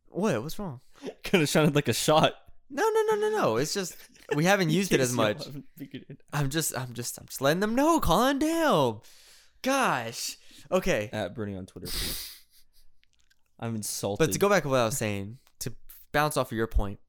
what 0.10 0.41
what's 0.43 0.60
wrong 0.60 0.80
Kind 1.23 1.41
of 1.41 1.49
sounded 1.49 1.73
like 1.75 1.88
a 1.88 1.93
shot. 1.93 2.34
no 2.69 2.84
no 2.88 3.01
no 3.10 3.15
no 3.15 3.30
no 3.36 3.58
it's 3.58 3.73
just 3.73 3.95
we 4.36 4.43
haven't 4.51 4.69
used 4.69 4.91
it 4.93 4.99
as 4.99 5.12
In 5.12 5.17
case 5.17 5.45
y'all 5.47 5.53
much 5.56 5.63
it 6.10 6.21
i'm 6.34 6.49
just 6.51 6.77
i'm 6.77 6.93
just 6.93 7.17
i'm 7.19 7.25
just 7.25 7.41
letting 7.41 7.60
them 7.62 7.73
know 7.73 7.99
calm 7.99 8.38
down 8.38 9.01
gosh 9.63 10.38
okay 10.71 11.10
At 11.12 11.34
Bernie 11.34 11.56
on 11.56 11.65
Twitter. 11.65 11.91
I'm 13.60 13.73
insulted. 13.75 14.23
But 14.23 14.34
to 14.34 14.39
go 14.39 14.49
back 14.49 14.63
to 14.63 14.69
what 14.69 14.80
I 14.80 14.86
was 14.86 14.97
saying, 14.97 15.39
to 15.62 15.73
bounce 16.12 16.38
off 16.38 16.51
of 16.51 16.56
your 16.58 16.67
point, 16.67 16.99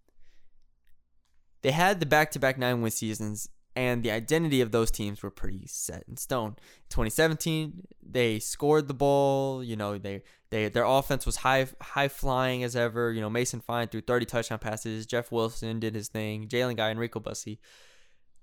they 1.63 1.73
had 1.73 2.01
the 2.01 2.07
back-to-back 2.07 2.59
nine-win 2.59 2.91
seasons, 2.91 3.49
and 3.79 4.03
the 4.03 4.11
identity 4.11 4.61
of 4.61 4.73
those 4.73 4.91
teams 4.91 5.23
were 5.23 5.31
pretty 5.31 5.65
set 5.67 6.03
in 6.09 6.17
stone. 6.17 6.57
2017, 6.91 7.87
they 8.03 8.41
scored 8.41 8.89
the 8.89 8.95
ball. 8.95 9.63
You 9.63 9.77
know, 9.77 9.99
they 9.99 10.23
they 10.51 10.69
their 10.69 10.85
offense 10.85 11.25
was 11.25 11.37
high 11.37 11.69
high 11.81 12.09
flying 12.09 12.65
as 12.65 12.75
ever. 12.75 13.13
You 13.13 13.21
know, 13.21 13.31
Mason 13.31 13.61
Fine 13.61 13.89
threw 13.89 14.01
30 14.01 14.27
touchdown 14.27 14.59
passes. 14.59 15.07
Jeff 15.07 15.31
Wilson 15.31 15.79
did 15.79 15.95
his 15.95 16.09
thing. 16.09 16.49
Jalen 16.49 16.77
Guy, 16.77 16.91
Enrico 16.91 17.21
Bussey. 17.21 17.61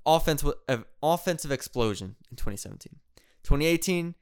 Offense 0.05 0.43
uh, 0.69 0.77
offensive 1.03 1.51
explosion 1.51 2.15
in 2.29 2.37
2017. 2.37 2.99
2018, 3.43 4.15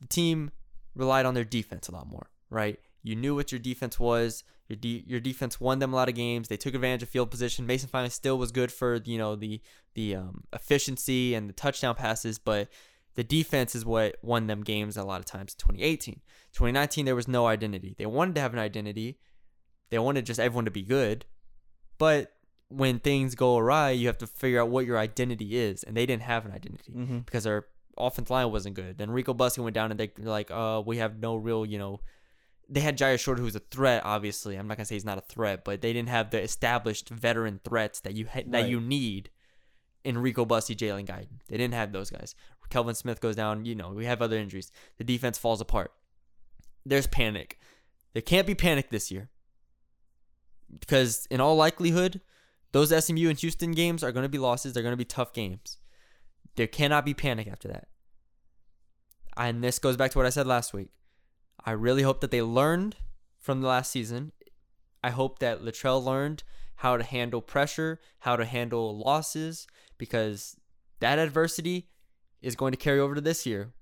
the 0.00 0.06
team 0.06 0.50
relied 0.94 1.26
on 1.26 1.34
their 1.34 1.44
defense 1.44 1.88
a 1.88 1.92
lot 1.92 2.06
more. 2.06 2.30
Right, 2.48 2.78
you 3.02 3.14
knew 3.16 3.34
what 3.34 3.52
your 3.52 3.58
defense 3.58 3.98
was. 4.00 4.44
Your 4.68 4.76
de- 4.76 5.04
your 5.06 5.20
defense 5.20 5.58
won 5.60 5.78
them 5.78 5.92
a 5.92 5.96
lot 5.96 6.08
of 6.10 6.14
games. 6.14 6.48
They 6.48 6.56
took 6.58 6.74
advantage 6.74 7.02
of 7.02 7.08
field 7.08 7.30
position. 7.30 7.66
Mason 7.66 7.88
Fine 7.88 8.10
still 8.10 8.36
was 8.38 8.52
good 8.52 8.70
for 8.70 8.96
you 9.04 9.16
know 9.18 9.34
the 9.36 9.60
the 9.94 10.14
um, 10.16 10.44
efficiency 10.52 11.34
and 11.34 11.48
the 11.48 11.54
touchdown 11.54 11.94
passes, 11.94 12.38
but 12.38 12.68
the 13.14 13.24
defense 13.24 13.74
is 13.74 13.84
what 13.84 14.16
won 14.22 14.46
them 14.46 14.62
games 14.62 14.96
a 14.96 15.02
lot 15.04 15.18
of 15.20 15.24
times. 15.26 15.54
2018, 15.54 16.20
2019, 16.52 17.04
there 17.06 17.16
was 17.16 17.26
no 17.26 17.46
identity. 17.46 17.94
They 17.98 18.06
wanted 18.06 18.34
to 18.36 18.40
have 18.42 18.52
an 18.52 18.58
identity. 18.60 19.18
They 19.90 19.98
wanted 19.98 20.26
just 20.26 20.38
everyone 20.38 20.66
to 20.66 20.70
be 20.70 20.82
good, 20.82 21.24
but 21.98 22.32
when 22.68 22.98
things 22.98 23.34
go 23.34 23.56
awry, 23.56 23.90
you 23.90 24.06
have 24.06 24.18
to 24.18 24.26
figure 24.26 24.60
out 24.60 24.68
what 24.68 24.84
your 24.84 24.98
identity 24.98 25.56
is, 25.56 25.82
and 25.82 25.96
they 25.96 26.04
didn't 26.04 26.22
have 26.22 26.44
an 26.44 26.52
identity 26.52 26.92
Mhm. 26.92 27.24
because 27.24 27.44
their 27.44 27.66
offensive 27.96 28.30
line 28.30 28.52
wasn't 28.52 28.74
good. 28.76 28.98
Then 28.98 29.10
Rico 29.10 29.32
Bussey 29.32 29.62
went 29.62 29.72
down, 29.74 29.90
and 29.90 29.98
they 29.98 30.12
were 30.18 30.28
like, 30.30 30.50
uh, 30.50 30.82
we 30.84 30.98
have 30.98 31.18
no 31.18 31.36
real, 31.36 31.64
you 31.64 31.78
know. 31.78 32.00
They 32.68 32.80
had 32.80 32.98
Jyaire 32.98 33.18
Shorter, 33.18 33.40
who's 33.42 33.56
a 33.56 33.60
threat. 33.60 34.02
Obviously, 34.04 34.56
I'm 34.56 34.68
not 34.68 34.76
gonna 34.76 34.84
say 34.84 34.94
he's 34.96 35.04
not 35.04 35.16
a 35.18 35.22
threat, 35.22 35.64
but 35.64 35.80
they 35.80 35.92
didn't 35.92 36.10
have 36.10 36.30
the 36.30 36.40
established 36.42 37.08
veteran 37.08 37.60
threats 37.64 38.00
that 38.00 38.14
you 38.14 38.26
ha- 38.26 38.42
that 38.48 38.62
Right. 38.62 38.68
you 38.70 38.80
need 38.80 39.30
in 40.04 40.18
Rico 40.18 40.44
Bussey, 40.44 40.76
Jalen 40.76 41.06
Guyton. 41.06 41.40
They 41.48 41.56
didn't 41.56 41.74
have 41.74 41.92
those 41.92 42.10
guys. 42.10 42.34
Kelvin 42.70 42.94
Smith 42.94 43.20
goes 43.20 43.36
down. 43.36 43.64
You 43.64 43.74
know, 43.74 43.90
we 43.90 44.04
have 44.04 44.20
other 44.20 44.36
injuries. 44.36 44.70
The 44.98 45.04
defense 45.04 45.38
falls 45.38 45.60
apart. 45.62 45.92
There's 46.84 47.06
panic. 47.06 47.58
There 48.12 48.22
can't 48.22 48.46
be 48.46 48.54
panic 48.54 48.90
this 48.90 49.10
year 49.10 49.30
because, 50.80 51.26
in 51.30 51.40
all 51.40 51.56
likelihood, 51.56 52.20
those 52.72 52.90
SMU 52.92 53.28
and 53.30 53.38
Houston 53.38 53.72
games 53.72 54.04
are 54.04 54.12
going 54.12 54.24
to 54.24 54.28
be 54.28 54.38
losses. 54.38 54.72
They're 54.74 54.82
going 54.82 54.92
to 54.92 54.96
be 54.98 55.04
tough 55.06 55.32
games. 55.32 55.78
There 56.56 56.66
cannot 56.66 57.04
be 57.06 57.14
panic 57.14 57.48
after 57.48 57.68
that. 57.68 57.88
And 59.36 59.62
this 59.64 59.78
goes 59.78 59.96
back 59.96 60.10
to 60.12 60.18
what 60.18 60.26
I 60.26 60.30
said 60.30 60.46
last 60.46 60.72
week. 60.74 60.88
I 61.64 61.72
really 61.72 62.02
hope 62.02 62.20
that 62.20 62.30
they 62.30 62.42
learned 62.42 62.96
from 63.38 63.60
the 63.60 63.68
last 63.68 63.90
season. 63.90 64.32
I 65.02 65.10
hope 65.10 65.38
that 65.38 65.62
Littrell 65.62 66.02
learned 66.04 66.42
how 66.76 66.96
to 66.96 67.04
handle 67.04 67.40
pressure, 67.40 68.00
how 68.20 68.36
to 68.36 68.44
handle 68.44 68.98
losses, 68.98 69.66
because 69.96 70.56
that 71.00 71.18
adversity 71.18 71.88
is 72.40 72.54
going 72.54 72.72
to 72.72 72.76
carry 72.78 73.00
over 73.00 73.14
to 73.14 73.20
this 73.20 73.44
year 73.46 73.72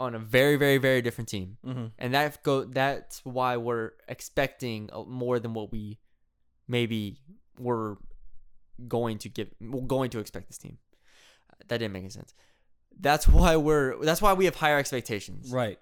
on 0.00 0.14
a 0.14 0.18
very, 0.18 0.56
very, 0.56 0.78
very 0.78 1.02
different 1.02 1.28
team. 1.28 1.58
Mhm. 1.64 1.92
And 1.98 2.14
that 2.14 2.42
go 2.42 2.64
that's 2.64 3.24
why 3.24 3.56
we're 3.56 3.92
expecting 4.06 4.88
more 5.06 5.38
than 5.40 5.54
what 5.54 5.72
we 5.72 5.98
maybe 6.66 7.20
were 7.58 7.98
going 8.86 9.18
to 9.18 9.28
give 9.28 9.50
going 9.86 10.10
to 10.10 10.20
expect 10.20 10.46
this 10.48 10.58
team. 10.58 10.78
That 11.66 11.78
didn't 11.78 11.92
make 11.92 12.02
any 12.04 12.10
sense. 12.10 12.32
That's 12.98 13.26
why 13.26 13.56
we're 13.56 14.02
that's 14.04 14.22
why 14.22 14.32
we 14.34 14.44
have 14.44 14.54
higher 14.56 14.78
expectations 14.78 15.50
Right. 15.52 15.78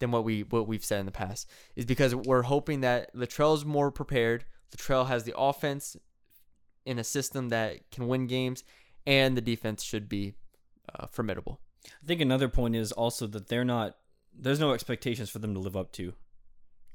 Than 0.00 0.10
what 0.10 0.24
we 0.24 0.42
what 0.42 0.68
we've 0.68 0.84
said 0.84 1.00
in 1.00 1.06
the 1.06 1.12
past 1.12 1.48
is 1.74 1.84
because 1.84 2.14
we're 2.14 2.42
hoping 2.42 2.82
that 2.82 3.14
Littrell's 3.14 3.64
more 3.64 3.90
prepared. 3.90 4.44
Latrell 4.76 5.08
has 5.08 5.24
the 5.24 5.34
offense 5.36 5.96
in 6.84 6.98
a 6.98 7.04
system 7.04 7.48
that 7.48 7.90
can 7.90 8.06
win 8.06 8.26
games, 8.26 8.64
and 9.06 9.36
the 9.36 9.40
defense 9.40 9.82
should 9.82 10.08
be 10.08 10.34
uh, 10.94 11.06
formidable. 11.06 11.60
I 11.86 12.06
think 12.06 12.20
another 12.20 12.48
point 12.48 12.76
is 12.76 12.92
also 12.92 13.26
that 13.28 13.48
they're 13.48 13.64
not. 13.64 13.96
There's 14.32 14.60
no 14.60 14.72
expectations 14.72 15.30
for 15.30 15.38
them 15.40 15.54
to 15.54 15.60
live 15.60 15.76
up 15.76 15.90
to, 15.92 16.12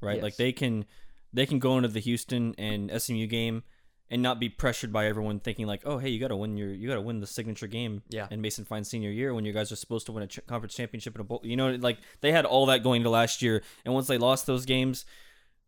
right? 0.00 0.22
Like 0.22 0.36
they 0.36 0.52
can, 0.52 0.86
they 1.32 1.44
can 1.44 1.58
go 1.58 1.76
into 1.76 1.88
the 1.88 2.00
Houston 2.00 2.54
and 2.56 2.90
SMU 3.02 3.26
game 3.26 3.64
and 4.10 4.22
not 4.22 4.38
be 4.38 4.48
pressured 4.48 4.92
by 4.92 5.06
everyone 5.06 5.40
thinking 5.40 5.66
like, 5.66 5.82
oh, 5.84 5.98
hey, 5.98 6.08
you 6.10 6.20
got 6.20 6.28
to 6.28 6.36
win 6.36 6.56
your, 6.56 6.68
you 6.68 6.88
got 6.88 6.94
to 6.96 7.00
win 7.00 7.20
the 7.20 7.26
signature 7.26 7.66
game. 7.66 8.02
Yeah. 8.10 8.26
In 8.30 8.40
Mason 8.40 8.64
Fine 8.64 8.84
senior 8.84 9.10
year, 9.10 9.32
when 9.34 9.44
you 9.44 9.52
guys 9.52 9.72
are 9.72 9.76
supposed 9.76 10.06
to 10.06 10.12
win 10.12 10.22
a 10.22 10.26
ch- 10.26 10.40
conference 10.46 10.74
championship 10.74 11.14
and 11.14 11.22
a 11.22 11.24
bowl, 11.24 11.40
you 11.42 11.56
know, 11.56 11.70
like 11.76 11.98
they 12.20 12.30
had 12.32 12.44
all 12.44 12.66
that 12.66 12.82
going 12.82 13.02
to 13.04 13.10
last 13.10 13.40
year, 13.42 13.62
and 13.84 13.94
once 13.94 14.06
they 14.06 14.18
lost 14.18 14.46
those 14.46 14.66
games, 14.66 15.04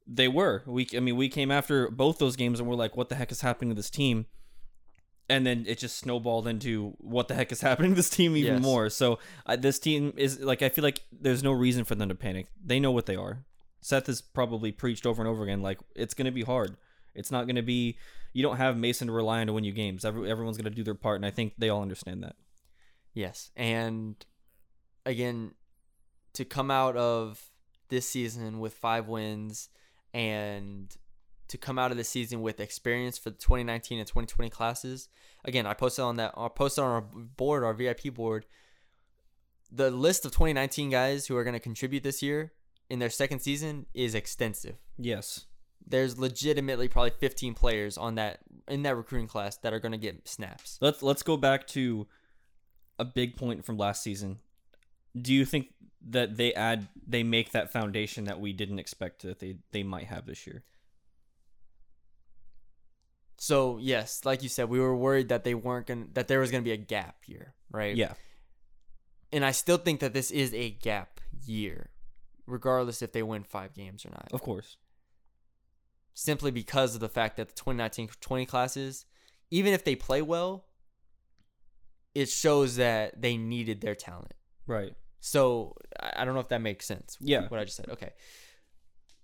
they 0.06 0.28
were. 0.28 0.62
We, 0.66 0.86
I 0.94 1.00
mean, 1.00 1.16
we 1.16 1.28
came 1.28 1.50
after 1.50 1.90
both 1.90 2.18
those 2.18 2.36
games 2.36 2.60
and 2.60 2.68
we're 2.68 2.76
like, 2.76 2.96
what 2.96 3.08
the 3.08 3.14
heck 3.16 3.32
is 3.32 3.40
happening 3.40 3.70
to 3.70 3.74
this 3.76 3.90
team? 3.90 4.26
and 5.28 5.44
then 5.44 5.64
it 5.66 5.76
just 5.78 5.98
snowballed 5.98 6.46
into 6.46 6.94
what 6.98 7.26
the 7.26 7.34
heck 7.34 7.50
is 7.50 7.60
happening 7.68 7.90
to 7.90 7.96
this 7.96 8.08
team 8.08 8.36
even 8.36 8.54
Yes. 8.54 8.62
more. 8.62 8.88
So 8.88 9.18
uh, 9.44 9.56
this 9.56 9.80
team 9.80 10.12
is 10.16 10.38
like 10.38 10.62
I 10.62 10.68
feel 10.68 10.84
like 10.84 11.00
there's 11.10 11.42
no 11.42 11.50
reason 11.50 11.82
for 11.84 11.96
them 11.96 12.08
to 12.10 12.14
panic. 12.14 12.46
They 12.64 12.78
know 12.78 12.92
what 12.92 13.06
they 13.06 13.16
are. 13.16 13.44
Seth 13.80 14.06
has 14.06 14.20
probably 14.20 14.70
preached 14.70 15.04
over 15.04 15.20
and 15.20 15.28
over 15.28 15.42
again 15.42 15.62
like 15.62 15.80
it's 15.96 16.14
going 16.14 16.26
to 16.26 16.30
be 16.30 16.42
hard. 16.44 16.76
It's 17.16 17.30
not 17.30 17.46
going 17.46 17.56
to 17.56 17.62
be. 17.62 17.96
You 18.32 18.42
don't 18.42 18.56
have 18.56 18.76
Mason 18.76 19.06
to 19.08 19.12
rely 19.12 19.40
on 19.40 19.46
to 19.46 19.52
win 19.52 19.64
you 19.64 19.72
games. 19.72 20.04
Every, 20.04 20.30
everyone's 20.30 20.56
going 20.56 20.70
to 20.70 20.76
do 20.76 20.84
their 20.84 20.94
part, 20.94 21.16
and 21.16 21.26
I 21.26 21.30
think 21.30 21.54
they 21.58 21.68
all 21.68 21.82
understand 21.82 22.22
that. 22.22 22.36
Yes, 23.14 23.50
and 23.56 24.16
again, 25.04 25.52
to 26.34 26.44
come 26.44 26.70
out 26.70 26.96
of 26.96 27.42
this 27.88 28.08
season 28.08 28.60
with 28.60 28.74
five 28.74 29.08
wins 29.08 29.68
and 30.12 30.94
to 31.48 31.56
come 31.56 31.78
out 31.78 31.90
of 31.90 31.96
the 31.96 32.04
season 32.04 32.42
with 32.42 32.60
experience 32.60 33.16
for 33.16 33.30
the 33.30 33.36
2019 33.36 33.98
and 33.98 34.06
2020 34.06 34.50
classes. 34.50 35.08
Again, 35.44 35.66
I 35.66 35.74
posted 35.74 36.04
on 36.04 36.16
that. 36.16 36.34
I 36.36 36.48
posted 36.48 36.82
on 36.82 36.90
our 36.90 37.00
board, 37.00 37.62
our 37.62 37.72
VIP 37.72 38.12
board, 38.12 38.46
the 39.70 39.90
list 39.90 40.24
of 40.24 40.32
2019 40.32 40.90
guys 40.90 41.26
who 41.26 41.36
are 41.36 41.44
going 41.44 41.54
to 41.54 41.60
contribute 41.60 42.02
this 42.02 42.22
year 42.22 42.52
in 42.88 42.98
their 42.98 43.10
second 43.10 43.40
season 43.40 43.86
is 43.94 44.14
extensive. 44.14 44.76
Yes. 44.98 45.46
There's 45.86 46.18
legitimately 46.18 46.88
probably 46.88 47.12
15 47.18 47.54
players 47.54 47.96
on 47.96 48.16
that 48.16 48.40
in 48.68 48.82
that 48.82 48.96
recruiting 48.96 49.28
class 49.28 49.56
that 49.58 49.72
are 49.72 49.78
going 49.78 49.92
to 49.92 49.98
get 49.98 50.26
snaps. 50.26 50.78
Let's 50.80 51.02
let's 51.02 51.22
go 51.22 51.36
back 51.36 51.66
to 51.68 52.06
a 52.98 53.04
big 53.04 53.36
point 53.36 53.64
from 53.64 53.76
last 53.76 54.02
season. 54.02 54.38
Do 55.20 55.32
you 55.32 55.44
think 55.44 55.68
that 56.08 56.36
they 56.36 56.52
add 56.54 56.88
they 57.06 57.22
make 57.22 57.52
that 57.52 57.72
foundation 57.72 58.24
that 58.24 58.40
we 58.40 58.52
didn't 58.52 58.78
expect 58.78 59.22
that 59.22 59.38
they 59.38 59.58
they 59.72 59.82
might 59.82 60.06
have 60.06 60.26
this 60.26 60.46
year? 60.46 60.64
So 63.38 63.78
yes, 63.78 64.24
like 64.24 64.42
you 64.42 64.48
said, 64.48 64.68
we 64.68 64.80
were 64.80 64.96
worried 64.96 65.28
that 65.28 65.44
they 65.44 65.54
weren't 65.54 65.86
going 65.86 66.06
to 66.06 66.14
that 66.14 66.28
there 66.28 66.40
was 66.40 66.50
gonna 66.50 66.62
be 66.62 66.72
a 66.72 66.76
gap 66.76 67.16
here, 67.24 67.54
right? 67.70 67.94
Yeah. 67.94 68.14
And 69.32 69.44
I 69.44 69.52
still 69.52 69.76
think 69.76 70.00
that 70.00 70.12
this 70.12 70.30
is 70.30 70.54
a 70.54 70.70
gap 70.70 71.20
year, 71.44 71.90
regardless 72.46 73.02
if 73.02 73.12
they 73.12 73.22
win 73.22 73.44
five 73.44 73.74
games 73.74 74.06
or 74.06 74.10
not. 74.10 74.28
Of 74.32 74.42
course. 74.42 74.76
Simply 76.18 76.50
because 76.50 76.94
of 76.94 77.02
the 77.02 77.10
fact 77.10 77.36
that 77.36 77.54
the 77.54 77.62
2019-20 77.62 78.48
classes, 78.48 79.04
even 79.50 79.74
if 79.74 79.84
they 79.84 79.94
play 79.94 80.22
well, 80.22 80.64
it 82.14 82.30
shows 82.30 82.76
that 82.76 83.20
they 83.20 83.36
needed 83.36 83.82
their 83.82 83.94
talent. 83.94 84.32
Right. 84.66 84.94
So 85.20 85.76
I 86.00 86.16
I 86.16 86.24
don't 86.24 86.32
know 86.32 86.40
if 86.40 86.48
that 86.48 86.62
makes 86.62 86.86
sense. 86.86 87.18
Yeah. 87.20 87.46
What 87.48 87.60
I 87.60 87.64
just 87.64 87.76
said. 87.76 87.90
Okay. 87.90 88.12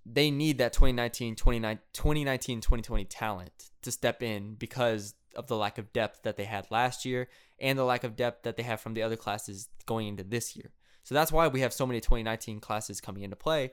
They 0.05 0.31
need 0.31 0.59
that 0.59 0.75
2019, 0.75 1.37
2019, 1.37 2.61
2020 2.61 3.05
talent 3.07 3.71
to 3.81 3.91
step 3.91 4.23
in 4.23 4.55
because 4.55 5.15
of 5.35 5.47
the 5.47 5.57
lack 5.57 5.79
of 5.79 5.93
depth 5.95 6.25
that 6.25 6.37
they 6.37 6.45
had 6.45 6.71
last 6.71 7.07
year 7.07 7.29
and 7.59 7.79
the 7.79 7.85
lack 7.85 8.05
of 8.05 8.17
depth 8.17 8.43
that 8.43 8.59
they 8.59 8.63
have 8.65 8.81
from 8.81 8.93
the 8.93 9.03
other 9.03 9.17
classes 9.17 9.71
going 9.87 10.09
into 10.09 10.25
this 10.25 10.55
year. 10.55 10.73
So 11.05 11.15
that's 11.15 11.33
why 11.33 11.49
we 11.49 11.61
have 11.61 11.73
so 11.73 11.87
many 11.87 12.01
2019 12.01 12.61
classes 12.61 13.01
coming 13.01 13.23
into 13.23 13.37
play. 13.37 13.73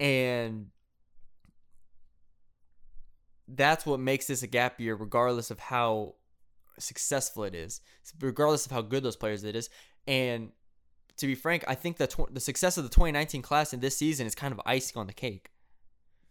And 0.00 0.68
that's 3.48 3.86
what 3.86 4.00
makes 4.00 4.26
this 4.26 4.42
a 4.42 4.46
gap 4.46 4.80
year, 4.80 4.94
regardless 4.96 5.50
of 5.50 5.58
how 5.58 6.14
successful 6.78 7.44
it 7.44 7.54
is, 7.54 7.80
regardless 8.20 8.66
of 8.66 8.72
how 8.72 8.82
good 8.82 9.02
those 9.02 9.16
players 9.16 9.44
it 9.44 9.56
is. 9.56 9.70
And 10.06 10.50
to 11.16 11.26
be 11.26 11.34
frank, 11.34 11.64
I 11.66 11.74
think 11.74 11.96
the 11.96 12.06
tw- 12.06 12.32
the 12.32 12.40
success 12.40 12.76
of 12.76 12.84
the 12.84 12.90
2019 12.90 13.42
class 13.42 13.72
in 13.72 13.80
this 13.80 13.96
season 13.96 14.26
is 14.26 14.34
kind 14.34 14.52
of 14.52 14.60
icing 14.66 14.98
on 15.00 15.06
the 15.06 15.12
cake. 15.12 15.50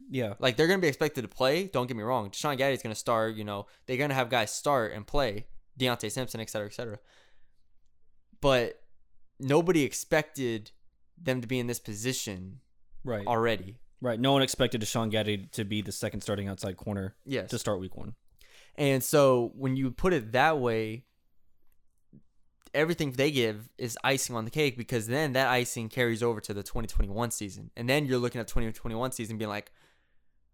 Yeah. 0.10 0.34
Like 0.40 0.56
they're 0.58 0.68
gonna 0.68 0.80
be 0.82 0.88
expected 0.88 1.24
to 1.24 1.28
play. 1.28 1.64
Don't 1.66 1.88
get 1.88 1.98
me 1.98 2.04
wrong. 2.04 2.30
Deshaun 2.30 2.58
Gaddie's 2.58 2.84
gonna 2.84 2.94
start. 2.96 3.36
You 3.36 3.44
know 3.44 3.66
they're 3.86 3.98
gonna 3.98 4.14
have 4.14 4.30
guys 4.30 4.54
start 4.54 4.94
and 4.94 5.08
play. 5.08 5.48
Deontay 5.80 6.12
Simpson, 6.12 6.40
et 6.40 6.50
cetera, 6.50 6.68
et 6.68 6.74
cetera. 6.74 7.00
But 8.42 8.82
nobody 9.40 9.84
expected 9.84 10.72
them 11.18 11.42
to 11.42 11.48
be 11.48 11.60
in 11.60 11.68
this 11.68 11.80
position 11.80 12.60
Right. 13.04 13.26
already. 13.26 13.78
Right. 14.02 14.20
No 14.20 14.34
one 14.34 14.42
expected 14.42 14.82
Deshaun 14.82 15.12
Gaddie 15.12 15.50
to 15.52 15.64
be 15.66 15.82
the 15.82 15.92
second 15.92 16.22
starting 16.22 16.48
outside 16.48 16.78
corner 16.78 17.16
Yes. 17.26 17.50
to 17.50 17.58
start 17.60 17.80
week 17.80 17.96
one. 17.96 18.16
And 18.76 19.04
so 19.04 19.52
when 19.56 19.76
you 19.78 19.90
put 19.92 20.12
it 20.14 20.34
that 20.34 20.60
way, 20.60 21.06
everything 22.74 23.12
they 23.14 23.32
give 23.32 23.70
is 23.78 23.98
icing 24.04 24.36
on 24.36 24.44
the 24.46 24.52
cake 24.52 24.78
because 24.78 25.08
then 25.08 25.34
that 25.34 25.48
icing 25.48 25.88
carries 25.90 26.22
over 26.22 26.42
to 26.42 26.54
the 26.54 26.62
2021 26.64 27.32
season, 27.32 27.72
and 27.78 27.88
then 27.90 28.06
you're 28.06 28.20
looking 28.20 28.42
at 28.42 28.48
2021 28.48 29.12
season 29.14 29.38
being 29.38 29.50
like, 29.50 29.72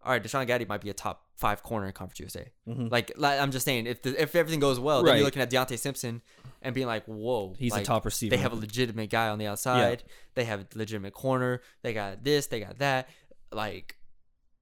all 0.04 0.12
right, 0.12 0.24
Deshaun 0.24 0.48
Gaddie 0.48 0.68
might 0.68 0.82
be 0.82 0.90
a 0.90 0.96
top 0.96 1.26
five 1.36 1.62
corner 1.62 1.86
in 1.86 1.94
Conference 1.94 2.20
USA. 2.20 2.48
Like, 2.66 3.12
like 3.18 3.40
I'm 3.40 3.52
just 3.52 3.66
saying, 3.66 3.86
if 3.86 4.02
the, 4.02 4.20
if 4.20 4.36
everything 4.36 4.60
goes 4.60 4.80
well, 4.80 5.04
then 5.04 5.12
Mm-hmm. 5.12 5.18
You're 5.18 5.26
looking 5.26 5.42
at 5.44 5.52
Deontay 5.52 5.78
Simpson 5.78 6.24
and 6.64 6.74
being 6.74 6.88
like, 6.88 7.06
whoa, 7.06 7.54
He's 7.58 7.76
a 7.76 7.84
top 7.84 8.06
receiver. 8.06 8.36
They 8.36 8.42
have 8.42 8.52
a 8.52 8.56
legitimate 8.56 9.12
guy 9.12 9.30
on 9.30 9.38
the 9.38 9.46
outside. 9.46 10.04
They 10.34 10.46
have 10.46 10.62
a 10.62 10.66
legitimate 10.74 11.14
corner. 11.14 11.62
They 11.84 11.94
got 11.94 12.24
this. 12.24 12.48
They 12.48 12.62
got 12.62 12.80
that. 12.80 13.10
Like, 13.52 13.98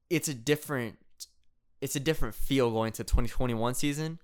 it's 0.09 0.27
a 0.27 0.33
different, 0.33 0.97
it's 1.81 1.95
a 1.95 1.99
different 1.99 2.35
feel 2.35 2.71
going 2.71 2.91
to 2.93 3.03
2021 3.03 3.75
season, 3.75 4.19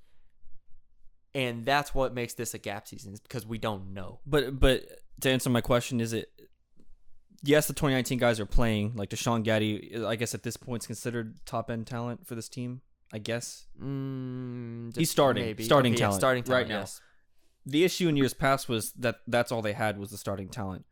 and 1.34 1.66
that's 1.66 1.93
what 1.93 2.13
makes 2.13 2.34
this 2.34 2.53
a 2.53 2.57
gap 2.57 2.88
season 2.88 3.13
is 3.13 3.20
because 3.20 3.45
we 3.45 3.57
don't 3.57 3.93
know. 3.93 4.20
But 4.26 4.59
but 4.59 4.84
to 5.22 5.30
answer 5.30 5.49
my 5.49 5.61
question, 5.61 5.99
is 5.99 6.13
it? 6.13 6.30
Yes, 7.43 7.68
the 7.68 7.74
2019 7.74 8.18
guys 8.18 8.39
are 8.39 8.45
playing. 8.45 8.93
Like 8.95 9.09
Deshaun 9.09 9.43
Gaddie, 9.45 10.03
I 10.03 10.16
guess 10.16 10.34
at 10.34 10.41
this 10.43 10.57
point 10.57 10.84
is 10.84 10.88
considered 10.88 11.36
top 11.45 11.70
end 11.70 11.86
talent 11.86 12.26
for 12.26 12.34
this 12.36 12.49
team. 12.49 12.82
I 13.13 13.20
guess 13.20 13.68
Mm, 13.82 14.97
He's 14.97 15.11
starting- 15.11 15.55
starting 15.63 15.93
Okay, 15.93 15.99
yeah, 16.01 16.05
talent 16.07 16.20
starting 16.20 16.43
talent 16.43 16.63
right 16.63 16.68
now. 16.68 16.80
yes. 16.82 17.01
the 17.66 17.84
issue 17.84 18.07
in 18.09 18.18
years 18.18 18.34
past 18.34 18.68
was 18.68 18.93
that 18.93 19.18
that's 19.28 19.51
all 19.51 19.61
they 19.61 19.74
had 19.74 19.99
was 19.99 20.09
the 20.09 20.18
starting 20.18 20.49
talent. 20.49 20.86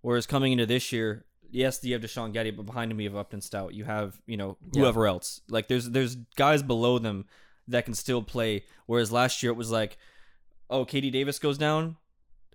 Whereas 0.00 0.26
coming 0.26 0.52
into 0.52 0.64
this 0.64 0.92
year, 0.92 1.26
yes, 1.50 1.82
you 1.84 1.92
have 1.94 2.02
Deshaun 2.02 2.32
Gaddie, 2.34 2.54
but 2.56 2.66
behind 2.66 2.90
him 2.92 3.00
you 3.00 3.08
have 3.08 3.16
Upton 3.16 3.40
Stout. 3.40 3.74
You 3.74 3.84
have 3.84 4.20
you 4.26 4.36
know 4.36 4.56
Yeah. 4.72 4.82
whoever 4.82 5.06
else. 5.06 5.40
Like 5.48 5.68
there's 5.68 5.90
there's 5.90 6.14
guys 6.36 6.62
below 6.62 6.98
them 6.98 7.26
that 7.68 7.84
can 7.84 7.94
still 7.94 8.22
play. 8.22 8.64
Whereas 8.86 9.12
last 9.12 9.42
year 9.42 9.52
it 9.52 9.56
was 9.56 9.70
like, 9.70 9.98
oh, 10.70 10.84
KD 10.84 11.10
Davis 11.12 11.38
goes 11.38 11.58
down, 11.58 11.96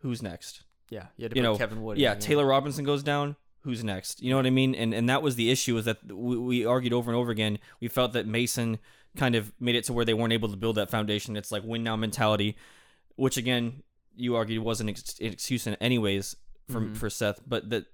who's 0.01 0.21
next? 0.23 0.63
Yeah, 0.89 1.07
you 1.17 1.23
had 1.25 1.31
to 1.31 1.37
you 1.37 1.43
know, 1.43 1.57
Kevin 1.57 1.81
Wood. 1.83 1.97
yeah, 1.97 2.13
in, 2.13 2.19
Taylor 2.19 2.45
Robinson 2.45 2.83
goes 2.85 3.03
down. 3.03 3.35
Who's 3.61 3.83
next? 3.83 4.21
You 4.21 4.29
know 4.31 4.35
what 4.37 4.45
I 4.45 4.49
mean? 4.51 4.75
And 4.75 4.93
and 4.93 5.07
that 5.09 5.21
was 5.21 5.35
the 5.35 5.49
issue 5.49 5.77
is 5.77 5.85
that 5.85 5.97
we, 6.11 6.37
we 6.37 6.65
argued 6.65 6.91
over 6.93 7.09
and 7.09 7.17
over 7.17 7.31
again. 7.31 7.59
We 7.79 7.87
felt 7.87 8.13
that 8.13 8.27
Mason 8.27 8.77
kind 9.15 9.35
of 9.35 9.53
made 9.59 9.75
it 9.75 9.85
to 9.85 9.93
where 9.93 10.03
they 10.05 10.13
weren't 10.13 10.33
able 10.33 10.49
to 10.49 10.57
build 10.57 10.75
that 10.75 10.89
foundation. 10.89 11.37
It's 11.37 11.51
like 11.51 11.63
win 11.63 11.83
now 11.83 11.95
mentality, 11.95 12.57
which 13.15 13.37
again 13.37 13.83
you 14.15 14.35
argued 14.35 14.61
was 14.63 14.81
an, 14.81 14.89
ex- 14.89 15.17
an 15.19 15.27
excuse 15.27 15.65
in 15.65 15.75
anyways 15.75 16.35
for 16.69 16.81
Mhm. 16.81 16.97
for 16.97 17.09
Seth. 17.09 17.39
But 17.47 17.69
that 17.69 17.85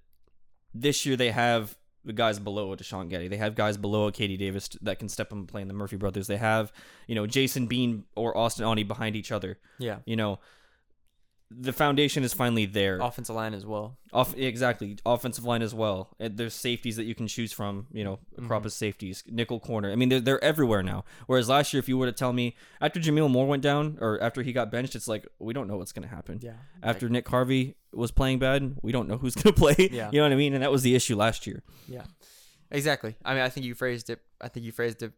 this 0.73 1.05
year 1.05 1.15
they 1.15 1.31
have 1.31 1.77
the 2.05 2.13
guys 2.13 2.39
below 2.39 2.75
Deshaun 2.75 3.09
Gaddie. 3.11 3.29
They 3.29 3.37
have 3.37 3.55
guys 3.55 3.77
below 3.77 4.09
KD 4.11 4.37
Davis 4.37 4.69
that 4.81 4.99
can 4.99 5.09
step 5.09 5.27
up 5.27 5.33
and 5.33 5.47
play 5.47 5.61
in 5.61 5.67
the 5.67 5.73
Murphy 5.73 5.97
brothers. 5.97 6.27
They 6.27 6.37
have 6.37 6.71
you 7.07 7.15
know 7.15 7.27
Jason 7.27 7.67
Bean 7.67 8.05
or 8.15 8.35
Austin 8.37 8.65
Aune 8.65 8.87
behind 8.87 9.15
each 9.15 9.31
other. 9.31 9.59
Yeah, 9.77 9.99
You 10.05 10.15
know. 10.15 10.39
The 11.51 11.73
foundation 11.73 12.23
is 12.23 12.31
finally 12.31 12.67
there. 12.67 12.99
offensive 12.99 13.35
line 13.35 13.55
as 13.55 13.65
well. 13.65 13.97
Off 14.13 14.37
exactly 14.37 14.97
offensive 15.03 15.43
line 15.45 15.63
as 15.63 15.73
well. 15.73 16.09
And 16.19 16.37
there's 16.37 16.53
safeties 16.53 16.95
that 16.97 17.05
you 17.05 17.15
can 17.15 17.27
choose 17.27 17.51
from. 17.51 17.87
You 17.91 18.03
know, 18.03 18.19
a 18.37 18.41
crop 18.41 18.65
of 18.65 18.71
safeties, 18.73 19.23
nickel 19.27 19.59
corner. 19.59 19.91
I 19.91 19.95
mean, 19.95 20.09
they're 20.09 20.19
they're 20.19 20.43
everywhere 20.43 20.83
now. 20.83 21.05
Whereas 21.25 21.49
last 21.49 21.73
year, 21.73 21.79
if 21.79 21.89
you 21.89 21.97
were 21.97 22.05
to 22.05 22.11
tell 22.11 22.33
me 22.33 22.55
after 22.79 22.99
Jameel 22.99 23.31
Moore 23.31 23.47
went 23.47 23.63
down 23.63 23.97
or 23.99 24.21
after 24.21 24.43
he 24.43 24.53
got 24.53 24.69
benched, 24.71 24.95
it's 24.95 25.07
like 25.07 25.27
we 25.39 25.53
don't 25.53 25.67
know 25.67 25.77
what's 25.77 25.91
going 25.91 26.07
to 26.07 26.13
happen. 26.13 26.39
Yeah, 26.41 26.53
After 26.83 27.09
Nick 27.09 27.27
Harvey 27.27 27.75
was 27.91 28.11
playing 28.11 28.37
bad, 28.37 28.77
we 28.83 28.91
don't 28.91 29.07
know 29.07 29.17
who's 29.17 29.33
going 29.33 29.53
to 29.55 29.59
play. 29.59 29.89
Yeah. 29.91 30.11
You 30.11 30.19
know 30.19 30.25
what 30.25 30.33
I 30.33 30.35
mean? 30.35 30.53
And 30.53 30.61
that 30.61 30.71
was 30.71 30.83
the 30.83 30.93
issue 30.93 31.15
last 31.15 31.47
year. 31.47 31.63
Yeah, 31.87 32.03
exactly. 32.69 33.15
I 33.25 33.33
mean, 33.33 33.41
I 33.43 33.49
think 33.49 33.65
you 33.65 33.73
phrased 33.73 34.09
it. 34.11 34.19
I 34.39 34.49
think 34.49 34.65
you 34.65 34.71
phrased 34.71 35.01
it 35.01 35.13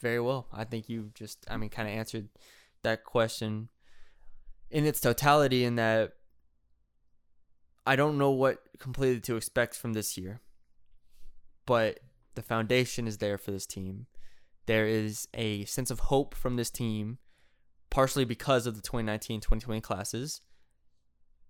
very 0.00 0.20
well. 0.20 0.46
I 0.52 0.62
think 0.64 0.88
you 0.88 1.10
just, 1.14 1.44
I 1.50 1.56
mean, 1.56 1.70
kind 1.70 1.88
of 1.88 1.94
answered 1.94 2.28
that 2.82 3.04
question 3.04 3.68
in 4.74 4.84
its 4.84 5.00
totality. 5.00 5.64
In 5.64 5.76
that, 5.76 6.14
I 7.86 7.96
don't 7.96 8.18
know 8.18 8.32
what 8.32 8.58
completely 8.78 9.20
to 9.20 9.36
expect 9.36 9.76
from 9.76 9.94
this 9.94 10.18
year, 10.18 10.40
but 11.64 12.00
the 12.34 12.42
foundation 12.42 13.06
is 13.06 13.18
there 13.18 13.38
for 13.38 13.52
this 13.52 13.64
team. 13.64 14.06
There 14.66 14.86
is 14.86 15.28
a 15.32 15.64
sense 15.66 15.90
of 15.90 16.00
hope 16.00 16.34
from 16.34 16.56
this 16.56 16.70
team, 16.70 17.18
partially 17.88 18.24
because 18.24 18.66
of 18.66 18.74
the 18.74 18.82
2019-2020 18.82 19.80
classes. 19.80 20.40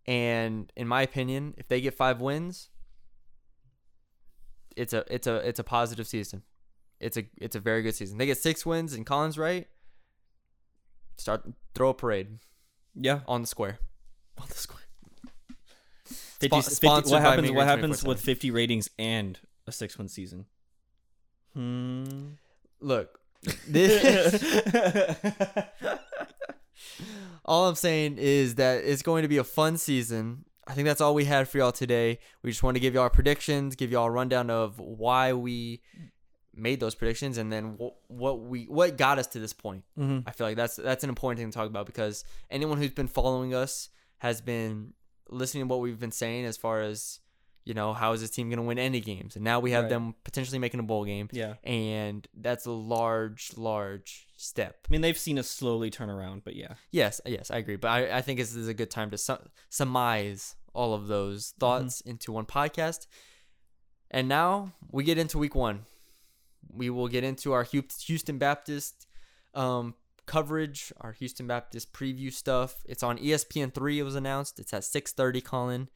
And 0.07 0.71
in 0.77 0.87
my 0.87 1.01
opinion, 1.01 1.55
if 1.57 1.67
they 1.67 1.81
get 1.81 1.95
five 1.95 2.21
wins, 2.21 2.69
it's 4.77 4.93
a 4.93 5.05
it's 5.09 5.27
a 5.27 5.37
it's 5.37 5.61
a 5.61 5.65
positive 5.65 6.07
season. 6.07 6.43
It's 7.01 7.17
a 7.17 7.25
it's 7.39 7.57
a 7.57 7.61
very 7.61 7.81
good 7.81 7.95
season. 7.95 8.19
They 8.19 8.27
get 8.27 8.37
six 8.37 8.67
wins 8.67 8.93
and 8.93 9.07
Collins 9.07 9.39
right. 9.39 9.67
Start 11.17 11.49
throw 11.75 11.91
a 11.91 11.95
parade 11.95 12.41
Yeah. 12.95 13.21
on 13.27 13.43
the 13.43 13.47
square. 13.47 13.79
On 14.41 14.47
the 14.49 14.55
square. 14.55 14.81
50, 16.05 16.49
Spo- 16.49 16.63
50 16.65 16.75
sponsored 16.75 17.13
what 17.13 17.23
happens? 17.23 17.51
What 17.51 17.67
happens 17.67 18.03
24/7. 18.03 18.07
with 18.09 18.21
50 18.21 18.51
ratings 18.51 18.91
and 18.99 19.39
a 19.67 19.73
six 19.73 19.97
win 19.99 20.09
season? 20.09 20.47
Hmm. 21.55 22.33
Look, 22.81 23.19
this 23.69 24.43
all 27.45 27.69
I'm 27.69 27.75
saying 27.75 28.17
is 28.19 28.57
that 28.57 28.85
it's 28.85 29.03
going 29.03 29.23
to 29.23 29.29
be 29.29 29.39
a 29.39 29.45
fun 29.45 29.77
season. 29.77 30.45
I 30.67 30.73
think 30.73 30.87
that's 30.87 31.01
all 31.01 31.15
we 31.15 31.25
had 31.27 31.49
for 31.49 31.59
y'all 31.59 31.73
today. 31.73 32.19
We 32.43 32.51
just 32.51 32.63
want 32.63 32.77
to 32.77 32.81
give 32.81 32.95
y'all 32.95 33.03
our 33.05 33.11
predictions, 33.11 33.77
give 33.77 33.91
y'all 33.93 34.07
a 34.07 34.11
rundown 34.11 34.51
of 34.51 34.79
why 34.79 35.33
we 35.35 35.83
made 36.57 36.81
those 36.81 36.95
predictions, 36.95 37.39
and 37.39 37.53
then 37.53 37.77
what, 37.77 37.95
what 38.09 38.41
we 38.41 38.65
what 38.65 38.97
got 38.97 39.19
us 39.19 39.27
to 39.29 39.39
this 39.41 39.53
point. 39.53 39.85
Mhm. 39.99 40.25
I 40.27 40.31
feel 40.33 40.47
like 40.47 40.57
that's 40.57 40.77
that's 40.77 41.05
an 41.05 41.09
important 41.11 41.39
thing 41.41 41.51
to 41.51 41.55
talk 41.57 41.67
about 41.69 41.87
because 41.87 42.25
anyone 42.51 42.79
who's 42.79 42.91
been 42.93 43.09
following 43.09 43.55
us 43.55 43.89
has 44.19 44.41
been 44.41 44.95
listening 45.29 45.63
to 45.65 45.67
what 45.69 45.81
we've 45.81 45.99
been 45.99 46.13
saying 46.13 46.45
as 46.45 46.57
far 46.57 46.81
as 46.83 47.21
you 47.65 47.73
know 47.73 47.95
how 47.95 48.13
is 48.13 48.21
this 48.21 48.29
team 48.31 48.49
going 48.51 48.59
to 48.59 48.63
win 48.63 48.79
any 48.79 49.01
games, 49.01 49.37
and 49.37 49.45
now 49.45 49.59
we 49.59 49.71
have 49.71 49.85
Right. 49.85 49.91
them 49.91 50.15
potentially 50.23 50.59
making 50.59 50.81
a 50.81 50.83
bowl 50.83 51.05
game 51.07 51.29
Yeah. 51.33 51.55
and 51.65 52.29
that's 52.35 52.67
a 52.67 52.71
large, 52.71 53.53
large 53.57 54.27
step. 54.37 54.77
I 54.87 54.93
mean, 54.93 55.01
they've 55.01 55.17
seen 55.17 55.39
us 55.39 55.49
slowly 55.49 55.89
turn 55.91 56.11
around, 56.11 56.45
but 56.45 56.57
yeah. 56.57 56.75
Yes, 56.91 57.23
yes, 57.25 57.51
I 57.51 57.57
agree. 57.57 57.77
But 57.77 57.89
I, 57.89 58.19
I 58.19 58.21
think 58.21 58.39
this 58.39 58.55
is 58.55 58.69
a 58.69 58.75
good 58.75 58.91
time 58.91 59.11
to 59.13 59.17
su- 59.19 59.39
surmise 59.71 60.57
all 60.75 60.93
of 60.93 61.07
those 61.07 61.55
thoughts 61.59 62.03
into 62.03 62.33
one 62.33 62.45
podcast. 62.45 63.07
And 64.11 64.29
now 64.29 64.73
we 64.93 65.03
get 65.05 65.19
into 65.19 65.39
week 65.39 65.55
one. 65.55 65.87
We 66.73 66.91
will 66.91 67.09
get 67.09 67.25
into 67.25 67.53
our 67.53 67.65
Houston 67.65 68.39
Baptist 68.39 69.07
um, 69.55 69.95
coverage, 70.27 70.93
our 71.01 71.13
Houston 71.13 71.47
Baptist 71.47 71.93
preview 71.93 72.33
stuff. 72.33 72.77
It's 72.87 73.03
on 73.03 73.19
ESPN 73.19 73.73
three. 73.73 73.99
It 73.99 74.03
was 74.03 74.15
announced. 74.15 74.59
It's 74.59 74.73
at 74.73 74.85
six 74.85 75.13
thirty. 75.13 75.41
Colin. 75.41 75.89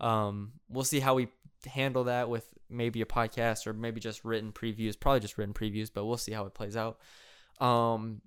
Um, 0.00 0.52
we'll 0.68 0.84
see 0.84 1.00
how 1.00 1.14
we 1.14 1.28
handle 1.66 2.04
that 2.04 2.28
with 2.28 2.46
maybe 2.68 3.00
a 3.00 3.06
podcast 3.06 3.66
or 3.66 3.72
maybe 3.72 4.00
just 4.00 4.24
written 4.24 4.52
previews. 4.52 4.98
Probably 4.98 5.20
just 5.20 5.38
written 5.38 5.54
previews, 5.54 5.90
but 5.92 6.04
we'll 6.04 6.16
see 6.16 6.32
how 6.32 6.44
it 6.46 6.54
plays 6.54 6.76
out. 6.76 6.98
Um, 7.60 8.20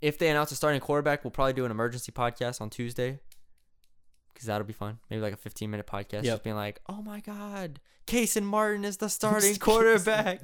if 0.00 0.18
they 0.18 0.28
announce 0.28 0.52
a 0.52 0.56
starting 0.56 0.80
quarterback, 0.80 1.24
we'll 1.24 1.30
probably 1.30 1.52
do 1.52 1.64
an 1.64 1.70
emergency 1.70 2.12
podcast 2.12 2.60
on 2.60 2.70
Tuesday 2.70 3.20
because 4.40 4.46
that'll 4.46 4.66
be 4.66 4.72
fun. 4.72 4.98
Maybe 5.10 5.20
like 5.20 5.34
a 5.34 5.36
15 5.36 5.70
minute 5.70 5.86
podcast, 5.86 6.22
Yep. 6.22 6.24
just 6.24 6.42
being 6.44 6.56
like, 6.56 6.80
"Oh 6.88 7.02
my 7.02 7.20
God, 7.20 7.78
Kason 8.06 8.42
Martin 8.44 8.86
is 8.86 8.96
the 8.96 9.08
starting 9.10 9.54
quarterback." 9.56 10.40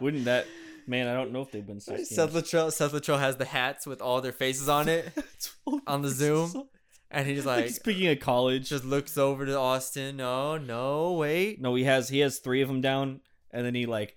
Wouldn't 0.00 0.24
that 0.24 0.46
man? 0.86 1.06
I 1.06 1.14
don't 1.14 1.32
know 1.32 1.42
if 1.42 1.50
they've 1.52 1.66
been 1.66 1.78
six 1.80 2.08
Seth 2.08 2.32
games. 2.32 2.44
Littrell, 2.44 2.72
Seth 2.72 2.92
Littrell 2.92 3.20
has 3.20 3.36
the 3.36 3.44
hats 3.44 3.86
with 3.86 4.00
all 4.00 4.20
their 4.20 4.32
faces 4.32 4.68
on 4.68 4.88
it 4.88 5.08
on 5.86 6.02
the 6.02 6.08
Zoom, 6.08 6.64
and 7.10 7.26
he's 7.28 7.46
like, 7.46 7.68
Speaking 7.70 8.08
of 8.08 8.18
college, 8.20 8.68
just 8.70 8.84
looks 8.84 9.16
over 9.18 9.46
to 9.46 9.56
Austin. 9.56 10.16
No, 10.16 10.56
no, 10.56 11.12
wait. 11.12 11.60
no, 11.60 11.74
he 11.74 11.84
has 11.84 12.08
he 12.08 12.18
has 12.20 12.38
three 12.38 12.62
of 12.62 12.68
them 12.68 12.80
down, 12.80 13.20
and 13.50 13.64
then 13.64 13.74
he 13.74 13.86
like 13.86 14.16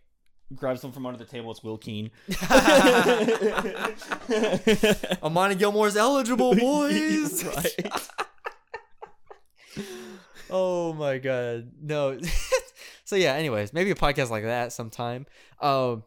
grabs 0.55 0.81
them 0.81 0.91
from 0.91 1.05
under 1.05 1.17
the 1.17 1.25
table. 1.25 1.51
It's 1.51 1.63
Will 1.63 1.77
Keen. 1.77 2.11
Amani 5.23 5.55
Gilmore's 5.55 5.95
eligible, 5.95 6.55
boys. 6.55 7.43
right. 7.43 7.91
Oh 10.49 10.93
my 10.93 11.17
god. 11.17 11.71
No. 11.81 12.19
so 13.05 13.15
yeah, 13.15 13.33
anyways, 13.33 13.73
maybe 13.73 13.91
a 13.91 13.95
podcast 13.95 14.29
like 14.29 14.43
that 14.43 14.73
sometime. 14.73 15.25
Um 15.59 16.03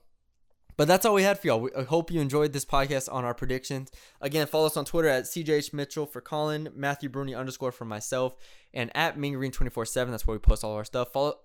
but 0.76 0.86
that's 0.86 1.06
all 1.06 1.14
we 1.14 1.22
had 1.22 1.38
for 1.38 1.46
y'all. 1.46 1.60
We, 1.60 1.70
I 1.76 1.84
hope 1.84 2.10
you 2.10 2.20
enjoyed 2.20 2.52
this 2.52 2.66
podcast 2.66 3.10
on 3.10 3.24
our 3.24 3.32
predictions. 3.32 3.90
Again, 4.20 4.46
follow 4.46 4.66
us 4.66 4.76
on 4.76 4.84
Twitter 4.84 5.08
at 5.08 5.24
CJH 5.24 5.72
Mitchell 5.72 6.04
for 6.04 6.20
Colin, 6.20 6.68
Matthew 6.74 7.08
Bruni 7.08 7.34
underscore 7.34 7.72
for 7.72 7.86
myself, 7.86 8.36
and 8.74 8.94
at 8.94 9.16
MeanGreen247. 9.16 10.10
That's 10.10 10.26
where 10.26 10.34
we 10.34 10.38
post 10.38 10.64
all 10.64 10.74
our 10.74 10.84
stuff. 10.84 11.14
Follow 11.14 11.36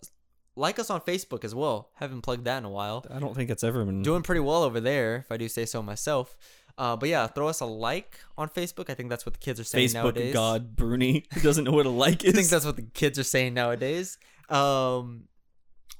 like 0.55 0.79
us 0.79 0.89
on 0.89 1.01
Facebook 1.01 1.43
as 1.43 1.55
well. 1.55 1.89
Haven't 1.95 2.21
plugged 2.21 2.45
that 2.45 2.57
in 2.57 2.65
a 2.65 2.69
while. 2.69 3.05
I 3.09 3.19
don't 3.19 3.35
think 3.35 3.49
it's 3.49 3.63
ever 3.63 3.83
been. 3.85 4.01
Doing 4.01 4.21
pretty 4.23 4.41
well 4.41 4.63
over 4.63 4.79
there, 4.79 5.17
if 5.17 5.31
I 5.31 5.37
do 5.37 5.47
say 5.47 5.65
so 5.65 5.81
myself. 5.81 6.35
Uh, 6.77 6.95
but 6.95 7.09
yeah, 7.09 7.27
throw 7.27 7.47
us 7.47 7.59
a 7.59 7.65
like 7.65 8.19
on 8.37 8.49
Facebook. 8.49 8.89
I 8.89 8.93
think 8.93 9.09
that's 9.09 9.25
what 9.25 9.33
the 9.33 9.39
kids 9.39 9.59
are 9.59 9.63
saying 9.63 9.89
Facebook 9.89 9.93
nowadays. 9.93 10.33
God 10.33 10.75
Bruni 10.75 11.25
who 11.33 11.41
doesn't 11.41 11.63
know 11.63 11.71
what 11.71 11.85
a 11.85 11.89
like 11.89 12.23
is. 12.23 12.33
I 12.33 12.37
think 12.37 12.49
that's 12.49 12.65
what 12.65 12.75
the 12.75 12.83
kids 12.83 13.19
are 13.19 13.23
saying 13.23 13.53
nowadays. 13.53 14.17
Um, 14.49 15.25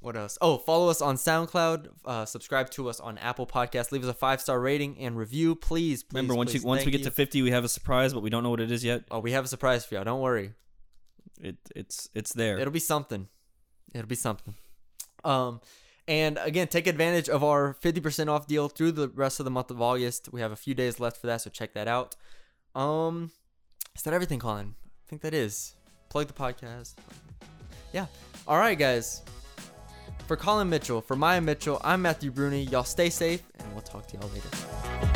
what 0.00 0.16
else? 0.16 0.36
Oh, 0.40 0.58
follow 0.58 0.88
us 0.88 1.00
on 1.00 1.16
SoundCloud. 1.16 1.88
Uh, 2.04 2.24
subscribe 2.24 2.70
to 2.70 2.88
us 2.88 2.98
on 2.98 3.18
Apple 3.18 3.46
Podcasts. 3.46 3.92
Leave 3.92 4.02
us 4.02 4.10
a 4.10 4.14
five 4.14 4.40
star 4.40 4.58
rating 4.60 4.98
and 4.98 5.16
review, 5.16 5.54
please. 5.54 6.02
please 6.02 6.16
Remember, 6.16 6.34
once 6.34 6.50
please. 6.50 6.62
you 6.62 6.68
once 6.68 6.84
we 6.84 6.90
get 6.90 7.04
to 7.04 7.10
50, 7.10 7.42
we 7.42 7.52
have 7.52 7.64
a 7.64 7.68
surprise, 7.68 8.12
but 8.12 8.22
we 8.22 8.30
don't 8.30 8.42
know 8.42 8.50
what 8.50 8.60
it 8.60 8.72
is 8.72 8.84
yet. 8.84 9.04
oh, 9.10 9.20
we 9.20 9.32
have 9.32 9.44
a 9.44 9.48
surprise 9.48 9.84
for 9.84 9.94
y'all. 9.94 10.04
Don't 10.04 10.20
worry. 10.20 10.54
It 11.40 11.56
it's 11.74 12.08
it's 12.14 12.32
there. 12.32 12.58
It'll 12.58 12.72
be 12.72 12.80
something. 12.80 13.28
It'll 13.94 14.06
be 14.06 14.14
something. 14.14 14.54
Um, 15.24 15.60
and 16.08 16.38
again, 16.42 16.66
take 16.68 16.86
advantage 16.86 17.28
of 17.28 17.44
our 17.44 17.76
50% 17.82 18.28
off 18.28 18.46
deal 18.46 18.68
through 18.68 18.92
the 18.92 19.08
rest 19.08 19.40
of 19.40 19.44
the 19.44 19.50
month 19.50 19.70
of 19.70 19.80
August. 19.80 20.28
We 20.32 20.40
have 20.40 20.52
a 20.52 20.56
few 20.56 20.74
days 20.74 20.98
left 20.98 21.16
for 21.18 21.26
that, 21.28 21.42
so 21.42 21.50
check 21.50 21.74
that 21.74 21.88
out. 21.88 22.16
Um, 22.74 23.30
is 23.94 24.02
that 24.02 24.14
everything, 24.14 24.38
Colin? 24.38 24.74
I 25.06 25.08
think 25.08 25.22
that 25.22 25.34
is. 25.34 25.74
Plug 26.08 26.26
the 26.26 26.32
podcast. 26.32 26.94
Yeah. 27.92 28.06
All 28.48 28.58
right, 28.58 28.78
guys. 28.78 29.22
For 30.26 30.36
Colin 30.36 30.68
Mitchell, 30.68 31.00
for 31.00 31.16
Maya 31.16 31.40
Mitchell, 31.40 31.80
I'm 31.84 32.02
Matthew 32.02 32.30
Bruni. 32.30 32.64
Y'all 32.64 32.84
stay 32.84 33.10
safe, 33.10 33.42
and 33.58 33.72
we'll 33.72 33.82
talk 33.82 34.06
to 34.08 34.16
y'all 34.16 34.30
later. 34.30 35.11